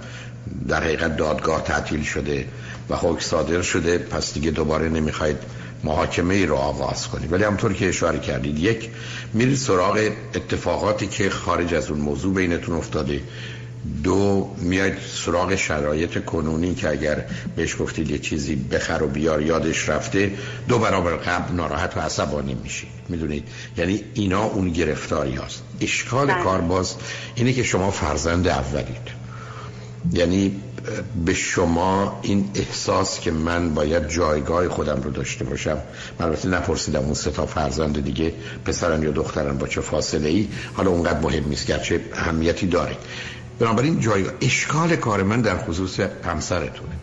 در 0.68 0.84
حقیقت 0.84 1.18
دادگاه 1.18 1.64
تعطیل 1.64 2.04
شده 2.04 2.46
و 2.90 2.96
حکم 2.96 3.20
صادر 3.20 3.62
شده. 3.62 3.98
پس 3.98 4.34
دیگه 4.34 4.52
دوباره 4.52 4.90
نمی‌خواید 4.90 5.38
محاکمه 5.84 6.34
ای 6.34 6.46
رو 6.46 6.56
آغاز 6.56 7.08
کنید. 7.08 7.34
ولی 7.34 7.44
همطور 7.44 7.74
که 7.74 7.90
اشاره 7.90 8.20
کردید 8.20 8.60
یک 8.60 8.90
میرید 9.34 9.58
سراغ 9.58 10.10
اتفاقاتی 10.36 11.08
که 11.08 11.30
خارج 11.30 11.74
از 11.74 11.90
اون 11.90 12.00
موضوع 12.00 12.34
بینتون 12.34 12.76
افتاده. 12.76 13.22
دو 14.04 14.50
میاید 14.58 14.94
سراغ 15.26 15.56
شرایط 15.56 16.26
کنونی 16.26 16.76
که 16.76 16.90
اگر 16.90 17.26
بهش 17.56 17.76
گفتید 17.80 18.12
یه 18.12 18.20
چیزی 18.20 18.56
بخر 18.56 19.04
و 19.04 19.08
بیار 19.08 19.42
یادش 19.42 19.90
رفته 19.90 20.32
دو 20.68 20.80
برابر 20.80 21.12
قبل 21.16 21.56
ناراحت 21.56 21.98
و 21.98 22.00
عصبانی 22.00 22.54
میشید 22.54 22.90
می‌دونید؟ 23.10 23.48
یعنی 23.78 24.04
اینا 24.14 24.44
اون 24.44 24.70
گرفتاری 24.70 25.36
هست 25.36 25.64
اشکال 25.82 26.28
بله. 26.28 26.44
کار 26.44 26.62
باز 26.62 26.96
اینه 27.36 27.54
که 27.54 27.64
شما 27.64 27.92
فرزند 27.92 28.48
اولید. 28.48 29.22
یعنی 30.14 30.62
به 31.26 31.34
شما 31.34 32.20
این 32.22 32.50
احساس 32.56 33.20
که 33.20 33.32
من 33.32 33.74
باید 33.74 34.10
جایگاه 34.10 34.70
خودم 34.70 35.02
رو 35.02 35.12
داشته 35.12 35.46
باشم. 35.46 35.78
من 36.20 36.26
البته 36.26 36.50
نپرسیدم 36.50 37.00
اون 37.00 37.14
سه 37.14 37.32
تا 37.32 37.46
فرزند 37.46 38.04
دیگه 38.04 38.34
پسرم 38.66 39.04
یا 39.04 39.12
دخترم 39.12 39.58
با 39.58 39.68
چه 39.68 39.82
فاصله 39.82 40.30
ای 40.30 40.48
حالا 40.74 40.90
اونقدر 40.92 41.20
مهم 41.20 41.50
نیست 41.50 41.68
گرچه 41.68 42.02
اهمیتی 42.14 42.68
داره. 42.68 42.98
بنابراین 43.62 44.00
جایگاه 44.00 44.34
اشکال 44.42 44.96
کار 44.96 45.24
من 45.24 45.42
در 45.42 45.58
خصوص 45.58 46.00
همسرتونه. 46.00 46.96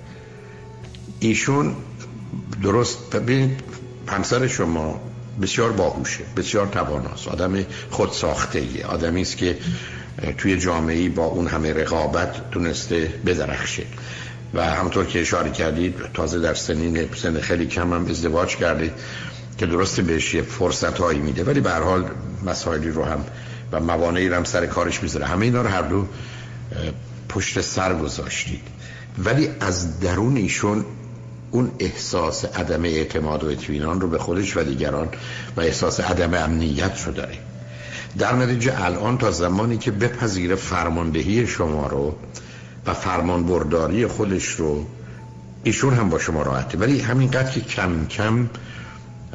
ایشون 1.21 1.77
درست 2.63 3.11
ببینید 3.17 3.61
همسر 4.07 4.47
شما 4.47 5.01
بسیار 5.43 5.73
باهوشه 5.73 6.25
بسیار 6.37 6.67
تواناست 6.67 7.29
آدم 7.29 7.65
خود 7.91 8.13
ساخته 8.13 8.59
ایه 8.59 8.87
آدمی 8.87 9.23
است 9.23 9.37
که 9.37 9.59
توی 10.39 10.59
جامعه 10.59 11.09
با 11.09 11.25
اون 11.25 11.47
همه 11.47 11.73
رقابت 11.73 12.51
تونسته 12.51 13.13
بدرخشه. 13.27 13.83
و 14.55 14.65
همطور 14.65 15.05
که 15.05 15.21
اشاره 15.21 15.51
کردید 15.51 15.95
تازه 16.15 16.41
در 16.41 16.55
سنین 16.55 17.09
سن 17.15 17.41
خیلی 17.41 17.67
کم 17.67 17.93
هم 17.93 18.07
ازدواج 18.07 18.57
کرده 18.57 18.95
که 19.59 19.67
درسته 19.67 20.03
بهش 20.03 20.35
یه 20.35 20.43
فرصت 20.43 20.99
هایی 20.99 21.19
میده. 21.19 21.45
ولی 21.45 21.61
به 21.61 21.71
هر 21.71 21.83
حال 21.83 22.11
مسائلی 22.47 22.91
رو 22.91 23.05
هم 23.05 23.25
و 23.73 23.81
موانعی 23.81 24.29
رو 24.29 24.37
هم 24.37 24.45
سر 24.45 24.67
کارش 24.67 25.03
می‌ذاره. 25.03 25.27
همه 25.27 25.45
اینا 25.45 25.63
رو 25.63 25.69
هر 25.69 25.83
دو 25.83 26.07
پشت 27.29 27.61
سر 27.61 27.95
گذاشتید. 27.95 28.63
ولی 29.19 29.49
از 29.61 30.01
درون 30.01 30.37
ایشون 30.37 30.85
اون 31.51 31.71
احساس 31.79 32.45
عدم 32.45 32.85
اعتماد 32.85 33.45
و 33.45 33.47
اطمینان 33.49 34.01
رو 34.01 34.09
به 34.09 34.19
خودش 34.19 34.57
و 34.57 34.63
دیگران 34.63 35.09
و 35.57 35.61
احساس 35.61 36.01
عدم 36.01 36.35
امنیت 36.35 37.05
رو 37.07 37.13
داره 37.13 37.39
در 38.19 38.35
نتیجه 38.35 38.85
الان 38.85 39.19
تا 39.19 39.31
زمانی 39.31 39.79
که 39.79 39.91
بپذیره 39.91 40.55
فرماندهی 40.55 41.47
شما 41.47 41.87
رو 41.87 42.15
و 42.87 42.95
فرمان 42.95 43.47
برداری 43.47 44.07
خودش 44.07 44.47
رو 44.47 44.87
ایشون 45.65 45.95
هم 45.95 46.09
با 46.09 46.19
شما 46.19 46.43
راحته. 46.43 46.79
ولی 46.79 47.01
همینقدر 47.01 47.51
که 47.51 47.61
کم 47.61 48.07
کم 48.07 48.51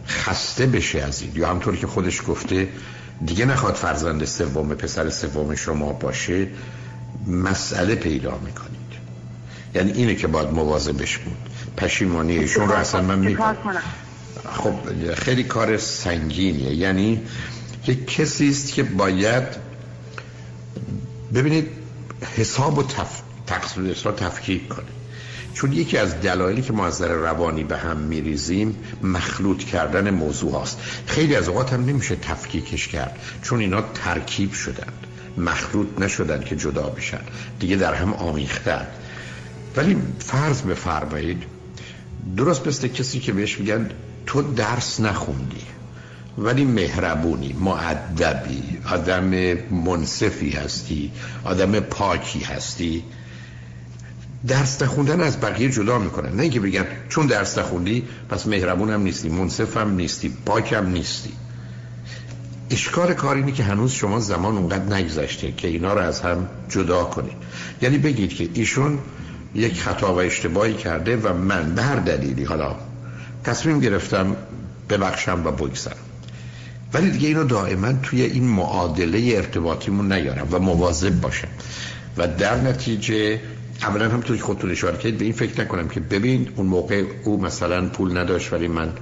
خسته 0.07 0.65
بشه 0.65 1.01
از 1.01 1.21
این. 1.21 1.31
یا 1.35 1.49
همطور 1.49 1.75
که 1.75 1.87
خودش 1.87 2.21
گفته 2.27 2.69
دیگه 3.25 3.45
نخواد 3.45 3.75
فرزند 3.75 4.25
سوم 4.25 4.75
پسر 4.75 5.09
سوم 5.09 5.55
شما 5.55 5.93
باشه. 5.93 6.47
مسئله 7.27 7.95
پیدا 7.95 8.39
می‌کنید. 8.45 8.73
یعنی 9.75 9.91
اینه 9.91 10.15
که 10.15 10.27
باید 10.27 10.49
مواظبش 10.49 11.17
بود 11.17 11.37
پشیمانی 11.77 12.37
ایشون 12.37 12.67
رو 12.67 12.73
اصلا 12.73 13.01
من 13.01 13.19
می‌کنم. 13.19 13.57
خب 14.49 15.13
خیلی 15.13 15.43
کار 15.43 15.77
سنگینیه. 15.77 16.73
یعنی 16.73 17.21
یک 17.87 18.07
کسی 18.07 18.49
است 18.49 18.73
که 18.73 18.83
باید 18.83 19.43
ببینید 21.33 21.67
حساب 22.37 22.77
و 22.77 22.83
تف... 22.83 23.21
تقصیر 23.47 23.91
اصلا 23.91 24.11
تفکیک 24.11 24.67
کنه. 24.67 24.85
چون 25.53 25.73
یکی 25.73 25.97
از 25.97 26.21
دلایلی 26.21 26.61
که 26.61 26.73
ما 26.73 26.87
از 26.87 27.01
نظر 27.01 27.13
روانی 27.13 27.63
به 27.63 27.77
هم 27.77 27.97
میریزیم 27.97 28.75
مخلوط 29.03 29.63
کردن 29.63 30.09
موضوع 30.09 30.51
هاست. 30.51 30.79
خیلی 31.05 31.35
از 31.35 31.47
اوقات 31.47 31.73
هم 31.73 31.85
نمیشه 31.85 32.15
تفکیکش 32.15 32.87
کرد. 32.87 33.19
چون 33.41 33.59
اینا 33.59 33.81
ترکیب 33.81 34.53
شدن. 34.53 34.93
مخلوط 35.37 35.87
نشدن 35.99 36.43
که 36.43 36.55
جدا 36.55 36.89
بشن. 36.89 37.21
دیگه 37.59 37.75
در 37.75 37.93
هم 37.93 38.13
آمیختن 38.13 38.87
ولی 39.75 39.97
فرض 40.19 40.61
بفرمایید 40.61 41.43
درست 42.37 42.67
مثل 42.67 42.87
کسی 42.87 43.19
که 43.19 43.33
بهش 43.33 43.59
میگن 43.59 43.89
تو 44.25 44.41
درس 44.41 44.99
نخوندی 44.99 45.61
ولی 46.37 46.65
مهربونی 46.65 47.53
معدبی 47.53 48.63
آدم 48.91 49.29
منصفی 49.85 50.49
هستی 50.49 51.11
آدم 51.43 51.79
پاکی 51.79 52.39
هستی. 52.39 53.03
درس 54.47 54.81
نخوندن 54.81 55.21
از 55.21 55.41
بقیه 55.41 55.69
جدا 55.69 55.99
می‌کنن 55.99 56.35
نه 56.35 56.41
اینکه 56.41 56.59
بگن 56.59 56.85
چون 57.09 57.27
درس 57.27 57.57
نخوندی 57.57 58.03
پس 58.29 58.47
مهربونم 58.47 59.01
نیستی 59.01 59.29
منصفم 59.29 59.95
نیستی 59.95 60.37
پاکم 60.45 60.89
نیستی. 60.89 61.33
اشکار 62.73 63.13
کار 63.13 63.35
اینه 63.35 63.51
که 63.51 63.63
هنوز 63.63 63.91
شما 63.91 64.19
زمان 64.19 64.57
اونقدر 64.57 64.95
نگذشته 64.95 65.51
که 65.51 65.67
اینا 65.67 65.93
رو 65.93 65.99
از 65.99 66.21
هم 66.21 66.47
جدا 66.69 67.03
کنید. 67.03 67.37
یعنی 67.81 67.97
بگید 67.97 68.33
که 68.33 68.49
ایشون 68.53 68.99
یک 69.55 69.81
خطا 69.81 70.13
و 70.13 70.17
اشتباهی 70.17 70.73
کرده 70.73 71.17
و 71.17 71.33
من 71.33 71.75
به 71.75 71.81
هر 71.81 71.95
دلیلی 71.95 72.43
حالا 72.43 72.75
تصمیم 73.43 73.79
گرفتم 73.79 74.35
ببخشم 74.89 75.41
و 75.45 75.51
بگذرم. 75.51 75.97
ولی 76.93 77.11
دیگه 77.11 77.27
اینو 77.27 77.43
دائما 77.43 77.93
توی 78.03 78.21
این 78.21 78.43
معادله 78.43 79.33
ارتباطیمون 79.35 80.13
نیارم 80.13 80.47
و 80.51 80.59
مواظب 80.59 81.21
باشم. 81.21 81.47
و 82.17 82.27
در 82.27 82.61
نتیجه 82.61 83.39
اولا 83.81 84.09
هم 84.09 84.21
توی 84.21 84.39
خودتون 84.39 84.71
اشاره 84.71 84.97
کردید 84.97 85.17
به 85.17 85.25
این 85.25 85.33
فکر 85.33 85.61
نکنم 85.61 85.87
که 85.87 85.99
ببین 85.99 86.49
اون 86.55 86.67
موقع 86.67 87.03
او 87.23 87.41
مثلا 87.41 87.89
پول 87.89 88.17
نداشت 88.17 88.53
ولی 88.53 88.67
من 88.67 88.93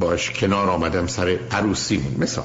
باش 0.00 0.30
کنار 0.30 0.70
آمدم 0.70 1.06
سر 1.06 1.38
عروسیمون. 1.50 2.14
مثال. 2.18 2.44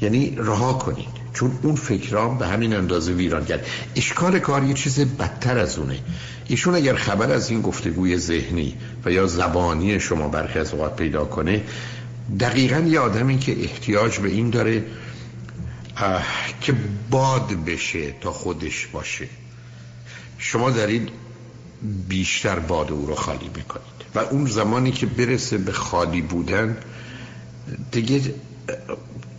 یعنی 0.00 0.34
رها 0.36 0.72
کنید. 0.72 1.18
چون 1.34 1.58
اون 1.62 1.74
فکرام 1.74 2.38
به 2.38 2.46
همین 2.46 2.76
اندازه 2.76 3.12
ویران 3.12 3.44
کرد. 3.44 3.66
اشکال 3.96 4.38
کار 4.38 4.64
یه 4.64 4.74
چیز 4.74 5.00
بدتر 5.00 5.58
از 5.58 5.78
اونه. 5.78 5.98
ایشون 6.46 6.74
اگر 6.74 6.94
خبر 6.94 7.32
از 7.32 7.50
این 7.50 7.62
گفتگوی 7.62 8.18
ذهنی 8.18 8.74
و 9.04 9.10
یا 9.10 9.26
زبانی 9.26 10.00
شما 10.00 10.28
برخی 10.28 10.58
از 10.58 10.74
اوقات 10.74 10.96
پیدا 10.96 11.24
کنه 11.24 11.62
دقیقا 12.40 12.78
یه 12.78 13.00
آدمی 13.00 13.38
که 13.38 13.62
احتیاج 13.62 14.18
به 14.18 14.28
این 14.28 14.50
داره 14.50 14.84
که 16.60 16.74
باد 17.10 17.52
بشه 17.66 18.12
تا 18.20 18.32
خودش 18.32 18.86
باشه. 18.86 19.28
شما 20.38 20.70
دارید 20.70 21.08
بیشتر 22.08 22.58
باد 22.58 22.92
او 22.92 23.06
رو 23.06 23.14
خالی 23.14 23.50
می‌کنید. 23.56 23.98
و 24.14 24.18
اون 24.18 24.46
زمانی 24.46 24.92
که 24.92 25.06
برسه 25.06 25.58
به 25.58 25.72
خالی 25.72 26.22
بودن 26.22 26.76
دیگه 27.92 28.20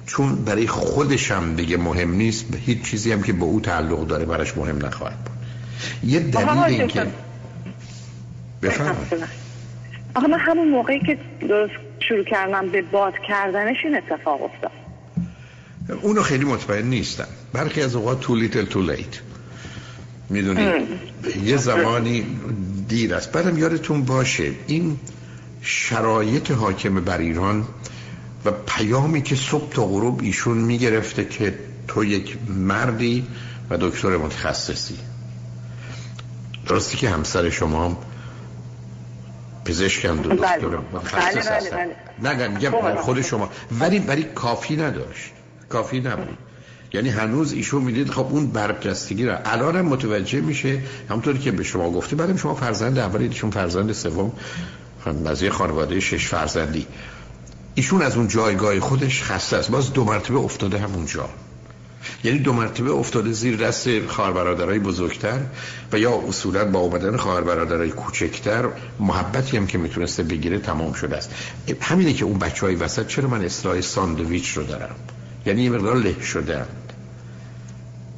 چون 0.10 0.36
برای 0.36 0.68
خودش 0.68 1.32
هم 1.32 1.56
دیگه 1.56 1.78
مهم 1.78 2.12
نیست 2.12 2.46
هیچ 2.66 2.82
چیزی 2.82 3.12
هم 3.12 3.22
که 3.24 3.34
به 3.34 3.44
او 3.44 3.62
تعلق 3.62 4.08
داره 4.08 4.26
براش 4.26 4.58
مهم 4.58 4.86
نخواهد 4.86 5.18
بود. 5.24 5.36
یه 6.10 6.20
دلیل 6.20 6.50
این 6.50 6.88
که 6.88 7.08
بفرمایید. 8.62 9.14
آخه 10.16 10.28
من 10.28 10.40
همون 10.40 10.70
موقعی 10.70 11.00
که 11.00 11.18
درست 11.42 11.74
شروع 12.10 12.24
کردم 12.24 12.70
به 12.70 12.82
باد 12.82 13.14
کردنش 13.28 13.78
این 13.84 13.96
اتفاق 13.96 14.44
افتاد. 14.44 14.72
اونو 16.02 16.22
خیلی 16.22 16.46
مطمئن 16.46 16.86
نیستم. 16.86 17.28
برخی 17.54 17.82
از 17.82 17.96
اوقات 17.96 18.20
تو 18.20 18.36
لیتل 18.36 18.66
تو 18.66 18.82
لیت 18.82 19.20
می‌دونید 20.30 20.88
یه 21.44 21.58
زمانی 21.58 22.26
دیر 22.88 23.16
است. 23.16 23.32
بعدم 23.32 23.58
یادتون 23.58 24.06
باشه 24.06 24.52
این 24.68 24.98
شرایط 25.62 26.52
حاکم 26.52 26.96
بر 26.96 27.18
ایران 27.18 27.68
و 28.46 28.52
پیامی 28.52 29.22
که 29.22 29.36
صبح 29.36 29.70
تا 29.74 29.86
غروب 29.86 30.22
ایشون 30.24 30.58
می‌گرفته 30.58 31.26
که 31.26 31.60
تو 31.88 32.04
یک 32.04 32.38
مردی 32.50 33.28
و 33.70 33.78
دکتر 33.78 34.18
متخصصی. 34.18 34.98
درستی 36.68 36.98
که 36.98 37.10
همسر 37.10 37.50
شما 37.50 37.98
پزشکم 39.66 40.18
دو 40.18 40.30
دکتر 40.30 40.60
بله. 40.60 40.78
متخصص 40.94 41.48
بله، 41.48 41.56
هستن. 41.56 41.88
بله، 42.24 42.36
نه 42.36 42.48
میگم 42.48 42.72
خب، 42.72 42.96
خود 42.96 43.22
شما. 43.22 43.50
ولی 43.80 44.00
ولی 44.00 44.24
کافی 44.24 44.76
نداشت. 44.76 45.32
کافی 45.70 46.00
نبود. 46.00 46.38
یعنی 46.94 47.10
هنوز 47.10 47.54
ایشون 47.54 47.84
می‌دید 47.84 48.10
خب 48.10 48.28
اون 48.30 48.48
برجستگی 48.48 49.26
رو 49.26 49.38
الان 49.46 49.76
هم 49.76 49.86
متوجه 49.86 50.42
میشه 50.42 50.82
همونطوری 51.10 51.40
که 51.40 51.52
به 51.52 51.64
شما 51.64 51.92
گفته 51.92 52.16
بعدم 52.16 52.38
شما 52.38 52.56
فرزند 52.56 53.00
اولی 53.00 53.26
ایشون 53.26 53.52
فرزند 53.52 53.94
سوم 53.94 54.32
از 55.26 55.42
یه 55.42 55.50
خانواده 55.50 56.00
شش 56.00 56.28
فرزندی. 56.28 56.88
ایشون 57.76 58.02
از 58.02 58.18
اون 58.18 58.28
جایگاه 58.28 58.80
خودش 58.80 59.24
خسته 59.24 59.58
است. 59.58 59.72
باز 59.72 59.94
دو 59.94 60.04
مرتبه 60.04 60.38
افتاده 60.38 60.78
همونجا. 60.78 61.30
یعنی 62.24 62.40
دو 62.40 62.54
مرتبه 62.54 62.92
افتاده 62.92 63.32
زیر 63.32 63.56
دست 63.56 64.06
خواهر 64.08 64.32
برادرای 64.32 64.80
بزرگتر 64.80 65.40
و 65.92 66.00
یا 66.00 66.22
اصولا 66.28 66.66
با 66.66 66.80
اومدن 66.80 67.18
خواهر 67.18 67.42
برادرای 67.42 67.90
کوچکتر 67.90 68.66
محبتی 69.00 69.58
هم 69.58 69.68
که 69.68 69.78
می‌تونسته 69.78 70.24
بگیره 70.24 70.60
تمام 70.60 70.94
شده 70.94 71.18
است. 71.18 71.36
همینه 71.82 72.14
که 72.14 72.26
اون 72.26 72.40
بچه 72.40 72.66
های 72.66 72.76
وسط 72.76 73.08
چرا 73.08 73.28
من 73.28 73.46
اصلاح 73.46 73.82
ساندویچ 73.82 74.50
رو 74.50 74.64
دارم؟ 74.64 74.96
یعنی 75.46 75.62
یه 75.62 75.70
مقدار 75.70 75.96
له 75.96 76.22
شده 76.22 76.66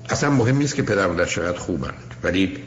اصلا 0.10 0.30
مهم 0.30 0.58
نیست 0.58 0.76
که 0.76 0.82
پدر 0.82 1.08
مادر 1.08 1.26
چقدر 1.26 1.58
خوبند. 1.58 2.16
ولی 2.24 2.58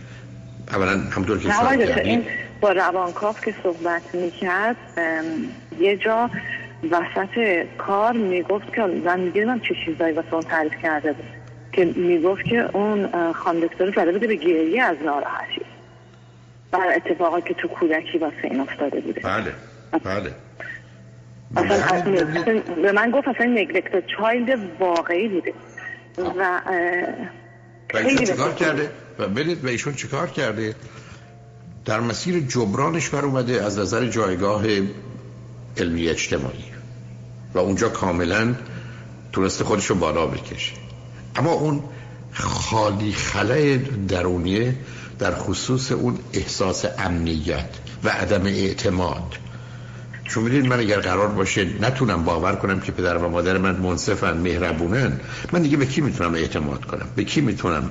اولا 0.68 0.90
همطور 1.10 1.38
که 1.38 1.52
شاید 1.52 1.98
این 1.98 2.22
با 2.60 2.72
روانکاف 2.72 3.44
که 3.44 3.54
صحبت 3.62 4.02
می‌کرد 4.14 4.76
یه 5.80 5.96
جا 5.96 6.30
وسط 6.90 7.66
کار 7.78 8.12
می‌گفت 8.12 8.74
که 8.74 8.82
من 8.82 9.20
می‌گیرم 9.20 9.60
چه 9.60 9.74
چیزایی 9.86 10.14
واسه 10.14 10.34
اون 10.34 10.42
تعریف 10.42 10.72
کرده 10.82 11.12
بود. 11.12 11.24
که 11.72 11.84
می‌گفت 11.84 12.44
که 12.44 12.76
اون 12.76 13.32
خانم 13.32 13.60
دکتر 13.60 13.90
زده 13.90 14.12
بوده 14.12 14.26
به 14.26 14.36
گریه 14.36 14.82
از 14.82 14.96
ناراحتی. 15.04 15.60
بر 16.70 16.92
اتفاقات 16.96 17.46
که 17.46 17.54
تو 17.54 17.68
کودکی 17.68 18.18
واسه 18.18 18.34
این 18.44 18.60
افتاده 18.60 19.00
بوده. 19.00 19.20
بله 19.20 19.52
بله. 20.04 20.30
به 22.82 22.92
من 22.92 23.10
گفت 23.10 23.28
اصلا 23.28 23.46
نگلکت 23.46 24.06
چایلد 24.06 24.80
واقعی 24.80 25.28
بوده. 25.28 25.52
و 26.18 26.60
چیکار 28.26 28.54
کرده؟ 28.54 28.90
و 29.18 29.28
برید 29.28 29.64
و 29.64 29.68
ایشون 29.68 29.94
چیکار 29.94 30.26
کرده؟ 30.26 30.74
در 31.84 32.00
مسیر 32.00 32.40
جبرانش 32.40 33.08
بر 33.08 33.24
اومده 33.24 33.64
از 33.64 33.78
نظر 33.78 34.06
جایگاه 34.06 34.64
علمی 35.76 36.08
اجتماعی. 36.08 36.64
و 37.54 37.58
اونجا 37.58 37.88
کاملا 37.88 38.54
تونسته 39.32 39.64
خودش 39.64 39.86
رو 39.86 39.96
بالا 39.96 40.26
بکشه. 40.26 40.72
اما 41.36 41.52
اون 41.52 41.82
خالی 42.32 43.12
خلای 43.12 43.78
درونیه 43.78 44.74
در 45.18 45.34
خصوص 45.34 45.92
اون 45.92 46.18
احساس 46.32 46.84
امنیت 46.98 47.68
و 48.04 48.08
عدم 48.08 48.46
اعتماد. 48.46 49.38
چون 50.24 50.44
می‌دونید 50.44 50.66
من 50.66 50.80
اگر 50.80 51.00
قرار 51.00 51.28
باشه 51.28 51.64
نتونم 51.80 52.24
باور 52.24 52.56
کنم 52.56 52.80
که 52.80 52.92
پدر 52.92 53.16
و 53.16 53.28
مادر 53.28 53.58
من 53.58 53.76
منصفن 53.76 54.36
مهربونن 54.36 55.20
من 55.52 55.62
دیگه 55.62 55.76
به 55.76 55.86
کی 55.86 56.00
می‌تونم 56.00 56.34
اعتماد 56.34 56.84
کنم؟ 56.84 57.06
به 57.16 57.24
کی 57.24 57.40
می‌تونم 57.40 57.90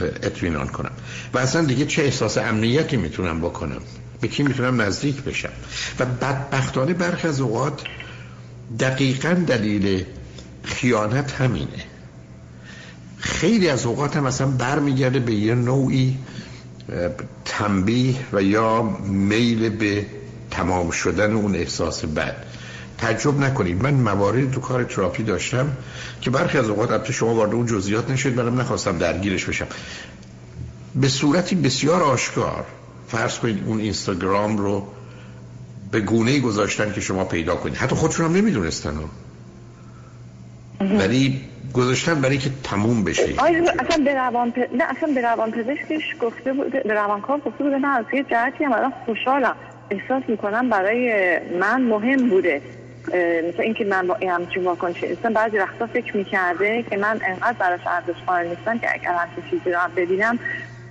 اطمینان 0.00 0.68
کنم؟ 0.68 0.90
و 1.34 1.38
اصلا 1.38 1.64
دیگه 1.64 1.86
چه 1.86 2.02
احساس 2.02 2.38
امنیتی 2.38 2.96
می‌تونم 2.96 3.40
بکنم؟ 3.40 3.80
به 4.20 4.28
کی 4.28 4.42
می‌تونم 4.42 4.80
نزدیک 4.80 5.22
بشم؟ 5.22 5.52
و 5.98 6.04
بدبختانه 6.04 6.94
برخی 6.94 7.28
از 7.28 7.40
اوقات 7.40 7.82
دقیقا 8.78 9.34
دلیل 9.46 10.04
خیانت 10.62 11.32
همینه. 11.32 11.84
خیلی 13.18 13.68
از 13.68 13.86
اوقات 13.86 14.16
هم 14.16 14.26
اصلا 14.26 14.46
برمیگرده 14.46 15.18
به 15.18 15.34
یه 15.34 15.54
نوعی 15.54 16.18
تنبیه 17.44 18.14
و 18.32 18.42
یا 18.42 18.82
میل 19.06 19.68
به 19.68 20.06
تمام 20.50 20.90
شدن 20.90 21.32
اون 21.32 21.54
احساس 21.54 22.04
بد. 22.04 22.36
تعجب 22.98 23.40
نکنید. 23.40 23.82
من 23.82 23.94
موارد 23.94 24.50
تو 24.50 24.60
کار 24.60 24.84
تراپی 24.84 25.22
داشتم 25.22 25.76
که 26.20 26.30
برخی 26.30 26.58
از 26.58 26.68
اوقات 26.68 26.90
البته 26.90 27.12
شما 27.12 27.34
وارد 27.34 27.54
اون 27.54 27.66
جزئیات 27.66 28.10
نشید 28.10 28.34
برام 28.34 28.60
نخواستم 28.60 28.98
درگیرش 28.98 29.44
بشم. 29.44 29.66
به 30.94 31.08
صورتی 31.08 31.54
بسیار 31.54 32.02
آشکار 32.02 32.64
فرض 33.08 33.38
کنید 33.38 33.64
اون 33.66 33.80
اینستاگرام 33.80 34.58
رو 34.58 34.86
به 35.92 36.00
گونه 36.00 36.40
گذاشتن 36.40 36.92
که 36.92 37.00
شما 37.00 37.24
پیدا 37.24 37.56
کنید. 37.56 37.76
حتی 37.76 37.94
خودشون 37.94 38.26
هم 38.26 38.36
نمی‌دونستن 38.36 38.94
ولی 40.80 41.40
گذاشتن 41.72 42.20
برای 42.20 42.38
که 42.38 42.50
تموم 42.64 43.04
بشه. 43.04 43.22
اصلا 43.22 44.04
به 44.04 44.14
روان 44.14 44.52
پ... 44.52 44.58
نه 44.58 44.84
اصلا 44.84 45.14
به 45.14 45.20
روان 45.20 45.50
پزشکش 45.50 46.02
گفته 46.20 46.52
بود 46.52 46.82
به 46.82 46.94
روانکار 46.94 47.38
گفته 47.38 47.64
بود 47.64 47.72
نه 47.72 47.98
از 47.98 48.04
یه 48.12 48.24
جهتی 48.30 48.64
هم 48.64 48.72
الان 48.72 48.92
خوشحالم. 49.06 49.56
احساس 49.90 50.22
می‌کنم 50.28 50.68
برای 50.68 51.38
من 51.60 51.82
مهم 51.82 52.28
بوده. 52.28 52.62
مثلا 53.48 53.62
اینکه 53.62 53.84
من 53.84 54.06
با 54.06 54.16
همچین 54.28 54.64
واکنش 54.64 55.04
اصلا 55.04 55.32
بعضی 55.34 55.58
وقتا 55.58 55.86
فکر 55.86 56.16
می‌کرده 56.16 56.84
که 56.90 56.96
من 56.96 57.20
انقدر 57.26 57.56
براش 57.58 57.80
ارزش 57.86 58.20
قائل 58.26 58.48
نیستم 58.48 58.78
که 58.78 58.92
اگر 58.92 59.12
همچین 59.12 59.50
چیزی 59.50 59.70
رو 59.70 59.78
ببینم 59.96 60.38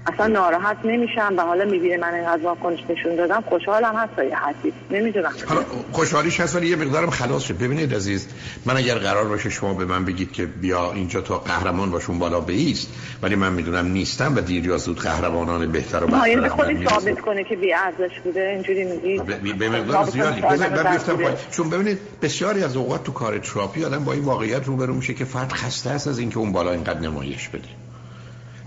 اصلا 0.08 0.28
ناراحت 0.28 0.78
نمیشم 0.84 1.34
و 1.38 1.42
حالا 1.42 1.66
می‌بینه 1.66 1.98
من 1.98 2.14
اینقدر 2.14 2.44
واکنش 2.44 2.80
نشون 2.90 3.16
دادم. 3.16 3.44
خوشحالم 3.50 3.96
هست 3.96 4.30
یه 4.30 4.36
حدی 4.36 4.74
نمی‌دونم. 4.92 5.32
حالا 5.48 5.62
خوشحالیش 5.92 6.40
هست 6.40 6.56
ولی 6.56 6.68
یه 6.68 6.76
مقدارم 6.76 7.10
خلاص 7.10 7.44
شد. 7.44 7.58
ببینید 7.58 7.96
عزیز 7.96 8.28
من 8.66 8.78
اگر 8.78 8.98
قرار 8.98 9.26
باشه 9.26 9.50
شما 9.50 9.74
به 9.74 9.86
من 9.86 10.06
بگید 10.06 10.32
که 10.32 10.46
بیا 10.46 10.92
اینجا 10.92 11.22
تو 11.22 11.36
قهرمان 11.36 11.92
باشون 11.92 12.20
بالا 12.20 12.40
بیست 12.40 12.88
ولی 13.22 13.36
من 13.36 13.54
می‌دونم 13.54 13.88
نیستم 13.88 14.36
و 14.36 14.42
دیر 14.42 14.66
یا 14.66 14.78
زود 14.78 15.00
قهرمانان 15.00 15.72
بهتر 15.72 16.04
و 16.04 16.08
بهتر 16.08 16.28
یعنی 16.28 16.50
خودش 16.50 16.88
ثابت 16.90 17.20
کنه 17.22 17.44
که 17.44 17.56
بی 17.56 17.74
ارزش 17.74 18.20
بوده. 18.24 18.42
اینجوری 18.42 18.84
میگی؟ 18.84 19.20
به 19.54 19.70
مقدار 19.70 20.06
زیادی. 20.06 20.42
بزن 20.42 21.38
چون 21.52 21.70
ببینید 21.70 22.00
بسیاری 22.22 22.64
از 22.64 22.76
اوقات 22.76 23.04
تو 23.04 23.12
کار 23.12 23.38
تراپی 23.38 23.86
آدم 23.86 24.04
با 24.04 24.14
این 24.14 24.24
واقعیت 24.24 24.66
روبرو 24.66 24.94
میشه 24.94 25.14
که 25.14 25.26
فرد 25.26 25.52
خسته 25.52 25.90
است 25.90 26.08
از 26.08 26.20
اینکه 26.20 26.38
اون 26.38 26.52
بالا 26.52 26.72
اینقدر 26.72 27.00
نمایش 27.00 27.50
بده. 27.50 27.81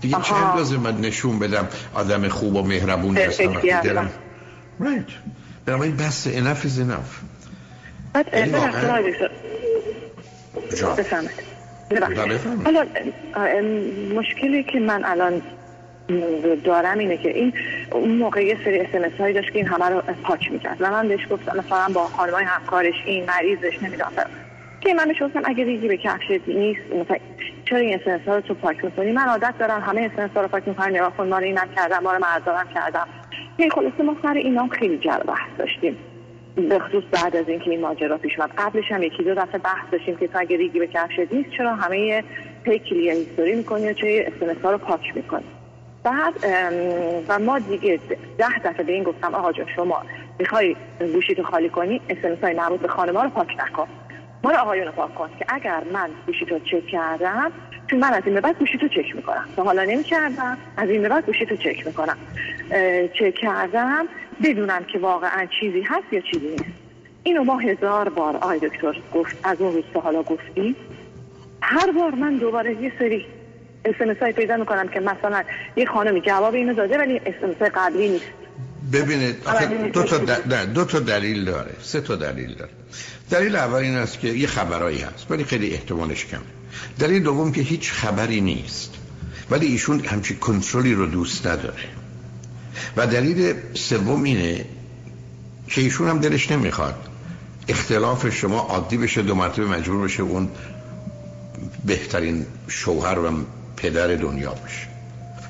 دیگه 0.01 0.15
چه 0.21 0.35
اندازه 0.35 0.77
من 0.77 0.97
نشون 1.01 1.39
بدم 1.39 1.67
آدم 1.93 2.27
خوب 2.27 2.55
و 2.55 2.63
مهربونی 2.63 3.21
هستم 3.21 3.51
وقتی 3.51 3.67
دلم 3.67 4.09
رایت 4.79 5.03
برام 5.65 5.81
این 5.81 5.95
بس 5.95 6.27
enough 6.27 6.65
is 6.65 6.79
enough. 6.79 7.11
بعد 8.13 8.35
حالا 12.65 12.85
مشکلی 14.15 14.63
که 14.63 14.79
من 14.79 15.05
الان 15.05 15.41
دارم 16.63 16.97
اینه 16.97 17.17
که 17.17 17.29
این 17.29 17.53
اون 17.91 18.17
موقع 18.17 18.45
یه 18.45 18.57
سری 18.65 18.79
اسمس 18.79 19.11
هایی 19.19 19.33
داشت 19.33 19.51
که 19.51 19.59
این 19.59 19.67
همه 19.67 19.85
رو 19.85 20.01
پاک 20.23 20.51
می‌کرد. 20.51 20.77
و 20.79 20.91
من 20.91 21.07
بهش 21.07 21.27
گفتم 21.29 21.57
مثلا 21.57 21.93
با 21.93 22.07
خانمای 22.07 22.43
همکارش 22.43 22.93
این 23.05 23.25
مریضش 23.25 23.83
نمی‌دونم 23.83 24.11
که 24.85 24.93
من 24.93 25.07
بهش 25.07 25.23
گفتم 25.23 25.41
اگه 25.45 25.63
ریگی 25.63 25.87
به 25.87 25.97
کفشت 25.97 26.47
نیست 26.47 26.81
مثلا 26.93 27.17
چرا 27.65 27.77
این 27.79 27.99
اس‌ام‌اس 28.01 28.21
ها 28.27 28.35
رو 28.35 28.41
تو 28.41 28.53
پاک 28.53 28.85
می‌کنی؟ 28.85 29.11
من 29.11 29.27
عادت 29.27 29.53
دارم 29.59 29.81
همه 29.81 30.11
اس‌ام‌اس 30.13 30.31
ها 30.35 30.41
رو 30.41 30.47
پاک 30.47 30.67
می‌کنم 30.67 30.95
نگاه 30.95 31.17
کن 31.17 31.27
مال 31.27 31.43
اینم 31.43 31.67
کردم 31.75 32.03
مال 32.03 32.19
مادرم 32.19 32.67
کردم. 32.75 33.07
یه 33.57 33.69
خلاصه 33.69 34.03
ما 34.03 34.15
سر 34.23 34.33
اینا 34.33 34.67
خیلی 34.67 34.97
جر 34.97 35.19
بحث 35.19 35.49
داشتیم. 35.57 35.97
به 36.55 36.79
خصوص 36.79 37.03
بعد 37.11 37.35
از 37.35 37.49
اینکه 37.49 37.71
این 37.71 37.81
ماجرا 37.81 38.17
پیش 38.17 38.39
اومد. 38.39 38.51
قبلش 38.57 38.91
هم 38.91 39.03
یکی 39.03 39.23
دو 39.23 39.35
دفعه 39.35 39.57
بحث 39.57 39.85
داشتیم 39.91 40.15
که 40.15 40.27
تو 40.27 40.39
اگه 40.39 40.57
ریگی 40.57 40.79
به 40.79 40.87
کفشت 40.87 41.33
نیست 41.33 41.49
چرا 41.49 41.75
همه 41.75 42.23
پی 42.63 42.79
کلیه 42.79 43.13
history 43.13 43.55
می‌کنی 43.55 43.87
و 43.87 43.93
اس‌ام‌اس 44.01 44.57
ها 44.63 44.71
رو 44.71 44.77
پاک 44.77 45.15
می‌کنی؟ 45.15 45.45
بعد 46.03 46.33
و 47.27 47.39
ما 47.39 47.59
دیگه 47.59 47.99
ده 48.37 48.59
دفعه 48.63 48.83
به 48.83 48.93
این 48.93 49.03
گفتم 49.03 49.35
آقا 49.35 49.51
جان 49.51 49.67
شما 49.75 50.01
می‌خوای 50.39 50.75
گوشی 51.13 51.35
تو 51.35 51.43
خالی 51.43 51.69
کنی 51.69 52.01
اس‌ام‌اس 52.09 52.37
های 52.43 52.53
مربوط 52.53 52.79
به 52.79 52.87
خانما 52.87 53.23
رو 53.23 53.29
پاک 53.29 53.57
نکن. 53.59 53.87
ما 54.45 54.51
رو 54.51 54.57
آقایون 54.57 54.91
پاک 54.91 55.37
که 55.39 55.45
اگر 55.47 55.83
من 55.93 56.09
گوشی 56.25 56.45
تو 56.45 56.59
چک 56.59 56.87
کردم 56.87 57.51
چون 57.87 57.99
من 57.99 58.13
از 58.13 58.23
این 58.25 58.39
بعد 58.39 58.59
گوشی 58.59 58.77
تو 58.77 58.87
چک 58.87 59.15
می‌کنم. 59.15 59.45
تا 59.55 59.63
حالا 59.63 59.83
نمی 59.83 60.03
کردم 60.03 60.57
از 60.77 60.89
این 60.89 61.07
بعد 61.07 61.25
گوشی 61.25 61.45
تو 61.45 61.55
چک 61.55 61.87
می‌کنم. 61.87 62.17
چک 63.19 63.35
کردم 63.35 64.05
بدونم 64.43 64.83
که 64.83 64.99
واقعا 64.99 65.45
چیزی 65.59 65.81
هست 65.81 66.13
یا 66.13 66.21
چیزی 66.21 66.47
نیست. 66.47 66.63
اینو 67.23 67.43
ما 67.43 67.57
هزار 67.59 68.09
بار 68.09 68.37
آی 68.37 68.59
دکتر 68.59 68.97
گفت 69.13 69.37
از 69.43 69.61
اون 69.61 69.73
روز 69.73 69.83
حالا 70.03 70.23
گفتی 70.23 70.75
هر 71.61 71.91
بار 71.91 72.15
من 72.15 72.35
دوباره 72.35 72.81
یه 72.81 72.91
سری 72.99 73.25
اسمس 73.85 74.17
های 74.17 74.31
پیدا 74.31 74.57
می‌کنم 74.57 74.87
که 74.87 74.99
مثلا 74.99 75.43
یه 75.75 75.85
خانمی 75.85 76.21
جواب 76.21 76.53
اینو 76.53 76.73
داده 76.73 76.97
ولی 76.97 77.21
اسمس 77.25 77.71
قبلی 77.75 78.09
نیست. 78.09 78.44
ببینید 78.93 79.43
دو 79.93 80.03
تا, 80.03 80.17
دو 80.65 80.85
تا 80.85 80.99
دلیل 80.99 81.45
داره 81.45 81.75
سه 81.83 82.01
تا 82.01 82.15
دلیل 82.15 82.55
داره. 82.55 82.71
دلیل 83.29 83.55
اول 83.55 83.75
این 83.79 83.95
است 83.95 84.19
که 84.19 84.27
یه 84.27 84.47
خبرایی 84.47 85.01
هست 85.01 85.25
ولی 85.29 85.43
خیلی 85.43 85.73
احتمالش 85.73 86.25
کمه. 86.25 86.41
دلیل 86.99 87.23
دوم 87.23 87.51
که 87.51 87.61
هیچ 87.61 87.91
خبری 87.91 88.41
نیست 88.41 88.91
ولی 89.49 89.65
ایشون 89.65 89.99
همچی 89.99 90.35
کنترلی 90.35 90.93
رو 90.93 91.05
دوست 91.05 91.47
نداره. 91.47 91.83
و 92.97 93.07
دلیل 93.07 93.53
سوم 93.73 94.23
اینه 94.23 94.65
که 95.67 95.81
ایشون 95.81 96.09
هم 96.09 96.19
دلش 96.19 96.51
نمی‌خواد 96.51 96.95
اختلاف 97.67 98.29
شما 98.29 98.59
عادی 98.59 98.97
بشه 98.97 99.21
دو 99.21 99.35
مرتبه 99.35 99.65
مجبور 99.65 100.03
بشه 100.03 100.23
اون 100.23 100.49
بهترین 101.85 102.45
شوهر 102.67 103.19
و 103.19 103.45
پدر 103.77 104.15
دنیا 104.15 104.53
بشه 104.53 104.87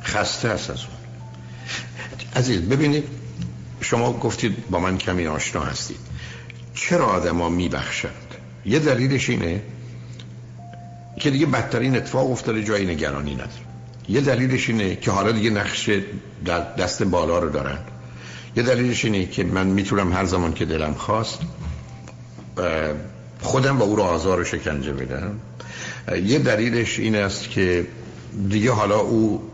خسته 0.03 0.47
است 0.47 0.69
از 0.69 0.77
اون. 0.77 0.95
عزیز 2.35 2.61
ببینید 2.61 3.03
شما 3.85 4.13
گفتید 4.13 4.69
با 4.69 4.79
من 4.79 4.97
کمی 4.97 5.27
آشنا 5.27 5.61
هستید. 5.61 5.99
چرا 6.73 7.05
آدما 7.05 7.49
میبخشند؟ 7.49 8.35
یه 8.65 8.79
دلیلش 8.79 9.29
اینه 9.29 9.61
که 11.19 11.31
دیگه 11.31 11.45
بدترین 11.45 11.95
اتفاق 11.97 12.31
افتاده 12.31 12.63
جایی 12.63 12.85
نگرانی 12.85 13.33
نداره. 13.33 13.49
یه 14.09 14.21
دلیلش 14.21 14.69
اینه 14.69 14.95
که 14.95 15.11
حالا 15.11 15.31
دیگه 15.31 15.49
نقش 15.49 15.89
دست 16.77 17.03
بالا 17.03 17.39
رو 17.39 17.49
دارن. 17.49 17.77
یه 18.55 18.63
دلیلش 18.63 19.05
اینه 19.05 19.25
که 19.25 19.43
من 19.43 19.67
می‌تونم 19.67 20.13
هر 20.13 20.25
زمان 20.25 20.53
که 20.53 20.65
دلم 20.65 20.93
خواست 20.93 21.39
خودم 23.41 23.77
با 23.77 23.85
او 23.85 23.95
رو 23.95 24.03
آزار 24.03 24.39
و 24.39 24.43
شکنجه 24.43 24.93
بدم. 24.93 25.39
یه 26.25 26.39
دلیلش 26.39 26.99
این 26.99 27.15
است 27.15 27.49
که 27.49 27.87
دیگه 28.49 28.71
حالا 28.71 28.99
او 28.99 29.51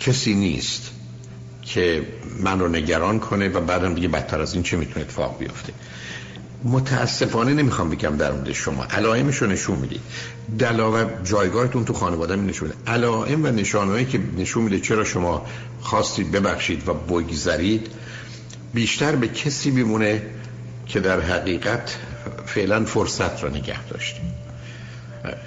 کسی 0.00 0.34
نیست. 0.34 0.90
که 1.66 2.06
من 2.40 2.60
رو 2.60 2.68
نگران 2.68 3.20
کنه 3.20 3.48
و 3.48 3.60
بعدم 3.60 3.94
دیگه 3.94 4.08
بدتر 4.08 4.40
از 4.40 4.54
این 4.54 4.62
چه 4.62 4.76
می‌تونه 4.76 5.00
اتفاق 5.00 5.38
بیفته. 5.38 5.72
متاسفانه 6.64 7.54
نمی‌خوام 7.54 7.90
بگم 7.90 8.16
در 8.16 8.32
مورد 8.32 8.52
شما. 8.52 8.84
علائمش 8.84 9.36
رو 9.36 9.46
نشون 9.46 9.78
می‌دید. 9.78 10.00
دلاو 10.58 11.04
جایگاهتون 11.24 11.84
تو 11.84 11.92
خانواده 11.92 12.36
می 12.36 12.46
نشون 12.46 12.72
علائم 12.86 13.44
و 13.44 13.46
نشانهایی 13.46 14.04
که 14.04 14.20
نشون 14.38 14.62
میده 14.62 14.80
چرا 14.80 15.04
شما 15.04 15.46
خواستید 15.80 16.32
ببخشید 16.32 16.88
و 16.88 16.94
بگذرید 16.94 17.86
بیشتر 18.74 19.16
به 19.16 19.28
کسی 19.28 19.70
میمونه 19.70 20.22
که 20.86 21.00
در 21.00 21.20
حقیقت 21.20 21.96
فعلا 22.46 22.84
فرصت 22.84 23.42
را 23.42 23.48
نگه 23.50 23.84
داشتید. 23.84 24.45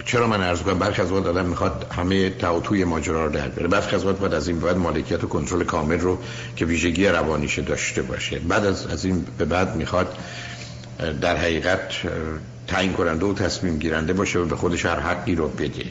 چرا 0.05 0.27
من 0.27 0.41
عرض 0.41 0.61
کنم 0.61 0.79
برخی 0.79 1.01
از 1.01 1.11
وقت 1.11 1.25
آدم 1.25 1.45
می‌خواد 1.45 1.85
همه 1.97 2.29
توی 2.63 2.83
ماجرا 2.83 3.25
رو 3.25 3.31
در 3.31 3.47
بره 3.47 3.67
برخی 3.67 3.95
از 3.95 4.05
وقت 4.05 4.15
باید 4.15 4.33
از 4.33 4.47
این 4.47 4.59
بعد 4.59 4.77
مالکیت 4.77 5.23
و 5.23 5.27
کنترل 5.27 5.63
کامل 5.63 5.99
رو 5.99 6.17
که 6.55 6.65
ویژگی 6.65 7.07
روانیش 7.07 7.59
داشته 7.59 8.01
باشه. 8.01 8.39
بعد 8.39 8.65
از, 8.65 8.87
از 8.87 9.05
این 9.05 9.25
به 9.37 9.45
بعد 9.45 9.75
می‌خواد 9.75 10.17
در 11.21 11.37
حقیقت 11.37 11.93
تعیین 12.67 12.93
کننده 12.93 13.25
و 13.25 13.33
تصمیم 13.33 13.77
گیرنده 13.77 14.13
باشه 14.13 14.39
و 14.39 14.45
به 14.45 14.55
خودش 14.55 14.85
هر 14.85 14.99
حقی 14.99 15.35
رو 15.35 15.47
بده. 15.47 15.85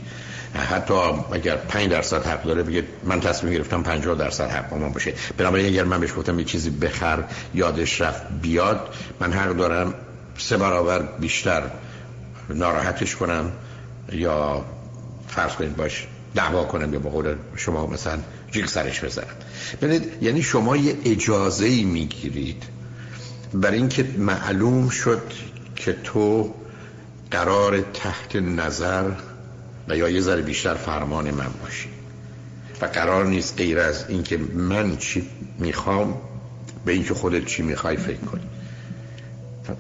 حتی 0.54 0.94
اگر 1.32 1.56
5 1.56 1.90
درصد 1.90 2.26
حق 2.26 2.42
داره 2.42 2.62
بگه 2.62 2.84
من 3.04 3.20
تصمیم 3.20 3.52
گرفتم 3.52 3.82
50 3.82 4.14
درصد 4.14 4.50
حق 4.50 4.74
من 4.74 4.92
باشه. 4.92 5.12
بنابراین 5.36 5.66
اگر 5.66 5.84
من 5.84 6.00
بهش 6.00 6.14
گفتم 6.16 6.38
یه 6.38 6.44
چیزی 6.44 6.70
بخر 6.70 7.24
یادش 7.54 8.00
رفت 8.00 8.22
بیاد 8.42 8.94
من 9.20 9.32
حق 9.32 9.56
دارم 9.56 9.94
سه 10.38 10.56
برابر 10.56 11.02
بیشتر 11.20 11.62
ناراحتش 12.48 13.16
کنم. 13.16 13.52
یا 14.12 14.64
فرض 15.28 15.52
کنید 15.52 15.76
باش 15.76 16.06
دعوا 16.34 16.64
کنم 16.64 16.92
یا 16.92 16.98
به 16.98 17.09
قول 17.09 17.34
شما 17.56 17.86
مثلا 17.86 18.18
جیغ 18.50 18.66
سرش 18.66 19.04
بزنم. 19.04 19.26
ببینید 19.82 20.22
یعنی 20.22 20.42
شما 20.42 20.76
یه 20.76 20.96
اجازه 21.04 21.66
ای 21.66 21.84
می‌گیرید 21.84 22.62
برای 23.54 23.78
اینکه 23.78 24.04
معلوم 24.18 24.88
شد 24.88 25.22
که 25.76 25.92
تو 26.04 26.54
قرار 27.30 27.80
تحت 27.80 28.36
نظر 28.36 29.11
و 29.88 29.96
یا 29.96 30.09
یه 30.09 30.20
ذره 30.20 30.42
بیشتر 30.42 30.74
فرمان 30.74 31.30
من 31.30 31.50
باشی. 31.62 31.88
و 32.80 32.86
قرار 32.86 33.26
نیست 33.26 33.56
غیر 33.56 33.78
از 33.78 34.04
اینکه 34.09 34.36
من 34.54 34.96
چی 34.96 35.28
می‌خوام 35.59 36.14
به 36.84 36.92
اینکه 36.92 37.14
خودت 37.14 37.44
چی 37.44 37.62
می‌خوای 37.62 37.96
فکر 37.96 38.20
کنی. 38.20 38.46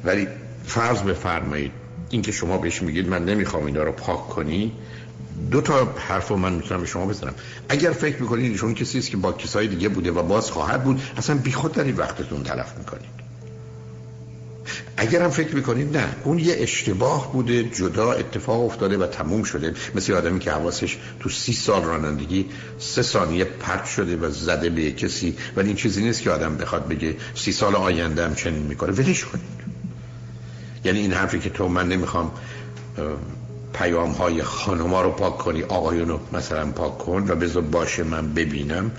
ولی 0.04 0.28
فرض 0.66 1.02
بفرمایید 1.02 1.72
اینکه 2.10 2.32
شما 2.32 2.58
بهش 2.58 2.82
میگید 2.82 3.08
من 3.08 3.24
نمی‌خوام 3.24 3.64
اینا 3.64 3.82
رو 3.82 3.92
پاک 3.92 4.28
کنی 4.28 4.72
دو 5.50 5.60
تا 5.60 5.94
حرف 5.96 6.32
من 6.32 6.52
می‌تونم 6.52 6.80
به 6.80 6.86
شما 6.86 7.06
بزنم. 7.06 7.34
اگر 7.68 7.90
فکر 7.90 8.22
می‌کنید 8.22 8.52
ایشون 8.52 8.74
کسی 8.74 8.98
است 8.98 9.10
که 9.10 9.16
با 9.16 9.32
کسای 9.32 9.68
دیگه 9.68 9.88
بوده 9.88 10.10
و 10.10 10.22
باز 10.22 10.50
خواهد 10.50 10.84
بود 10.84 11.02
اصلا 11.16 11.36
بیخود 11.36 11.80
این 11.80 11.96
وقتتون 11.96 12.42
تلف 12.42 12.78
می‌کنید. 12.78 13.28
اگر 14.96 15.22
هم 15.22 15.30
فکر 15.30 15.54
می‌کنید 15.54 15.96
نه 15.96 16.16
اون 16.24 16.38
یه 16.38 16.54
اشتباه 16.58 17.32
بوده 17.32 17.64
جدا 17.64 18.12
اتفاق 18.12 18.64
افتاده 18.64 18.98
و 18.98 19.06
تموم 19.06 19.42
شده. 19.42 19.74
مثل 19.94 20.12
آدمی 20.12 20.38
که 20.38 20.50
حواسش 20.50 20.98
تو 21.20 21.28
سی 21.28 21.52
سال 21.52 21.84
رانندگی 21.84 22.46
سه 22.78 23.02
ثانیه 23.02 23.44
پرت 23.44 23.84
شده 23.84 24.16
و 24.16 24.30
زده 24.30 24.70
به 24.70 24.92
کسی. 24.92 25.36
ولی 25.56 25.66
این 25.66 25.76
چیزی 25.76 26.02
نیست 26.04 26.22
که 26.22 26.30
آدم 26.30 26.56
بخواد 26.56 26.88
بگه 26.88 27.16
سی 27.34 27.52
سال 27.52 27.76
آینده 27.76 28.24
هم 28.24 28.34
چنین 28.34 28.62
می‌کنه. 28.62 28.92
ولش 28.92 29.24
کنید. 29.24 29.77
یعنی 30.84 30.98
این 30.98 31.12
حرفی 31.12 31.38
که 31.38 31.50
تو 31.50 31.68
من 31.68 31.88
نمی‌خوام 31.88 32.30
پیام 33.72 34.10
های 34.10 34.42
خانوما 34.42 35.02
رو 35.02 35.10
پاک 35.10 35.38
کنی 35.38 35.62
آقایون 35.62 36.08
رو 36.08 36.20
مثلا 36.32 36.66
پاک 36.66 36.98
کن 36.98 37.24
و 37.28 37.34
بذار 37.34 37.62
باشه 37.62 38.04
من 38.04 38.34
ببینم. 38.34 38.90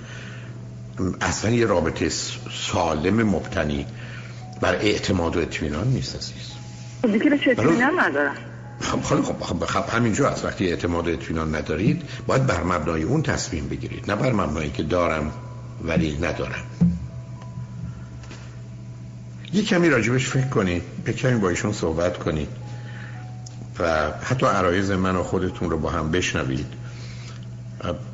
اصلا 1.20 1.50
یه 1.50 1.66
رابطه 1.66 2.08
سالم 2.52 3.22
مبتنی 3.22 3.86
بر 4.60 4.74
اعتماد 4.74 5.36
و 5.36 5.40
اطمینان 5.40 5.88
نیست 5.88 6.16
عزیز. 6.16 6.50
خب 7.02 7.12
دیگه 7.12 7.30
به 7.30 7.38
اطمینان 7.50 8.00
ندارم؟ 8.00 8.34
خب 8.80 9.00
خب 9.00 9.40
خب, 9.40 9.64
خب 9.64 9.96
همینجا 9.96 10.28
از 10.28 10.44
وقتی 10.44 10.68
اعتماد 10.68 11.08
و 11.08 11.10
اطمینان 11.10 11.54
ندارید 11.54 12.02
باید 12.26 12.46
بر 12.46 12.62
مبنای 12.62 13.02
اون 13.02 13.22
تصمیم 13.22 13.68
بگیرید 13.68 14.10
نه 14.10 14.16
بر 14.16 14.32
مبنایی 14.32 14.70
که 14.70 14.82
دارم 14.82 15.32
ولی 15.84 16.18
ندارم. 16.18 16.64
یه 19.52 19.62
کمی 19.62 19.88
راجبش 19.88 20.28
فکر 20.28 20.48
کنید 20.48 20.82
یه 21.06 21.12
کمی 21.12 21.38
با 21.38 21.48
ایشون 21.48 21.72
صحبت 21.72 22.18
کنید 22.18 22.48
و 23.78 24.10
حتی 24.22 24.46
عرایز 24.46 24.90
من 24.90 25.16
و 25.16 25.22
خودتون 25.22 25.70
رو 25.70 25.78
با 25.78 25.90
هم 25.90 26.10
بشنوید. 26.10 26.66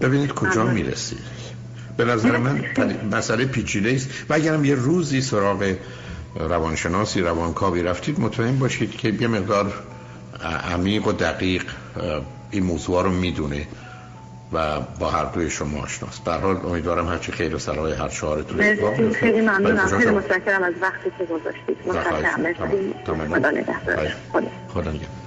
ببینید 0.00 0.32
کجا 0.32 0.64
می‌رسید. 0.64 1.18
به 1.96 2.04
نظر 2.04 2.36
من 2.36 2.64
مسئله 3.12 3.44
پیچیده 3.44 3.92
است. 3.94 4.08
و 4.28 4.34
اگرم 4.34 4.64
یه 4.64 4.74
روزی 4.74 5.20
سراغ 5.20 5.74
روانشناسی 6.34 7.20
روانکاوی 7.20 7.82
رفتید 7.82 8.20
مطمئن 8.20 8.58
باشید 8.58 8.90
که 8.90 9.08
یه 9.08 9.28
مقدار 9.28 9.72
عمیق 10.72 11.06
و 11.06 11.12
دقیق 11.12 11.64
این 12.50 12.62
موضوع 12.62 13.02
رو 13.02 13.10
می‌دونه. 13.10 13.66
و 14.52 14.80
با 14.80 15.10
هر 15.10 15.24
دوی 15.24 15.50
شما 15.50 15.82
آشناست. 15.82 16.24
در 16.24 16.38
حال 16.38 16.56
امیدوارم 16.66 17.08
هرچی 17.08 17.32
خیر 17.32 17.54
و 17.54 17.58
سرای 17.58 17.92
هر 17.92 18.08
شعارتون 18.08 18.58
مرسی. 18.58 19.14
خیلی 19.14 19.40
ممنونم. 19.40 19.86
خیلی 19.86 20.10
متشکرم 20.10 20.62
از 20.62 20.74
وقتی 20.80 21.10
که 21.18 21.24
گذاشتید. 21.24 21.76
متشکرم. 21.86 22.54
خدا 23.28 23.50
نگهدار. 23.50 24.08
خدا 24.72 24.90
نگهدار. 24.90 25.25